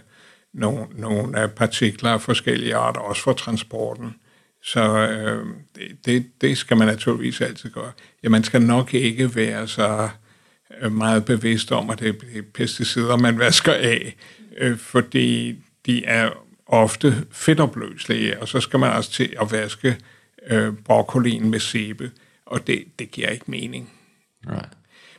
nogle, 0.53 0.85
nogle 0.97 1.47
partikler 1.55 2.09
af 2.09 2.21
forskellige 2.21 2.75
arter, 2.75 2.99
også 2.99 3.21
for 3.21 3.33
transporten. 3.33 4.15
Så 4.63 5.07
uh, 5.07 5.47
det, 5.75 6.05
det, 6.05 6.25
det 6.41 6.57
skal 6.57 6.77
man 6.77 6.87
naturligvis 6.87 7.41
altid 7.41 7.69
gøre. 7.69 7.91
Ja, 8.23 8.29
man 8.29 8.43
skal 8.43 8.61
nok 8.61 8.93
ikke 8.93 9.35
være 9.35 9.67
så 9.67 10.09
meget 10.91 11.25
bevidst 11.25 11.71
om, 11.71 11.89
at 11.89 11.99
det 11.99 12.07
er 12.07 12.41
pesticider, 12.53 13.17
man 13.17 13.39
vasker 13.39 13.73
af, 13.73 14.15
øh, 14.57 14.77
fordi 14.77 15.55
de 15.85 16.05
er 16.05 16.29
ofte 16.67 17.25
fedtopløselige, 17.31 18.41
og 18.41 18.47
så 18.47 18.59
skal 18.59 18.79
man 18.79 18.91
også 18.91 19.11
til 19.11 19.33
at 19.41 19.51
vaske 19.51 19.97
øh, 20.47 20.73
broccolien 20.73 21.49
med 21.49 21.59
sæbe, 21.59 22.11
og 22.45 22.67
det, 22.67 22.83
det 22.99 23.11
giver 23.11 23.29
ikke 23.29 23.45
mening. 23.47 23.89
Right. 24.49 24.69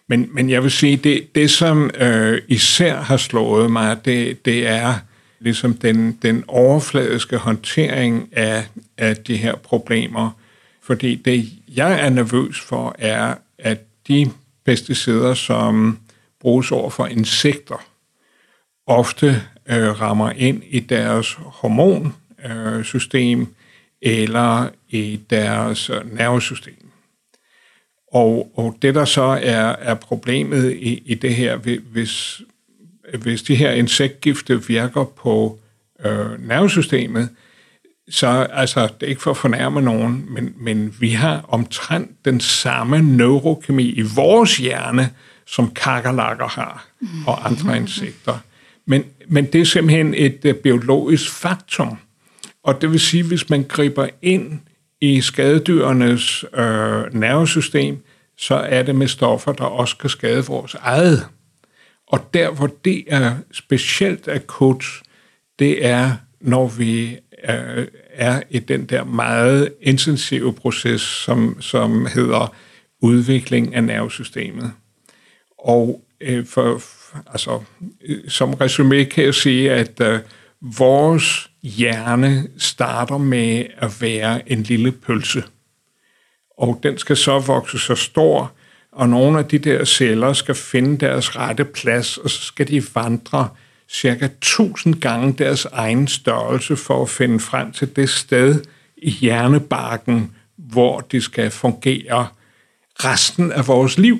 Men, 0.09 0.29
men 0.33 0.51
jeg 0.51 0.63
vil 0.63 0.71
sige, 0.71 0.97
det, 0.97 1.35
det 1.35 1.51
som 1.51 1.91
øh, 1.99 2.43
især 2.49 2.97
har 2.97 3.17
slået 3.17 3.71
mig, 3.71 4.05
det, 4.05 4.45
det 4.45 4.67
er 4.67 4.95
ligesom 5.41 5.75
den, 5.75 6.19
den 6.23 6.45
overfladiske 6.49 7.37
håndtering 7.37 8.29
af, 8.33 8.69
af 8.99 9.17
de 9.17 9.37
her 9.37 9.57
problemer. 9.57 10.31
Fordi 10.83 11.15
det, 11.15 11.49
jeg 11.69 12.01
er 12.07 12.11
nervøs 12.11 12.61
for, 12.61 12.97
er, 12.99 13.35
at 13.59 13.79
de 14.09 14.31
pesticider, 14.67 15.35
som 15.35 15.99
bruges 16.41 16.73
over 16.73 16.91
for 16.91 17.07
insekter, 17.07 17.87
ofte 18.87 19.43
øh, 19.67 20.01
rammer 20.01 20.31
ind 20.31 20.63
i 20.67 20.81
deres 20.81 21.39
hormonsystem 21.39 23.41
øh, 23.41 23.47
eller 24.03 24.69
i 24.89 25.21
deres 25.31 25.91
øh, 25.91 26.17
nervesystem. 26.17 26.91
Og, 28.13 28.53
og 28.55 28.77
det, 28.83 28.95
der 28.95 29.05
så 29.05 29.23
er, 29.23 29.77
er 29.79 29.95
problemet 29.95 30.73
i, 30.73 31.03
i 31.07 31.15
det 31.15 31.35
her, 31.35 31.57
hvis, 31.93 32.41
hvis 33.19 33.43
de 33.43 33.55
her 33.55 33.71
insektgifte 33.71 34.67
virker 34.67 35.05
på 35.05 35.59
øh, 36.05 36.49
nervesystemet, 36.49 37.29
så 38.11 38.27
altså, 38.53 38.83
det 38.83 39.03
er 39.03 39.07
ikke 39.07 39.23
for 39.23 39.31
at 39.31 39.37
fornærme 39.37 39.83
nogen, 39.83 40.27
men, 40.29 40.55
men 40.57 40.95
vi 41.01 41.11
har 41.11 41.45
omtrent 41.49 42.25
den 42.25 42.41
samme 42.41 43.03
neurokemi 43.03 43.91
i 43.91 44.03
vores 44.03 44.57
hjerne, 44.57 45.11
som 45.47 45.71
kakkerlakker 45.71 46.49
har, 46.49 46.87
og 47.27 47.47
andre 47.47 47.77
insekter. 47.77 48.39
Men, 48.87 49.05
men 49.29 49.45
det 49.45 49.61
er 49.61 49.65
simpelthen 49.65 50.15
et 50.15 50.45
uh, 50.45 50.55
biologisk 50.55 51.33
faktum. 51.33 51.99
Og 52.65 52.81
det 52.81 52.91
vil 52.91 53.01
sige, 53.01 53.23
hvis 53.23 53.51
man 53.51 53.65
griber 53.69 54.09
ind 54.23 54.61
i 55.01 55.21
skadedyrenes 55.21 56.45
øh, 56.55 57.15
nervesystem, 57.15 58.05
så 58.39 58.55
er 58.55 58.83
det 58.83 58.95
med 58.95 59.09
stoffer, 59.09 59.53
der 59.53 59.65
også 59.65 59.97
kan 59.97 60.11
skade 60.11 60.47
vores 60.47 60.75
eget. 60.75 61.27
Og 62.07 62.35
der, 62.35 62.51
hvor 62.51 62.71
det 62.85 63.05
er 63.07 63.37
specielt 63.53 64.29
akut, 64.29 64.85
det 65.59 65.87
er, 65.87 66.13
når 66.41 66.67
vi 66.69 67.19
øh, 67.49 67.87
er 68.11 68.43
i 68.51 68.59
den 68.59 68.85
der 68.85 69.05
meget 69.05 69.73
intensive 69.81 70.53
proces, 70.53 71.01
som, 71.01 71.57
som 71.61 72.07
hedder 72.07 72.55
udvikling 73.03 73.75
af 73.75 73.85
nervesystemet. 73.85 74.73
Og 75.59 76.03
øh, 76.21 76.47
for, 76.47 76.83
altså, 77.27 77.63
øh, 78.05 78.29
som 78.29 78.55
resume 78.55 79.05
kan 79.05 79.25
jeg 79.25 79.35
sige, 79.35 79.73
at 79.73 80.01
øh, 80.01 80.21
vores 80.61 81.51
hjerne 81.63 82.49
starter 82.59 83.19
med 83.19 83.65
at 83.77 84.03
være 84.03 84.53
en 84.53 84.63
lille 84.63 84.93
pølse. 84.93 85.43
Og 86.59 86.81
den 86.83 86.99
skal 86.99 87.17
så 87.17 87.39
vokse 87.39 87.79
så 87.79 87.95
stor, 87.95 88.53
og 88.93 89.09
nogle 89.09 89.39
af 89.39 89.45
de 89.45 89.59
der 89.59 89.85
celler 89.85 90.33
skal 90.33 90.55
finde 90.55 91.07
deres 91.07 91.37
rette 91.37 91.65
plads, 91.65 92.19
og 92.19 92.31
så 92.31 92.43
skal 92.43 92.69
de 92.69 92.83
vandre 92.95 93.49
cirka 93.89 94.25
1000 94.25 95.01
gange 95.01 95.33
deres 95.33 95.65
egen 95.65 96.09
størrelse 96.09 96.77
for 96.77 97.03
at 97.03 97.09
finde 97.09 97.41
frem 97.41 97.73
til 97.73 97.97
det 97.97 98.09
sted 98.09 98.63
i 98.97 99.11
hjernebarken, 99.11 100.33
hvor 100.57 101.01
de 101.01 101.21
skal 101.21 101.51
fungere 101.51 102.29
resten 103.05 103.53
af 103.53 103.69
vores 103.69 103.99
liv. 103.99 104.19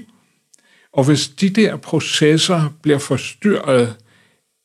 Og 0.93 1.05
hvis 1.05 1.29
de 1.29 1.51
der 1.51 1.77
processer 1.77 2.75
bliver 2.83 2.99
forstyrret 2.99 3.97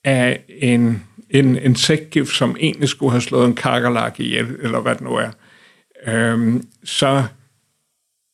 af 0.04 0.44
en, 0.50 1.04
en 1.30 1.58
insektgift, 1.58 2.36
som 2.36 2.56
egentlig 2.60 2.90
skulle 2.90 3.12
have 3.12 3.22
slået 3.22 3.48
en 3.48 3.56
kakerlak 3.56 4.20
ihjel, 4.20 4.56
eller 4.62 4.80
hvad 4.80 4.96
det 4.96 5.02
nu 5.02 5.16
er, 5.16 5.32
øhm, 6.08 6.68
så 6.84 7.24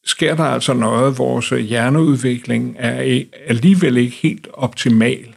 sker 0.06 0.36
der 0.36 0.44
altså 0.44 0.74
noget, 0.74 1.18
vores 1.18 1.50
hjerneudvikling 1.50 2.76
er 2.80 3.24
alligevel 3.48 3.98
ikke 3.98 4.16
helt 4.16 4.48
optimal 4.54 5.37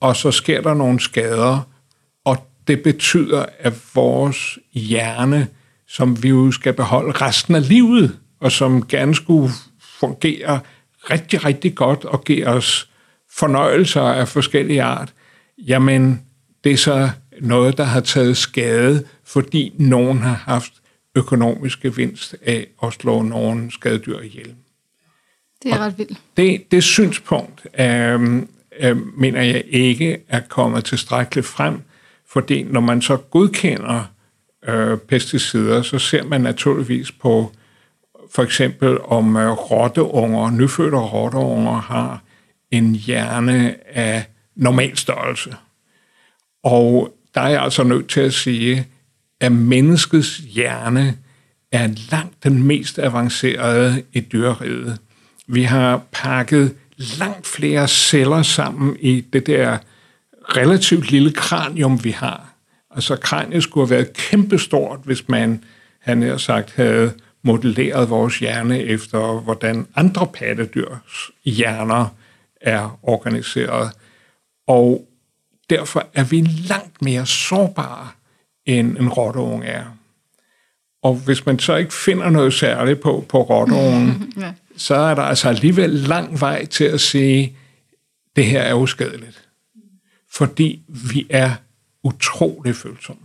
og 0.00 0.16
så 0.16 0.30
sker 0.30 0.60
der 0.60 0.74
nogle 0.74 1.00
skader, 1.00 1.60
og 2.24 2.36
det 2.66 2.82
betyder, 2.82 3.46
at 3.58 3.74
vores 3.94 4.58
hjerne, 4.72 5.48
som 5.88 6.22
vi 6.22 6.28
jo 6.28 6.52
skal 6.52 6.72
beholde 6.72 7.12
resten 7.12 7.54
af 7.54 7.68
livet, 7.68 8.18
og 8.40 8.52
som 8.52 8.86
gerne 8.86 9.14
skulle 9.14 9.52
fungere 9.80 10.60
rigtig, 11.10 11.44
rigtig 11.44 11.74
godt 11.74 12.04
og 12.04 12.24
give 12.24 12.46
os 12.46 12.90
fornøjelser 13.30 14.02
af 14.02 14.28
forskellige 14.28 14.82
art, 14.82 15.14
jamen 15.58 16.22
det 16.64 16.72
er 16.72 16.76
så 16.76 17.10
noget, 17.40 17.78
der 17.78 17.84
har 17.84 18.00
taget 18.00 18.36
skade, 18.36 19.04
fordi 19.24 19.72
nogen 19.78 20.18
har 20.18 20.42
haft 20.44 20.72
økonomisk 21.14 21.82
gevinst 21.82 22.36
af 22.42 22.66
at 22.82 22.92
slå 22.92 23.22
nogen 23.22 23.70
skadedyr 23.70 24.20
ihjel. 24.20 24.54
Det 25.62 25.72
er 25.72 25.78
ret 25.78 25.98
vildt. 25.98 26.18
Det, 26.36 26.70
det 26.70 26.84
synspunkt 26.84 27.66
øhm, 27.80 28.48
øh, 28.80 29.18
mener 29.18 29.42
jeg 29.42 29.64
ikke 29.66 30.18
er 30.28 30.40
kommet 30.48 30.84
tilstrækkeligt 30.84 31.46
frem 31.46 31.82
Fordi 32.30 32.62
når 32.62 32.80
man 32.80 33.02
så 33.02 33.16
godkender 33.16 34.04
øh, 34.68 34.98
pesticider, 34.98 35.82
så 35.82 35.98
ser 35.98 36.24
man 36.24 36.40
naturligvis 36.40 37.12
på 37.12 37.52
for 38.34 38.42
eksempel 38.42 38.98
om 39.00 39.36
øh, 39.36 39.50
rotteunger, 39.50 40.50
nyfødte 40.50 40.96
rotteunger 40.96 41.80
har 41.80 42.22
en 42.70 42.94
hjerne 42.94 43.74
af 43.96 44.24
normal 44.56 44.96
størrelse. 44.96 45.56
Og 46.64 47.14
der 47.34 47.40
er 47.40 47.48
jeg 47.48 47.62
altså 47.62 47.82
nødt 47.82 48.08
til 48.08 48.20
at 48.20 48.34
sige, 48.34 48.86
at 49.40 49.52
menneskets 49.52 50.36
hjerne 50.36 51.16
er 51.72 51.88
langt 52.10 52.44
den 52.44 52.62
mest 52.62 52.98
avancerede 52.98 54.02
i 54.12 54.20
dyreriget. 54.20 54.98
Vi 55.46 55.62
har 55.62 56.02
pakket 56.12 56.76
langt 56.98 57.46
flere 57.46 57.88
celler 57.88 58.42
sammen 58.42 58.96
i 59.00 59.20
det 59.20 59.46
der 59.46 59.78
relativt 60.56 61.10
lille 61.10 61.32
kranium, 61.32 62.04
vi 62.04 62.10
har. 62.10 62.54
Altså 62.90 63.16
kraniet 63.16 63.62
skulle 63.62 63.86
have 63.86 63.96
været 63.96 64.12
kæmpestort, 64.12 65.00
hvis 65.04 65.28
man, 65.28 65.64
han 65.98 66.22
har 66.22 66.36
sagt, 66.36 66.74
havde 66.76 67.12
modelleret 67.42 68.10
vores 68.10 68.38
hjerne 68.38 68.82
efter, 68.82 69.40
hvordan 69.40 69.86
andre 69.94 70.26
pattedyrs 70.26 71.30
hjerner 71.44 72.06
er 72.60 72.98
organiseret. 73.02 73.90
Og 74.66 75.08
derfor 75.70 76.06
er 76.14 76.24
vi 76.24 76.40
langt 76.68 77.02
mere 77.02 77.26
sårbare, 77.26 78.08
end 78.66 78.98
en 78.98 79.08
rotteunge 79.08 79.66
er. 79.66 79.84
Og 81.02 81.14
hvis 81.14 81.46
man 81.46 81.58
så 81.58 81.76
ikke 81.76 81.94
finder 81.94 82.30
noget 82.30 82.54
særligt 82.54 83.00
på, 83.00 83.24
på 83.28 83.42
rotteungen, 83.42 84.32
ja 84.40 84.52
så 84.78 84.94
er 84.94 85.14
der 85.14 85.22
altså 85.22 85.48
alligevel 85.48 85.90
lang 85.90 86.40
vej 86.40 86.66
til 86.66 86.84
at 86.84 87.00
sige, 87.00 87.56
det 88.36 88.46
her 88.46 88.60
er 88.60 88.74
uskadeligt. 88.74 89.48
Fordi 90.32 90.82
vi 90.88 91.26
er 91.30 91.50
utrolig 92.02 92.76
følsomme. 92.76 93.22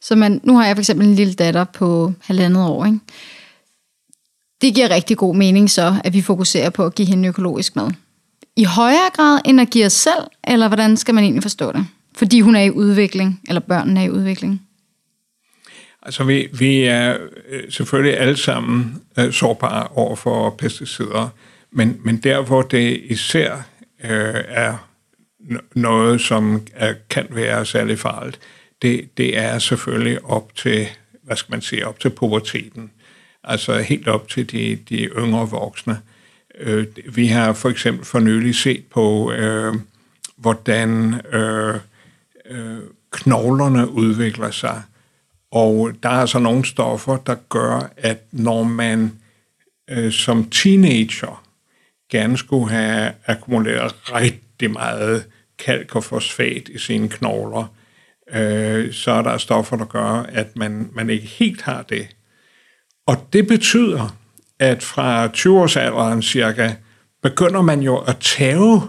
Så 0.00 0.16
man, 0.16 0.40
nu 0.44 0.56
har 0.56 0.66
jeg 0.66 0.76
for 0.76 0.80
eksempel 0.80 1.06
en 1.06 1.14
lille 1.14 1.34
datter 1.34 1.64
på 1.64 2.12
halvandet 2.20 2.64
år. 2.64 2.84
Ikke? 2.84 2.98
Det 4.60 4.74
giver 4.74 4.90
rigtig 4.90 5.16
god 5.16 5.36
mening 5.36 5.70
så, 5.70 6.00
at 6.04 6.12
vi 6.12 6.20
fokuserer 6.22 6.70
på 6.70 6.84
at 6.86 6.94
give 6.94 7.08
hende 7.08 7.28
økologisk 7.28 7.76
mad. 7.76 7.90
I 8.56 8.64
højere 8.64 9.10
grad 9.12 9.40
end 9.44 9.60
at 9.60 9.70
give 9.70 9.86
os 9.86 9.92
selv, 9.92 10.24
eller 10.44 10.68
hvordan 10.68 10.96
skal 10.96 11.14
man 11.14 11.24
egentlig 11.24 11.42
forstå 11.42 11.72
det? 11.72 11.86
Fordi 12.16 12.40
hun 12.40 12.56
er 12.56 12.60
i 12.60 12.70
udvikling, 12.70 13.40
eller 13.48 13.60
børnene 13.60 14.00
er 14.00 14.04
i 14.04 14.10
udvikling. 14.10 14.66
Altså, 16.02 16.24
vi, 16.24 16.48
vi 16.52 16.84
er 16.84 17.18
øh, 17.48 17.62
selvfølgelig 17.70 18.18
alle 18.18 18.36
sammen 18.36 19.02
øh, 19.18 19.32
sårbare 19.32 19.88
over 19.88 20.16
for 20.16 20.50
pesticider, 20.50 21.28
men, 21.70 22.00
men 22.04 22.16
der, 22.16 22.42
hvor 22.42 22.62
det 22.62 23.00
især 23.04 23.52
øh, 24.04 24.44
er 24.48 24.88
noget, 25.74 26.20
som 26.20 26.66
er, 26.74 26.94
kan 27.10 27.26
være 27.30 27.66
særlig 27.66 27.98
farligt, 27.98 28.40
det, 28.82 29.16
det 29.16 29.38
er 29.38 29.58
selvfølgelig 29.58 30.24
op 30.24 30.54
til, 30.54 30.86
hvad 31.22 31.36
skal 31.36 31.52
man 31.52 31.62
sige, 31.62 31.86
op 31.86 32.00
til 32.00 32.10
puberteten. 32.10 32.90
Altså 33.44 33.78
helt 33.78 34.08
op 34.08 34.28
til 34.28 34.50
de, 34.50 34.78
de 34.88 34.96
yngre 34.96 35.48
voksne. 35.50 36.00
Øh, 36.58 36.86
vi 37.12 37.26
har 37.26 37.52
for 37.52 37.68
eksempel 37.68 38.04
for 38.04 38.18
nylig 38.18 38.54
set 38.54 38.84
på, 38.90 39.32
øh, 39.32 39.74
hvordan 40.36 41.20
øh, 41.32 41.74
øh, 42.50 42.78
knoglerne 43.10 43.90
udvikler 43.90 44.50
sig 44.50 44.82
og 45.52 45.92
der 46.02 46.08
er 46.08 46.20
altså 46.20 46.38
nogle 46.38 46.64
stoffer, 46.64 47.16
der 47.16 47.34
gør, 47.48 47.90
at 47.96 48.18
når 48.32 48.62
man 48.62 49.12
øh, 49.90 50.12
som 50.12 50.50
teenager 50.50 51.44
gerne 52.10 52.38
skulle 52.38 52.70
have 52.70 53.12
akkumuleret 53.26 54.12
rigtig 54.14 54.70
meget 54.70 55.26
kalk 55.58 55.96
og 55.96 56.04
fosfat 56.04 56.68
i 56.68 56.78
sine 56.78 57.08
knogler, 57.08 57.74
øh, 58.32 58.92
så 58.92 59.10
er 59.10 59.22
der 59.22 59.38
stoffer, 59.38 59.76
der 59.76 59.84
gør, 59.84 60.26
at 60.28 60.56
man, 60.56 60.90
man 60.92 61.10
ikke 61.10 61.26
helt 61.26 61.62
har 61.62 61.82
det. 61.82 62.08
Og 63.06 63.28
det 63.32 63.46
betyder, 63.46 64.16
at 64.58 64.82
fra 64.82 65.26
20-årsalderen 65.26 66.22
cirka, 66.22 66.74
begynder 67.22 67.62
man 67.62 67.80
jo 67.80 67.98
at 67.98 68.16
tage 68.16 68.80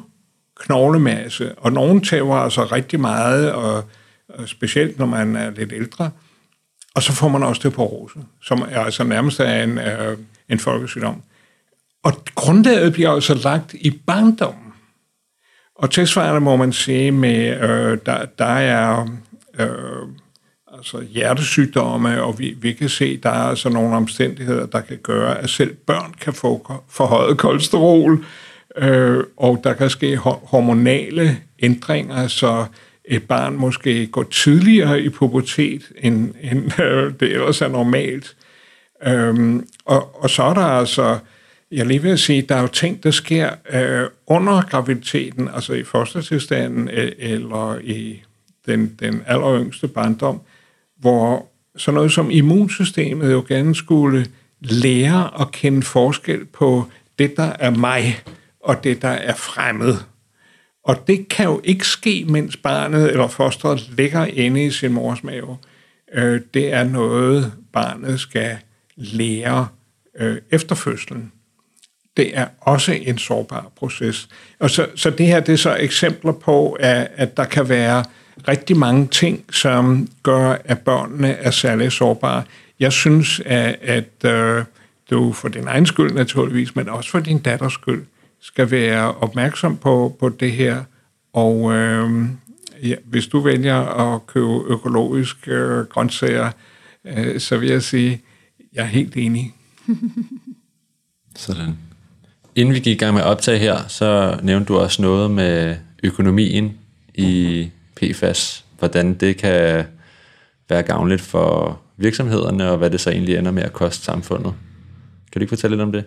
knoglemasse, 0.59 1.55
og 1.55 1.74
nogen 1.74 2.01
tager 2.03 2.34
altså 2.34 2.64
rigtig 2.64 2.99
meget, 2.99 3.51
og, 3.51 3.84
og 4.30 4.49
specielt 4.49 4.99
når 4.99 5.05
man 5.05 5.36
er 5.36 5.49
lidt 5.49 5.74
ældre, 5.74 6.12
og 6.95 7.03
så 7.03 7.13
får 7.13 7.27
man 7.27 7.43
osteoporose, 7.43 8.19
som 8.41 8.61
er 8.71 8.79
altså 8.79 9.03
nærmest 9.03 9.39
er 9.39 9.63
en, 9.63 9.77
øh, 9.77 10.17
en 10.49 10.59
folkesygdom. 10.59 11.21
Og 12.03 12.13
grundlaget 12.35 12.93
bliver 12.93 13.11
altså 13.11 13.33
lagt 13.33 13.73
i 13.73 13.89
barndommen. 14.07 14.73
Og 15.75 15.91
tilsvarende 15.91 16.41
må 16.41 16.55
man 16.55 16.73
sige, 16.73 17.11
med 17.11 17.61
øh, 17.61 17.97
der, 18.05 18.25
der 18.25 18.45
er 18.45 19.07
øh, 19.59 20.07
altså 20.77 21.01
hjertesygdomme, 21.01 22.23
og 22.23 22.39
vi, 22.39 22.55
vi 22.61 22.73
kan 22.73 22.89
se, 22.89 23.17
der 23.17 23.29
er 23.29 23.43
altså 23.43 23.69
nogle 23.69 23.95
omstændigheder, 23.95 24.65
der 24.65 24.81
kan 24.81 24.97
gøre, 25.03 25.37
at 25.39 25.49
selv 25.49 25.73
børn 25.73 26.13
kan 26.21 26.33
få 26.33 26.81
forhøjet 26.89 27.37
kolesterol, 27.37 28.25
øh, 28.77 29.23
og 29.37 29.61
der 29.63 29.73
kan 29.73 29.89
ske 29.89 30.17
hormonale 30.17 31.37
ændringer, 31.59 32.27
så 32.27 32.65
et 33.06 33.28
barn 33.28 33.56
måske 33.56 34.08
går 34.08 34.24
tidligere 34.24 35.02
i 35.02 35.10
pubertet, 35.10 35.91
end, 35.97 36.34
end 36.41 36.80
øh, 36.82 37.14
det 37.20 37.32
ellers 37.32 37.62
er 37.62 37.68
normalt. 37.68 38.36
Øhm, 39.06 39.68
og, 39.86 40.24
og 40.24 40.30
så 40.30 40.43
er 40.43 40.54
der 40.54 40.62
altså, 40.62 41.18
jeg 41.72 41.86
lige 41.86 42.02
vil 42.02 42.18
sige, 42.18 42.41
der 42.41 42.56
er 42.56 42.62
jo 42.62 42.68
ting, 42.68 43.04
der 43.04 43.12
sker 43.12 43.49
øh, 43.74 44.08
under 44.28 44.62
graviditeten, 44.62 45.49
altså 45.54 45.74
i 45.74 45.84
fostertilstanden 45.84 46.89
øh, 46.89 47.12
eller 47.18 47.80
i 47.84 48.22
den, 48.66 48.95
den 48.99 49.22
alleryngste 49.26 49.88
barndom, 49.88 50.41
hvor 50.99 51.45
sådan 51.78 51.95
noget 51.95 52.12
som 52.12 52.32
immunsystemet 52.32 53.32
jo 53.32 53.45
gerne 53.47 53.76
skulle 53.76 54.26
lære 54.60 55.41
at 55.41 55.52
kende 55.52 55.84
forskel 55.84 56.45
på 56.45 56.86
det, 57.20 57.38
der 57.38 57.54
er 57.60 57.70
mig, 57.70 58.20
og 58.60 58.84
det, 58.84 59.02
der 59.02 59.08
er 59.10 59.36
fremmed. 59.36 59.95
Og 60.84 61.07
det 61.07 61.27
kan 61.27 61.45
jo 61.45 61.61
ikke 61.63 61.88
ske, 61.88 62.25
mens 62.29 62.57
barnet 62.57 63.11
eller 63.11 63.27
fosteret 63.27 63.89
ligger 63.97 64.25
inde 64.25 64.65
i 64.65 64.71
sin 64.71 64.91
mors 64.91 65.23
mave. 65.23 65.57
Øh, 66.13 66.41
det 66.53 66.73
er 66.73 66.84
noget, 66.84 67.53
barnet 67.73 68.19
skal 68.19 68.57
lære 68.95 69.67
øh, 70.19 70.38
efter 70.51 70.75
fødslen. 70.75 71.32
Det 72.17 72.38
er 72.38 72.47
også 72.61 72.91
en 72.91 73.17
sårbar 73.17 73.71
proces. 73.75 74.29
Og 74.59 74.69
så, 74.69 74.88
så 74.95 75.09
det 75.09 75.27
her 75.27 75.39
det 75.39 75.53
er 75.53 75.57
så 75.57 75.77
eksempler 75.79 76.32
på, 76.32 76.71
at, 76.71 77.07
at 77.15 77.38
der 77.38 77.45
kan 77.45 77.69
være 77.69 78.03
rigtig 78.47 78.77
mange 78.77 79.07
ting, 79.07 79.45
som 79.51 80.07
gør, 80.23 80.57
at 80.65 80.79
børnene 80.79 81.32
er 81.32 81.51
særlig 81.51 81.91
sårbare. 81.91 82.43
Jeg 82.79 82.91
synes, 82.91 83.41
at, 83.45 83.75
at 83.82 84.25
øh, 84.32 84.63
du 85.09 85.34
for 85.34 85.47
din 85.47 85.67
egen 85.67 85.86
skyld 85.86 86.13
naturligvis, 86.13 86.75
men 86.75 86.89
også 86.89 87.09
for 87.09 87.19
din 87.19 87.39
datters 87.39 87.73
skyld, 87.73 88.05
skal 88.41 88.71
være 88.71 89.15
opmærksom 89.15 89.77
på, 89.77 90.17
på 90.19 90.29
det 90.29 90.51
her. 90.51 90.83
Og 91.33 91.73
øh, 91.73 92.25
ja, 92.83 92.95
hvis 93.05 93.27
du 93.27 93.39
vælger 93.39 93.75
at 93.75 94.27
købe 94.27 94.63
økologiske 94.67 95.51
øh, 95.51 95.85
grøntsager, 95.85 96.51
øh, 97.05 97.39
så 97.39 97.57
vil 97.57 97.69
jeg 97.69 97.83
sige, 97.83 98.21
jeg 98.73 98.81
er 98.81 98.87
helt 98.87 99.17
enig. 99.17 99.53
Sådan. 101.35 101.77
Inden 102.55 102.75
vi 102.75 102.79
gik 102.79 102.95
i 102.95 102.99
gang 102.99 103.13
med 103.13 103.23
optag 103.23 103.59
her, 103.59 103.87
så 103.87 104.39
nævnte 104.43 104.67
du 104.67 104.77
også 104.77 105.01
noget 105.01 105.31
med 105.31 105.77
økonomien 106.03 106.77
i 107.13 107.69
PFAS. 107.95 108.65
Hvordan 108.79 109.13
det 109.13 109.37
kan 109.37 109.85
være 110.69 110.83
gavnligt 110.83 111.21
for 111.21 111.81
virksomhederne, 111.97 112.69
og 112.69 112.77
hvad 112.77 112.89
det 112.89 112.99
så 112.99 113.09
egentlig 113.09 113.35
ender 113.35 113.51
med 113.51 113.63
at 113.63 113.73
koste 113.73 114.03
samfundet. 114.03 114.53
Kan 115.31 115.39
du 115.39 115.43
ikke 115.43 115.49
fortælle 115.49 115.75
lidt 115.75 115.83
om 115.83 115.91
det? 115.91 116.03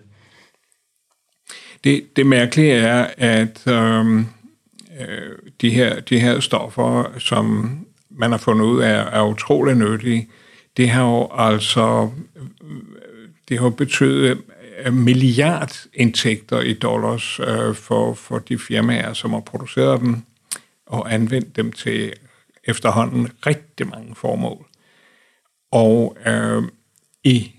Det, 1.84 2.16
det 2.16 2.26
mærkelige 2.26 2.72
er, 2.72 3.06
at 3.16 3.66
øhm, 3.66 4.26
øh, 5.00 5.38
de, 5.60 5.70
her, 5.70 6.00
de 6.00 6.20
her 6.20 6.40
stoffer, 6.40 7.18
som 7.18 7.78
man 8.10 8.30
har 8.30 8.38
fundet 8.38 8.64
ud 8.64 8.80
af, 8.80 9.18
er 9.18 9.22
utrolig 9.22 9.74
nyttige. 9.74 10.28
Det 10.76 10.90
har 10.90 11.04
jo 11.04 11.28
altså 11.32 12.10
det 13.48 13.58
har 13.58 13.70
betydet 13.70 14.38
øh, 14.84 14.94
milliardindtægter 14.94 16.60
i 16.60 16.72
dollars 16.72 17.40
øh, 17.40 17.74
for, 17.74 18.14
for 18.14 18.38
de 18.38 18.58
firmaer, 18.58 19.12
som 19.12 19.32
har 19.32 19.40
produceret 19.40 20.00
dem 20.00 20.22
og 20.86 21.14
anvendt 21.14 21.56
dem 21.56 21.72
til 21.72 22.12
efterhånden 22.64 23.28
rigtig 23.46 23.88
mange 23.88 24.14
formål. 24.14 24.66
Og 25.72 26.16
øh, 26.26 26.62
i 27.24 27.52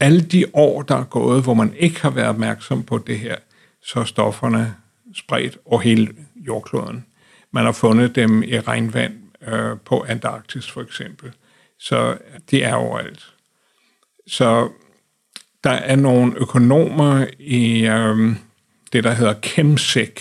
alle 0.00 0.20
de 0.20 0.44
år, 0.52 0.82
der 0.82 0.96
er 0.96 1.04
gået, 1.04 1.42
hvor 1.42 1.54
man 1.54 1.74
ikke 1.78 2.02
har 2.02 2.10
været 2.10 2.28
opmærksom 2.28 2.82
på 2.82 2.98
det 2.98 3.18
her, 3.18 3.36
så 3.82 4.00
er 4.00 4.04
stofferne 4.04 4.76
spredt 5.14 5.58
over 5.64 5.80
hele 5.80 6.14
jordkloden. 6.36 7.06
Man 7.50 7.64
har 7.64 7.72
fundet 7.72 8.14
dem 8.14 8.42
i 8.42 8.60
regnvand 8.60 9.14
øh, 9.48 9.76
på 9.84 10.04
Antarktis 10.08 10.70
for 10.70 10.82
eksempel. 10.82 11.32
Så 11.78 12.18
de 12.50 12.62
er 12.62 12.74
overalt. 12.74 13.34
Så 14.26 14.68
der 15.64 15.70
er 15.70 15.96
nogle 15.96 16.34
økonomer 16.36 17.26
i 17.38 17.86
øh, 17.86 18.36
det, 18.92 19.04
der 19.04 19.10
hedder 19.10 19.34
ChemSec, 19.44 20.20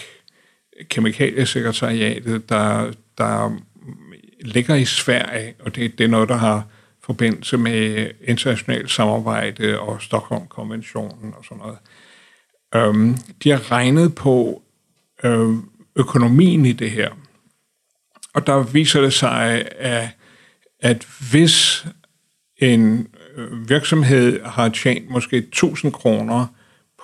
Kemikaliesekretariatet, 0.90 2.50
der, 2.50 2.92
der 3.18 3.58
ligger 4.42 4.76
i 4.76 4.86
Sverige, 4.86 5.54
og 5.60 5.76
det, 5.76 5.98
det 5.98 6.04
er 6.04 6.08
noget, 6.08 6.30
der 6.30 6.36
har 6.36 6.68
forbindelse 7.04 7.58
med 7.58 8.10
internationalt 8.24 8.92
samarbejde 8.92 9.80
og 9.80 10.02
Stockholm-konventionen 10.02 11.34
og 11.38 11.46
sådan 11.46 11.58
noget. 11.58 11.78
Øhm, 12.76 13.18
de 13.44 13.50
har 13.50 13.72
regnet 13.72 14.16
på 14.16 14.62
øh, 15.24 15.56
økonomien 15.96 16.66
i 16.66 16.72
det 16.72 16.92
her. 16.92 17.10
Og 18.34 18.48
der 18.48 18.64
viser 18.64 19.02
det 19.02 19.14
sig, 19.14 19.66
at, 19.78 20.10
at 20.80 21.08
hvis 21.32 21.86
en 22.58 23.08
øh, 23.36 23.70
virksomhed 23.70 24.44
har 24.44 24.70
tjent 24.70 25.10
måske 25.10 25.38
1000 25.38 25.92
kroner 25.92 26.46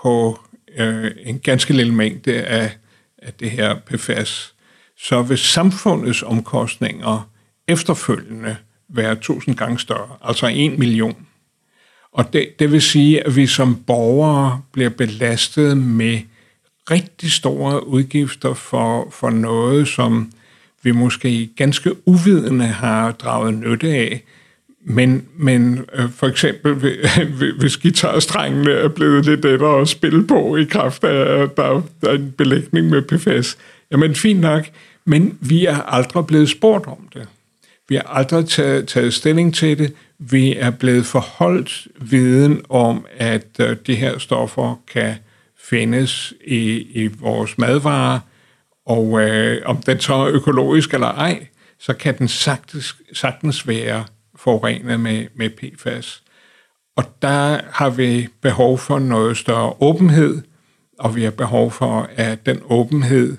på 0.03 0.39
øh, 0.78 1.11
en 1.26 1.39
ganske 1.39 1.74
lille 1.74 1.93
mængde 1.95 2.43
af, 2.43 2.78
af 3.18 3.34
det 3.34 3.51
her 3.51 3.76
PFAS, 3.80 4.53
så 4.97 5.22
vil 5.22 5.38
samfundets 5.38 6.24
omkostninger 6.24 7.30
efterfølgende 7.68 8.57
være 8.89 9.11
1000 9.11 9.55
gange 9.55 9.80
større, 9.80 10.18
altså 10.22 10.51
1 10.53 10.80
million. 10.80 11.28
Og 12.14 12.34
det, 12.34 12.59
det 12.59 12.72
vil 12.72 12.82
sige, 12.82 13.28
at 13.28 13.36
vi 13.36 13.47
som 13.47 13.76
borgere 13.88 14.61
bliver 14.72 14.89
belastet 14.89 15.78
med 15.78 16.20
rigtig 16.91 17.32
store 17.32 17.88
udgifter 17.88 18.53
for, 18.53 19.07
for 19.11 19.30
noget, 19.30 19.88
som 19.88 20.32
vi 20.84 20.91
måske 20.91 21.49
ganske 21.57 22.07
uvidende 22.07 22.66
har 22.66 23.11
draget 23.11 23.53
nytte 23.53 23.88
af. 23.88 24.24
Men, 24.86 25.26
men 25.38 25.86
øh, 25.93 26.09
for 26.11 26.28
eksempel, 26.28 26.74
hvis 27.59 27.78
guitarstrengene 27.84 28.72
er 28.72 28.88
blevet 28.88 29.26
lidt 29.26 29.43
lettere 29.43 29.82
at 29.82 29.89
spille 29.89 30.28
på 30.28 30.55
i 30.55 30.64
kraft 30.64 31.03
af, 31.03 31.41
at 31.41 31.57
der, 31.57 31.82
der 32.01 32.09
er 32.09 32.16
en 32.16 32.34
belægning 32.38 32.89
med 32.89 33.01
PFAS, 33.01 33.57
jamen 33.91 34.16
fint 34.16 34.39
nok, 34.39 34.70
men 35.05 35.38
vi 35.41 35.66
er 35.66 35.78
aldrig 35.78 36.28
blevet 36.28 36.49
spurgt 36.49 36.88
om 36.88 37.07
det. 37.14 37.28
Vi 37.89 37.95
har 37.95 38.03
aldrig 38.03 38.45
taget, 38.45 38.88
taget 38.88 39.14
stilling 39.14 39.53
til 39.55 39.78
det. 39.78 39.93
Vi 40.32 40.55
er 40.55 40.71
blevet 40.71 41.05
forholdt 41.05 41.88
viden 42.01 42.61
om, 42.69 43.05
at 43.17 43.59
øh, 43.59 43.78
de 43.88 43.95
her 43.95 44.17
stoffer 44.17 44.82
kan 44.88 45.15
findes 45.57 46.34
i, 46.45 46.88
i 47.03 47.07
vores 47.07 47.57
madvarer, 47.57 48.19
og 48.86 49.21
øh, 49.21 49.61
om 49.65 49.78
den 49.78 49.99
så 49.99 50.13
er 50.13 50.28
økologisk 50.28 50.93
eller 50.93 51.07
ej, 51.07 51.47
så 51.80 51.93
kan 51.93 52.17
den 52.17 52.28
sagtens, 52.28 52.95
sagtens 53.13 53.67
være 53.67 54.05
forurenet 54.36 54.99
med, 54.99 55.28
med 55.36 55.49
PFAS. 55.49 56.24
Og 56.95 57.03
der 57.21 57.59
har 57.71 57.89
vi 57.89 58.28
behov 58.41 58.78
for 58.78 58.99
noget 58.99 59.38
større 59.38 59.74
åbenhed, 59.80 60.41
og 60.99 61.15
vi 61.15 61.24
har 61.24 61.32
behov 61.32 61.71
for, 61.71 62.09
at 62.15 62.45
den 62.45 62.59
åbenhed 62.69 63.38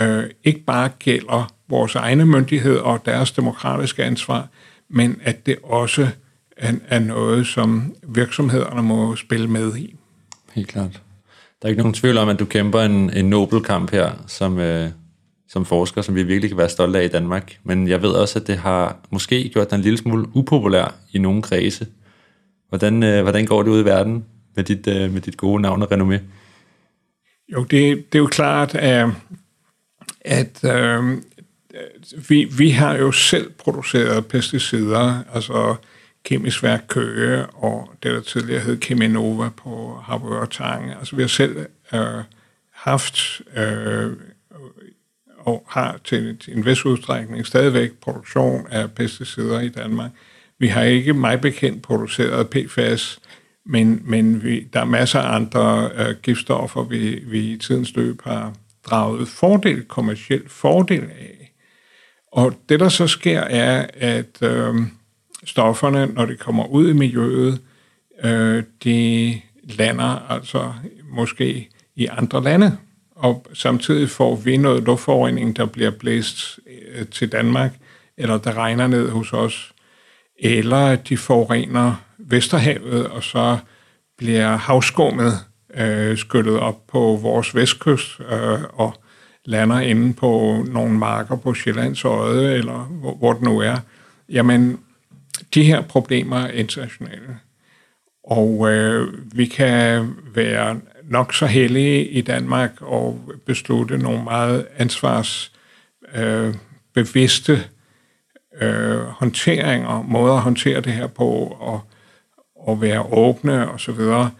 øh, 0.00 0.24
ikke 0.44 0.64
bare 0.66 0.90
gælder 0.98 1.52
vores 1.68 1.94
egne 1.94 2.26
myndigheder 2.26 2.80
og 2.80 3.06
deres 3.06 3.32
demokratiske 3.32 4.04
ansvar, 4.04 4.48
men 4.88 5.20
at 5.22 5.46
det 5.46 5.58
også 5.62 6.08
er, 6.56 6.72
er 6.88 6.98
noget, 6.98 7.46
som 7.46 7.94
virksomhederne 8.08 8.82
må 8.82 9.16
spille 9.16 9.50
med 9.50 9.76
i. 9.76 9.96
Helt 10.54 10.68
klart. 10.68 11.02
Der 11.62 11.66
er 11.66 11.68
ikke 11.68 11.82
nogen 11.82 11.94
tvivl 11.94 12.18
om, 12.18 12.28
at 12.28 12.38
du 12.38 12.44
kæmper 12.44 12.80
en, 12.80 13.10
en 13.16 13.24
nobel 13.24 13.62
kamp 13.62 13.90
her 13.90 14.10
som, 14.26 14.58
øh, 14.58 14.90
som 15.48 15.64
forsker, 15.64 16.02
som 16.02 16.14
vi 16.14 16.22
virkelig 16.22 16.50
kan 16.50 16.58
være 16.58 16.68
stolte 16.68 16.98
af 16.98 17.04
i 17.04 17.08
Danmark. 17.08 17.58
Men 17.64 17.88
jeg 17.88 18.02
ved 18.02 18.10
også, 18.10 18.38
at 18.38 18.46
det 18.46 18.56
har 18.56 18.96
måske 19.10 19.48
gjort 19.48 19.70
dig 19.70 19.76
en 19.76 19.82
lille 19.82 19.98
smule 19.98 20.26
upopulær 20.34 20.94
i 21.12 21.18
nogle 21.18 21.42
kredse. 21.42 21.86
Hvordan, 22.68 23.02
øh, 23.02 23.22
hvordan 23.22 23.46
går 23.46 23.62
det 23.62 23.70
ud 23.70 23.80
i 23.80 23.84
verden 23.84 24.24
med 24.56 24.64
dit, 24.64 24.86
øh, 24.86 25.12
med 25.12 25.20
dit 25.20 25.36
gode 25.36 25.62
navn 25.62 25.82
og 25.82 25.92
renommé? 25.92 26.18
Jo, 27.52 27.62
det, 27.62 28.12
det 28.12 28.18
er 28.18 28.22
jo 28.22 28.26
klart, 28.26 28.74
at, 28.74 29.08
at 30.20 30.64
øh, 30.64 31.18
vi, 32.28 32.44
vi 32.58 32.70
har 32.70 32.96
jo 32.96 33.12
selv 33.12 33.50
produceret 33.58 34.26
pesticider, 34.26 35.22
altså 35.32 35.76
Kemisk 36.26 36.62
Værk 36.62 36.84
Køge 36.88 37.46
og 37.46 37.90
det, 38.02 38.12
der 38.12 38.20
tidligere 38.20 38.60
hed 38.60 38.76
Keminova 38.76 39.48
på 39.48 40.00
Harbour 40.04 40.44
Tange. 40.44 40.96
Altså 40.98 41.16
vi 41.16 41.22
har 41.22 41.28
selv 41.28 41.66
øh, 41.94 42.22
haft 42.72 43.42
øh, 43.56 44.12
og 45.38 45.66
har 45.68 46.00
til, 46.04 46.38
til 46.38 46.56
en 46.56 46.66
vis 46.66 46.84
udstrækning 46.84 47.46
stadigvæk 47.46 47.92
produktion 47.92 48.66
af 48.70 48.92
pesticider 48.92 49.60
i 49.60 49.68
Danmark. 49.68 50.10
Vi 50.58 50.66
har 50.68 50.82
ikke 50.82 51.12
mig 51.12 51.40
bekendt 51.40 51.82
produceret 51.82 52.50
PFAS, 52.50 53.18
men, 53.66 54.02
men 54.04 54.44
vi, 54.44 54.60
der 54.72 54.80
er 54.80 54.84
masser 54.84 55.20
af 55.20 55.34
andre 55.34 55.90
øh, 55.96 56.14
giftstoffer, 56.22 56.82
vi, 56.82 57.22
vi 57.26 57.52
i 57.52 57.56
tidens 57.56 57.96
løb 57.96 58.22
har 58.22 58.52
draget 58.86 59.28
fordel, 59.28 59.84
kommersiel 59.84 60.48
fordel 60.48 61.02
af. 61.02 61.52
Og 62.32 62.54
det, 62.68 62.80
der 62.80 62.88
så 62.88 63.06
sker, 63.06 63.40
er, 63.40 63.86
at 63.94 64.42
øh, 64.42 64.74
stofferne, 65.46 66.06
når 66.06 66.24
de 66.24 66.36
kommer 66.36 66.66
ud 66.66 66.88
i 66.88 66.92
miljøet, 66.92 67.60
øh, 68.24 68.62
de 68.84 69.40
lander 69.62 70.32
altså 70.32 70.72
måske 71.10 71.68
i 71.96 72.06
andre 72.06 72.42
lande, 72.42 72.76
og 73.16 73.46
samtidig 73.52 74.10
får 74.10 74.36
vi 74.36 74.56
noget 74.56 74.84
luftforurening, 74.84 75.56
der 75.56 75.66
bliver 75.66 75.90
blæst 75.90 76.58
øh, 76.94 77.06
til 77.06 77.32
Danmark, 77.32 77.72
eller 78.16 78.38
der 78.38 78.56
regner 78.56 78.86
ned 78.86 79.10
hos 79.10 79.32
os, 79.32 79.72
eller 80.38 80.96
de 80.96 81.16
forurener 81.16 81.94
Vesterhavet, 82.18 83.06
og 83.06 83.22
så 83.22 83.58
bliver 84.18 84.56
havskummet 84.56 85.32
øh, 85.76 86.18
skyllet 86.18 86.58
op 86.58 86.86
på 86.86 87.18
vores 87.22 87.54
vestkyst 87.54 88.20
øh, 88.20 88.58
og 88.72 88.94
lander 89.44 89.80
inde 89.80 90.14
på 90.14 90.62
nogle 90.68 90.98
marker 90.98 91.36
på 91.36 91.54
Sjællands 91.54 92.04
Øje, 92.04 92.52
eller 92.52 92.78
hvor, 92.78 93.14
hvor 93.14 93.32
det 93.32 93.42
nu 93.42 93.58
er. 93.60 93.76
Jamen, 94.28 94.78
de 95.56 95.64
her 95.64 95.80
problemer 95.80 96.36
er 96.36 96.50
internationale. 96.50 97.38
Og 98.24 98.72
øh, 98.72 99.08
vi 99.38 99.46
kan 99.46 100.14
være 100.34 100.80
nok 101.04 101.34
så 101.34 101.46
heldige 101.46 102.08
i 102.08 102.20
Danmark 102.20 102.72
og 102.80 103.20
beslutte 103.46 103.98
nogle 103.98 104.24
meget 104.24 104.66
ansvarsbevidste 104.76 107.52
øh, 107.52 107.60
øh, 108.60 109.00
håndteringer, 109.00 110.02
måder 110.02 110.34
at 110.34 110.40
håndtere 110.40 110.80
det 110.80 110.92
her 110.92 111.06
på, 111.06 111.56
og, 111.60 111.80
og 112.56 112.82
være 112.82 113.12
åbne 113.12 113.70
og 113.70 113.80
så 113.80 113.92
videre. 113.92 114.30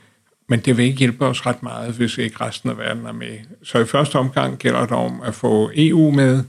Men 0.49 0.61
det 0.61 0.77
vil 0.77 0.85
ikke 0.85 0.99
hjælpe 0.99 1.27
os 1.27 1.47
ret 1.47 1.62
meget, 1.62 1.95
hvis 1.95 2.19
ikke 2.19 2.45
resten 2.45 2.71
af 2.71 2.79
verden 2.79 3.07
er 3.07 3.12
med. 3.12 3.39
Så 3.62 3.79
i 3.79 3.85
første 3.85 4.17
omgang 4.17 4.59
gælder 4.59 4.81
det 4.81 4.93
om 4.93 5.21
at 5.21 5.35
få 5.35 5.71
EU 5.75 6.11
med, 6.11 6.45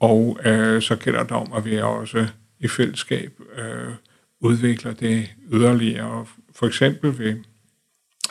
og 0.00 0.38
øh, 0.44 0.82
så 0.82 0.96
gælder 0.96 1.22
det 1.22 1.32
om, 1.32 1.52
at 1.56 1.64
vi 1.64 1.80
også 1.80 2.26
i 2.64 2.68
fællesskab 2.68 3.32
øh, 3.56 3.92
udvikler 4.40 4.92
det 4.92 5.30
yderligere. 5.52 6.26
For 6.54 6.66
eksempel 6.66 7.18
ved 7.18 7.36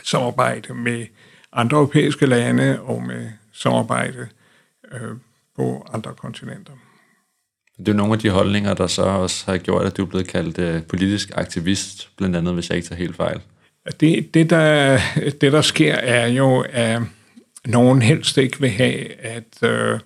samarbejde 0.03 0.73
med 0.73 1.05
andre 1.53 1.77
europæiske 1.77 2.25
lande 2.25 2.81
og 2.81 3.03
med 3.03 3.29
samarbejde 3.51 4.27
øh, 4.91 5.17
på 5.55 5.87
andre 5.93 6.13
kontinenter. 6.13 6.73
Det 7.77 7.87
er 7.87 7.93
nogle 7.93 8.13
af 8.13 8.19
de 8.19 8.29
holdninger, 8.29 8.73
der 8.73 8.87
så 8.87 9.01
også 9.01 9.45
har 9.45 9.57
gjort, 9.57 9.85
at 9.85 9.97
du 9.97 10.01
er 10.01 10.09
blevet 10.09 10.27
kaldt 10.27 10.57
øh, 10.57 10.83
politisk 10.83 11.31
aktivist, 11.35 12.09
blandt 12.17 12.35
andet, 12.35 12.53
hvis 12.53 12.69
jeg 12.69 12.75
ikke 12.75 12.87
tager 12.87 12.99
helt 12.99 13.15
fejl. 13.15 13.41
Det, 13.99 14.33
det, 14.33 14.49
der, 14.49 14.99
det 15.41 15.51
der 15.51 15.61
sker, 15.61 15.93
er 15.93 16.27
jo, 16.27 16.65
at 16.69 17.01
nogen 17.65 18.01
helst 18.01 18.37
ikke 18.37 18.59
vil 18.59 18.69
have, 18.69 19.21
at 19.21 19.63
øh, 19.63 19.99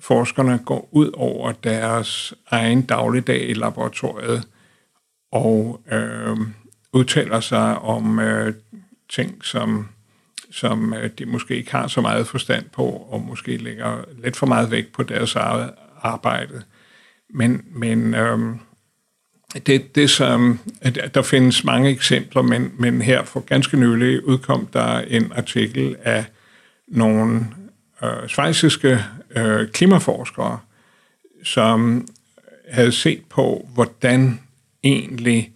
forskerne 0.00 0.58
går 0.66 0.88
ud 0.92 1.10
over 1.14 1.52
deres 1.52 2.34
egen 2.50 2.82
dagligdag 2.82 3.50
i 3.50 3.54
laboratoriet 3.54 4.48
og 5.32 5.80
øh, 5.92 6.36
udtaler 6.92 7.40
sig 7.40 7.78
om 7.78 8.18
øh, 8.18 8.54
ting, 9.08 9.44
som, 9.44 9.88
som 10.50 10.94
øh, 10.94 11.10
de 11.18 11.26
måske 11.26 11.56
ikke 11.56 11.72
har 11.72 11.86
så 11.86 12.00
meget 12.00 12.26
forstand 12.26 12.64
på, 12.72 12.86
og 12.86 13.20
måske 13.22 13.56
lægger 13.56 14.04
lidt 14.22 14.36
for 14.36 14.46
meget 14.46 14.70
vægt 14.70 14.92
på 14.92 15.02
deres 15.02 15.34
eget 15.34 15.70
arbejde. 16.02 16.62
Men, 17.30 17.64
men 17.70 18.14
øh, 18.14 18.38
det, 19.66 19.94
det 19.94 20.10
som, 20.10 20.58
der 21.14 21.22
findes 21.22 21.64
mange 21.64 21.90
eksempler, 21.90 22.42
men, 22.42 22.72
men 22.78 23.02
her 23.02 23.24
for 23.24 23.40
ganske 23.40 23.76
nylig 23.76 24.26
udkom 24.26 24.66
der 24.66 24.98
en 24.98 25.32
artikel 25.32 25.96
af 26.02 26.24
nogle 26.88 27.46
øh, 28.02 28.28
svejsiske 28.28 29.04
øh, 29.36 29.68
klimaforskere, 29.68 30.58
som 31.44 32.08
havde 32.70 32.92
set 32.92 33.22
på, 33.30 33.68
hvordan 33.74 34.40
egentlig 34.84 35.52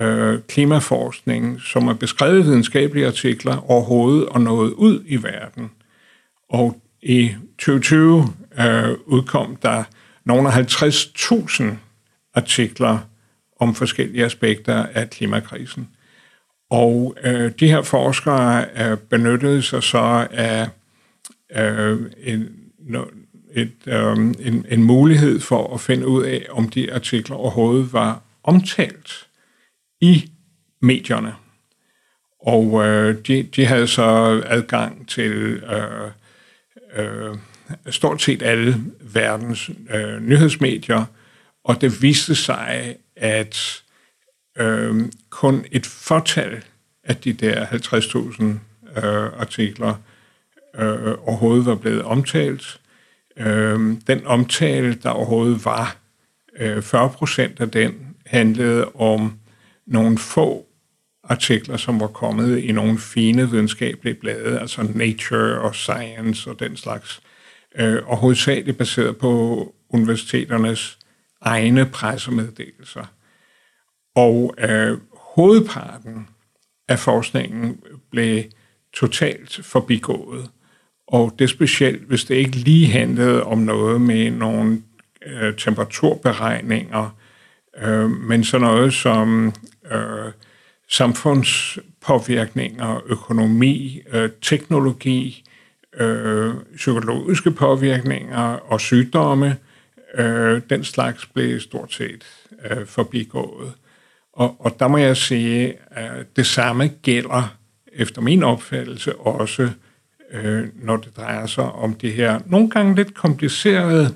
øh, 0.00 0.40
klimaforskning, 0.48 1.60
som 1.60 1.88
er 1.88 1.94
beskrevet 1.94 2.38
i 2.38 2.42
videnskabelige 2.42 3.06
artikler, 3.06 3.70
overhovedet 3.70 4.28
og 4.28 4.40
nået 4.40 4.72
ud 4.72 5.04
i 5.06 5.22
verden. 5.22 5.70
Og 6.50 6.80
i 7.02 7.30
2020 7.58 8.24
øh, 8.60 8.96
udkom 9.06 9.56
der 9.56 9.84
nogle 10.24 10.48
af 10.48 10.82
50.000 10.82 11.64
artikler 12.34 12.98
om 13.60 13.74
forskellige 13.74 14.24
aspekter 14.24 14.86
af 14.94 15.10
klimakrisen. 15.10 15.88
Og 16.70 17.16
øh, 17.24 17.52
de 17.60 17.68
her 17.68 17.82
forskere 17.82 18.66
øh, 18.76 18.98
benyttede 18.98 19.62
sig 19.62 19.82
så 19.82 20.26
af 20.30 20.68
øh, 21.56 22.00
en, 22.18 22.48
et, 23.54 23.72
øh, 23.86 24.16
en, 24.16 24.66
en 24.68 24.82
mulighed 24.82 25.40
for 25.40 25.74
at 25.74 25.80
finde 25.80 26.06
ud 26.06 26.24
af, 26.24 26.46
om 26.50 26.68
de 26.68 26.94
artikler 26.94 27.36
overhovedet 27.36 27.92
var 27.92 28.22
omtalt 28.42 29.26
i 30.00 30.30
medierne. 30.82 31.34
Og 32.40 32.86
øh, 32.86 33.18
de, 33.26 33.42
de 33.42 33.66
havde 33.66 33.86
så 33.86 34.02
adgang 34.46 35.08
til 35.08 35.32
øh, 35.32 36.10
øh, 36.96 37.36
stort 37.90 38.22
set 38.22 38.42
alle 38.42 38.76
verdens 39.00 39.70
øh, 39.90 40.20
nyhedsmedier, 40.22 41.04
og 41.64 41.80
det 41.80 42.02
viste 42.02 42.34
sig, 42.34 42.96
at 43.16 43.82
øh, 44.58 45.00
kun 45.30 45.64
et 45.72 45.86
fortal 45.86 46.64
af 47.04 47.16
de 47.16 47.32
der 47.32 47.66
50.000 47.66 48.44
øh, 48.44 49.40
artikler 49.40 49.94
øh, 50.74 51.14
overhovedet 51.20 51.66
var 51.66 51.74
blevet 51.74 52.02
omtalt. 52.02 52.80
Øh, 53.36 53.96
den 54.06 54.26
omtale, 54.26 54.94
der 54.94 55.10
overhovedet 55.10 55.64
var, 55.64 55.96
øh, 56.58 56.82
40 56.82 57.10
procent 57.10 57.60
af 57.60 57.70
den 57.70 58.16
handlede 58.26 58.88
om 58.94 59.38
nogle 59.86 60.18
få 60.18 60.66
artikler, 61.24 61.76
som 61.76 62.00
var 62.00 62.06
kommet 62.06 62.58
i 62.58 62.72
nogle 62.72 62.98
fine 62.98 63.50
videnskabelige 63.50 64.14
blade, 64.14 64.60
altså 64.60 64.82
Nature 64.94 65.60
og 65.60 65.74
Science 65.74 66.50
og 66.50 66.60
den 66.60 66.76
slags, 66.76 67.20
øh, 67.76 68.02
og 68.06 68.16
hovedsageligt 68.16 68.78
baseret 68.78 69.16
på 69.16 69.74
universiteternes 69.90 70.98
egne 71.40 71.86
pressemeddelelser. 71.86 73.04
Og 74.14 74.54
øh, 74.58 74.98
hovedparten 75.12 76.28
af 76.88 76.98
forskningen 76.98 77.80
blev 78.10 78.44
totalt 78.92 79.60
forbigået. 79.64 80.50
Og 81.08 81.34
det 81.38 81.44
er 81.44 81.48
specielt, 81.48 82.02
hvis 82.02 82.24
det 82.24 82.34
ikke 82.34 82.56
lige 82.56 82.86
handlede 82.86 83.44
om 83.44 83.58
noget 83.58 84.00
med 84.00 84.30
nogle 84.30 84.82
øh, 85.26 85.56
temperaturberegninger, 85.56 87.16
øh, 87.82 88.10
men 88.10 88.44
sådan 88.44 88.66
noget 88.66 88.92
som 88.92 89.52
øh, 89.92 90.32
samfundspåvirkninger, 90.90 93.02
økonomi, 93.06 94.00
øh, 94.12 94.30
teknologi, 94.42 95.44
øh, 95.94 96.54
psykologiske 96.76 97.50
påvirkninger 97.50 98.42
og 98.42 98.80
sygdomme, 98.80 99.56
øh, 100.14 100.62
den 100.70 100.84
slags 100.84 101.26
blev 101.26 101.60
stort 101.60 101.92
set 101.92 102.24
øh, 102.70 102.86
forbigået. 102.86 103.72
Og, 104.32 104.56
og 104.58 104.76
der 104.78 104.88
må 104.88 104.98
jeg 104.98 105.16
sige, 105.16 105.74
at 105.90 106.36
det 106.36 106.46
samme 106.46 106.90
gælder 107.02 107.56
efter 107.92 108.22
min 108.22 108.42
opfattelse 108.42 109.16
også, 109.16 109.70
øh, 110.32 110.68
når 110.74 110.96
det 110.96 111.16
drejer 111.16 111.46
sig 111.46 111.64
om 111.64 111.94
de 111.94 112.10
her 112.10 112.40
nogle 112.46 112.70
gange 112.70 112.94
lidt 112.94 113.14
komplicerede 113.14 114.14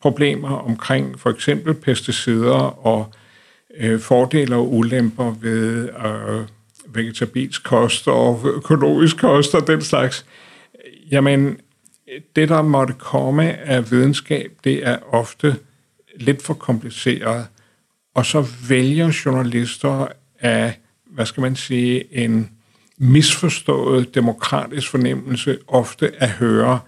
problemer 0.00 0.48
omkring 0.48 1.20
for 1.20 1.30
eksempel 1.30 1.74
pesticider 1.74 2.86
og 2.86 3.12
øh, 3.76 4.00
fordele 4.00 4.56
og 4.56 4.74
ulemper 4.74 5.34
ved 5.40 5.88
øh, 5.88 6.46
vegetabilsk 6.94 7.64
kost 7.64 8.08
og 8.08 8.40
økologisk 8.44 9.16
kost 9.16 9.54
og 9.54 9.66
den 9.66 9.82
slags. 9.82 10.26
Jamen, 11.10 11.60
det 12.36 12.48
der 12.48 12.62
måtte 12.62 12.94
komme 12.98 13.52
af 13.52 13.90
videnskab, 13.90 14.52
det 14.64 14.86
er 14.86 14.98
ofte 15.14 15.56
lidt 16.16 16.42
for 16.42 16.54
kompliceret, 16.54 17.46
og 18.14 18.26
så 18.26 18.46
vælger 18.68 19.22
journalister 19.24 20.06
af, 20.40 20.78
hvad 21.06 21.26
skal 21.26 21.40
man 21.40 21.56
sige, 21.56 22.14
en 22.14 22.50
misforstået 23.00 24.14
demokratisk 24.14 24.90
fornemmelse 24.90 25.58
ofte 25.68 26.22
at 26.22 26.30
høre 26.30 26.80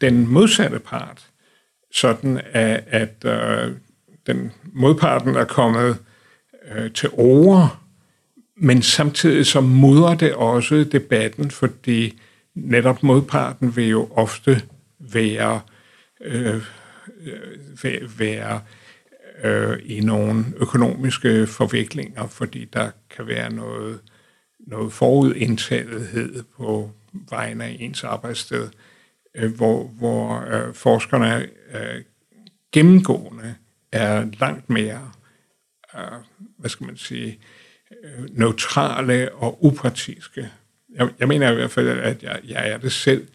den 0.00 0.26
modsatte 0.26 0.78
part, 0.78 1.26
sådan 1.94 2.40
at, 2.52 2.84
at 2.86 3.24
øh, 3.24 3.72
den 4.26 4.52
modparten 4.72 5.34
er 5.36 5.44
kommet 5.44 5.98
øh, 6.74 6.92
til 6.92 7.08
ord, 7.12 7.78
men 8.56 8.82
samtidig 8.82 9.46
så 9.46 9.60
mudrer 9.60 10.14
det 10.14 10.34
også 10.34 10.84
debatten, 10.92 11.50
fordi 11.50 12.20
netop 12.54 13.02
modparten 13.02 13.76
vil 13.76 13.88
jo 13.88 14.08
ofte 14.12 14.62
være, 14.98 15.60
øh, 16.20 16.62
øh 17.84 18.18
være 18.18 18.60
øh, 19.44 19.78
i 19.84 20.00
nogle 20.00 20.44
økonomiske 20.56 21.46
forviklinger, 21.46 22.26
fordi 22.26 22.64
der 22.64 22.90
kan 23.16 23.26
være 23.26 23.52
noget, 23.52 23.98
noget 24.68 24.92
forudindtagethed 24.92 26.42
på 26.56 26.90
vegne 27.12 27.64
af 27.64 27.76
ens 27.80 28.04
arbejdssted, 28.04 28.68
øh, 29.34 29.56
hvor, 29.56 29.84
hvor 29.84 30.40
øh, 30.40 30.74
forskerne 30.74 31.48
øh, 31.74 32.02
gennemgående 32.72 33.54
er 33.92 34.26
langt 34.40 34.70
mere 34.70 35.10
øh, 35.94 36.18
hvad 36.58 36.70
skal 36.70 36.86
man 36.86 36.96
sige, 36.96 37.38
øh, 38.04 38.38
neutrale 38.38 39.34
og 39.34 39.64
upartiske. 39.64 40.50
Jeg, 40.94 41.08
jeg 41.18 41.28
mener 41.28 41.50
i 41.50 41.54
hvert 41.54 41.70
fald, 41.70 41.88
at 41.88 42.22
jeg, 42.22 42.40
jeg 42.44 42.70
er 42.70 42.78
det 42.78 42.92
selv, 42.92 43.26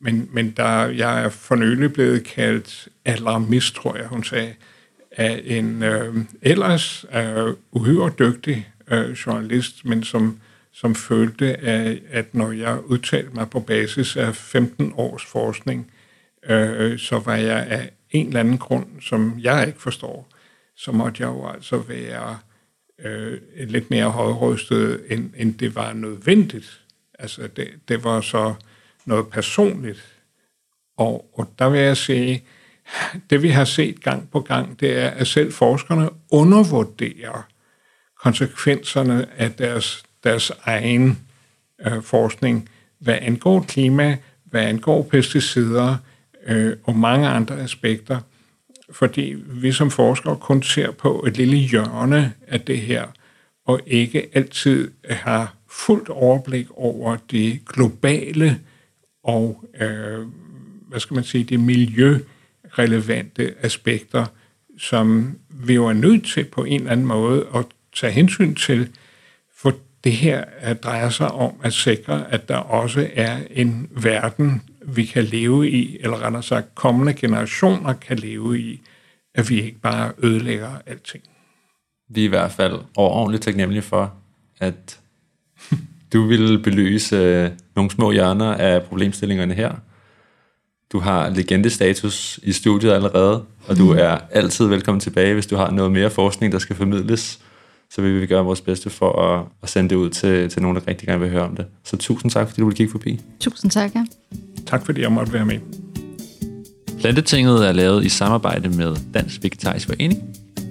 men, 0.00 0.28
men 0.32 0.50
der, 0.50 0.86
jeg 0.86 1.24
er 1.24 1.28
for 1.28 1.54
nylig 1.54 1.92
blevet 1.92 2.24
kaldt 2.24 2.88
alarmist, 3.04 3.74
tror 3.74 3.96
jeg, 3.96 4.06
hun 4.06 4.24
sagde, 4.24 4.54
af 5.10 5.42
en 5.44 5.82
øh, 5.82 6.16
ellers 6.42 7.04
øh, 7.14 7.54
uhyre 7.72 8.12
dygtig 8.18 8.68
øh, 8.90 9.10
journalist, 9.10 9.84
men 9.84 10.04
som, 10.04 10.40
som 10.76 10.94
følte, 10.94 11.56
at, 11.56 11.98
at 12.10 12.34
når 12.34 12.52
jeg 12.52 12.84
udtalte 12.84 13.30
mig 13.34 13.50
på 13.50 13.60
basis 13.60 14.16
af 14.16 14.36
15 14.36 14.92
års 14.96 15.24
forskning, 15.24 15.92
øh, 16.48 16.98
så 16.98 17.18
var 17.18 17.36
jeg 17.36 17.66
af 17.66 17.90
en 18.10 18.26
eller 18.26 18.40
anden 18.40 18.58
grund, 18.58 18.86
som 19.00 19.38
jeg 19.40 19.66
ikke 19.66 19.82
forstår, 19.82 20.28
så 20.76 20.92
måtte 20.92 21.22
jeg 21.22 21.28
jo 21.28 21.48
altså 21.48 21.78
være 21.78 22.38
øh, 22.98 23.40
lidt 23.58 23.90
mere 23.90 24.10
højrystet, 24.10 25.04
end, 25.08 25.30
end 25.36 25.58
det 25.58 25.74
var 25.74 25.92
nødvendigt. 25.92 26.80
Altså, 27.18 27.48
det, 27.56 27.68
det 27.88 28.04
var 28.04 28.20
så 28.20 28.54
noget 29.04 29.28
personligt. 29.28 30.04
Og, 30.96 31.30
og 31.34 31.52
der 31.58 31.68
vil 31.68 31.80
jeg 31.80 31.96
sige, 31.96 32.44
det 33.30 33.42
vi 33.42 33.48
har 33.48 33.64
set 33.64 34.02
gang 34.02 34.30
på 34.30 34.40
gang, 34.40 34.80
det 34.80 34.98
er, 34.98 35.10
at 35.10 35.26
selv 35.26 35.52
forskerne 35.52 36.10
undervurderer 36.30 37.48
konsekvenserne 38.22 39.26
af 39.40 39.52
deres, 39.52 40.05
deres 40.26 40.52
egen 40.64 41.18
øh, 41.86 42.02
forskning, 42.02 42.68
hvad 42.98 43.18
angår 43.20 43.64
klima, 43.68 44.16
hvad 44.44 44.62
angår 44.62 45.02
pesticider 45.02 45.96
øh, 46.46 46.76
og 46.84 46.96
mange 46.96 47.28
andre 47.28 47.60
aspekter– 47.60 48.20
fordi 48.90 49.36
vi 49.46 49.72
som 49.72 49.90
forskere 49.90 50.36
kun 50.36 50.62
ser 50.62 50.90
på 50.90 51.24
et 51.26 51.36
lille 51.36 51.56
hjørne 51.56 52.32
af 52.48 52.60
det 52.60 52.78
her, 52.78 53.06
og 53.66 53.80
ikke 53.86 54.28
altid 54.32 54.90
har 55.10 55.54
fuldt 55.70 56.08
overblik 56.08 56.66
over 56.70 57.16
det 57.30 57.60
globale 57.66 58.60
og, 59.24 59.64
øh, 59.80 60.26
hvad 60.88 61.00
skal 61.00 61.14
man 61.14 61.24
sige, 61.24 61.44
de 61.44 61.58
miljørelevante 61.58 63.54
aspekter, 63.60 64.26
som 64.78 65.38
vi 65.50 65.74
jo 65.74 65.86
er 65.86 65.92
nødt 65.92 66.26
til 66.26 66.44
på 66.44 66.64
en 66.64 66.80
eller 66.80 66.92
anden 66.92 67.06
måde 67.06 67.46
at 67.54 67.64
tage 67.96 68.12
hensyn 68.12 68.54
til, 68.54 68.88
det 70.06 70.14
her 70.14 70.44
drejer 70.74 71.08
sig 71.08 71.30
om 71.30 71.52
at 71.62 71.72
sikre, 71.72 72.32
at 72.32 72.48
der 72.48 72.56
også 72.56 73.08
er 73.14 73.38
en 73.50 73.88
verden, 73.90 74.62
vi 74.82 75.04
kan 75.04 75.24
leve 75.24 75.70
i, 75.70 75.98
eller 76.00 76.24
rettere 76.24 76.42
sagt 76.42 76.74
kommende 76.74 77.14
generationer 77.14 77.92
kan 77.92 78.16
leve 78.16 78.60
i, 78.60 78.80
at 79.34 79.50
vi 79.50 79.62
ikke 79.62 79.78
bare 79.78 80.12
ødelægger 80.18 80.70
alting. 80.86 81.24
Vi 82.08 82.20
er 82.20 82.24
i 82.24 82.28
hvert 82.28 82.52
fald 82.52 82.80
overordentligt 82.96 83.42
taknemmelige 83.42 83.82
for, 83.82 84.12
at 84.60 85.00
du 86.12 86.26
ville 86.26 86.58
belyse 86.58 87.16
øh, 87.16 87.50
nogle 87.76 87.90
små 87.90 88.10
hjørner 88.10 88.54
af 88.54 88.82
problemstillingerne 88.82 89.54
her. 89.54 89.74
Du 90.92 90.98
har 90.98 91.28
legendestatus 91.28 92.40
i 92.42 92.52
studiet 92.52 92.92
allerede, 92.92 93.44
og 93.68 93.76
du 93.76 93.92
mm. 93.92 93.98
er 93.98 94.18
altid 94.30 94.66
velkommen 94.66 95.00
tilbage, 95.00 95.34
hvis 95.34 95.46
du 95.46 95.56
har 95.56 95.70
noget 95.70 95.92
mere 95.92 96.10
forskning, 96.10 96.52
der 96.52 96.58
skal 96.58 96.76
formidles. 96.76 97.40
Så 97.90 98.02
vil 98.02 98.20
vi 98.20 98.26
gøre 98.26 98.44
vores 98.44 98.60
bedste 98.60 98.90
for 98.90 99.22
at, 99.22 99.44
at 99.62 99.68
sende 99.68 99.90
det 99.90 99.96
ud 99.96 100.10
til, 100.10 100.50
til 100.50 100.62
nogen, 100.62 100.76
der 100.76 100.88
rigtig 100.88 101.08
gerne 101.08 101.20
vil 101.20 101.30
høre 101.30 101.42
om 101.42 101.56
det. 101.56 101.64
Så 101.84 101.96
tusind 101.96 102.30
tak, 102.30 102.48
fordi 102.48 102.60
du 102.60 102.66
ville 102.66 102.76
kigge 102.76 102.90
forbi. 102.90 103.20
Tusind 103.40 103.70
tak, 103.70 103.94
ja. 103.94 104.04
Tak, 104.66 104.86
fordi 104.86 105.00
jeg 105.00 105.12
måtte 105.12 105.32
være 105.32 105.44
med. 105.44 105.58
Plantetinget 107.00 107.68
er 107.68 107.72
lavet 107.72 108.04
i 108.04 108.08
samarbejde 108.08 108.68
med 108.68 108.96
Dansk 109.14 109.42
Vegetarisk 109.42 109.86
Forening. 109.86 110.22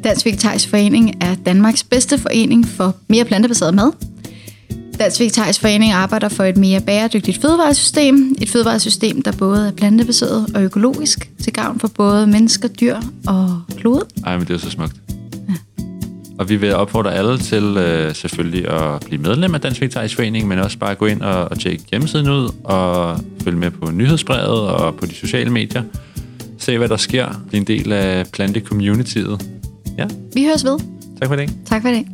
Dansk 0.03 0.26
Vegetarisk 0.26 0.70
Forening 0.70 1.24
er 1.24 1.36
Danmarks 1.36 1.84
bedste 1.84 2.18
forening 2.18 2.68
for 2.68 2.95
mere 3.07 3.26
plantebaseret 3.26 3.74
mad. 3.74 3.91
Dansk 4.99 5.20
Vegetarisk 5.20 5.61
Forening 5.61 5.91
arbejder 5.91 6.30
for 6.30 6.43
et 6.43 6.57
mere 6.57 6.82
bæredygtigt 6.82 7.41
fødevaresystem. 7.41 8.36
Et 8.41 8.49
fødevaresystem, 8.49 9.22
der 9.22 9.32
både 9.32 9.68
er 9.68 9.72
plantebaseret 9.72 10.55
og 10.55 10.63
økologisk, 10.63 11.32
til 11.43 11.53
gavn 11.53 11.80
for 11.80 11.88
både 11.88 12.28
mennesker, 12.28 12.68
dyr 12.68 12.97
og 13.28 13.61
klode. 13.78 14.05
Ej, 14.26 14.38
men 14.38 14.47
det 14.47 14.53
er 14.53 14.57
så 14.57 14.70
smukt. 14.70 14.95
Og 16.39 16.49
vi 16.49 16.55
vil 16.55 16.75
opfordre 16.75 17.13
alle 17.15 17.38
til 17.38 17.63
øh, 17.63 18.15
selvfølgelig 18.15 18.67
at 18.71 19.01
blive 19.05 19.21
medlem 19.21 19.55
af 19.55 19.61
Dansk 19.61 19.81
Vegetarisk 19.81 20.15
Forening, 20.15 20.47
men 20.47 20.59
også 20.59 20.77
bare 20.77 20.95
gå 20.95 21.05
ind 21.05 21.21
og, 21.21 21.43
og 21.51 21.59
tjekke 21.59 21.83
hjemmesiden 21.91 22.29
ud 22.29 22.49
og 22.63 23.19
følge 23.43 23.57
med 23.57 23.71
på 23.71 23.91
nyhedsbrevet 23.91 24.59
og 24.69 24.95
på 24.95 25.05
de 25.05 25.13
sociale 25.15 25.49
medier. 25.49 25.83
Se, 26.59 26.77
hvad 26.77 26.89
der 26.89 26.97
sker. 26.97 27.43
Bliv 27.49 27.59
en 27.59 27.67
del 27.67 27.91
af 27.91 28.25
plante-communityet. 28.31 29.45
Ja, 29.97 30.07
Vi 30.33 30.43
høres 30.43 30.65
ved. 30.65 30.79
tak 31.19 31.27
for 31.27 31.36
det. 31.36 31.49
Tak 31.65 31.81
for 31.81 31.89
det. 31.89 32.05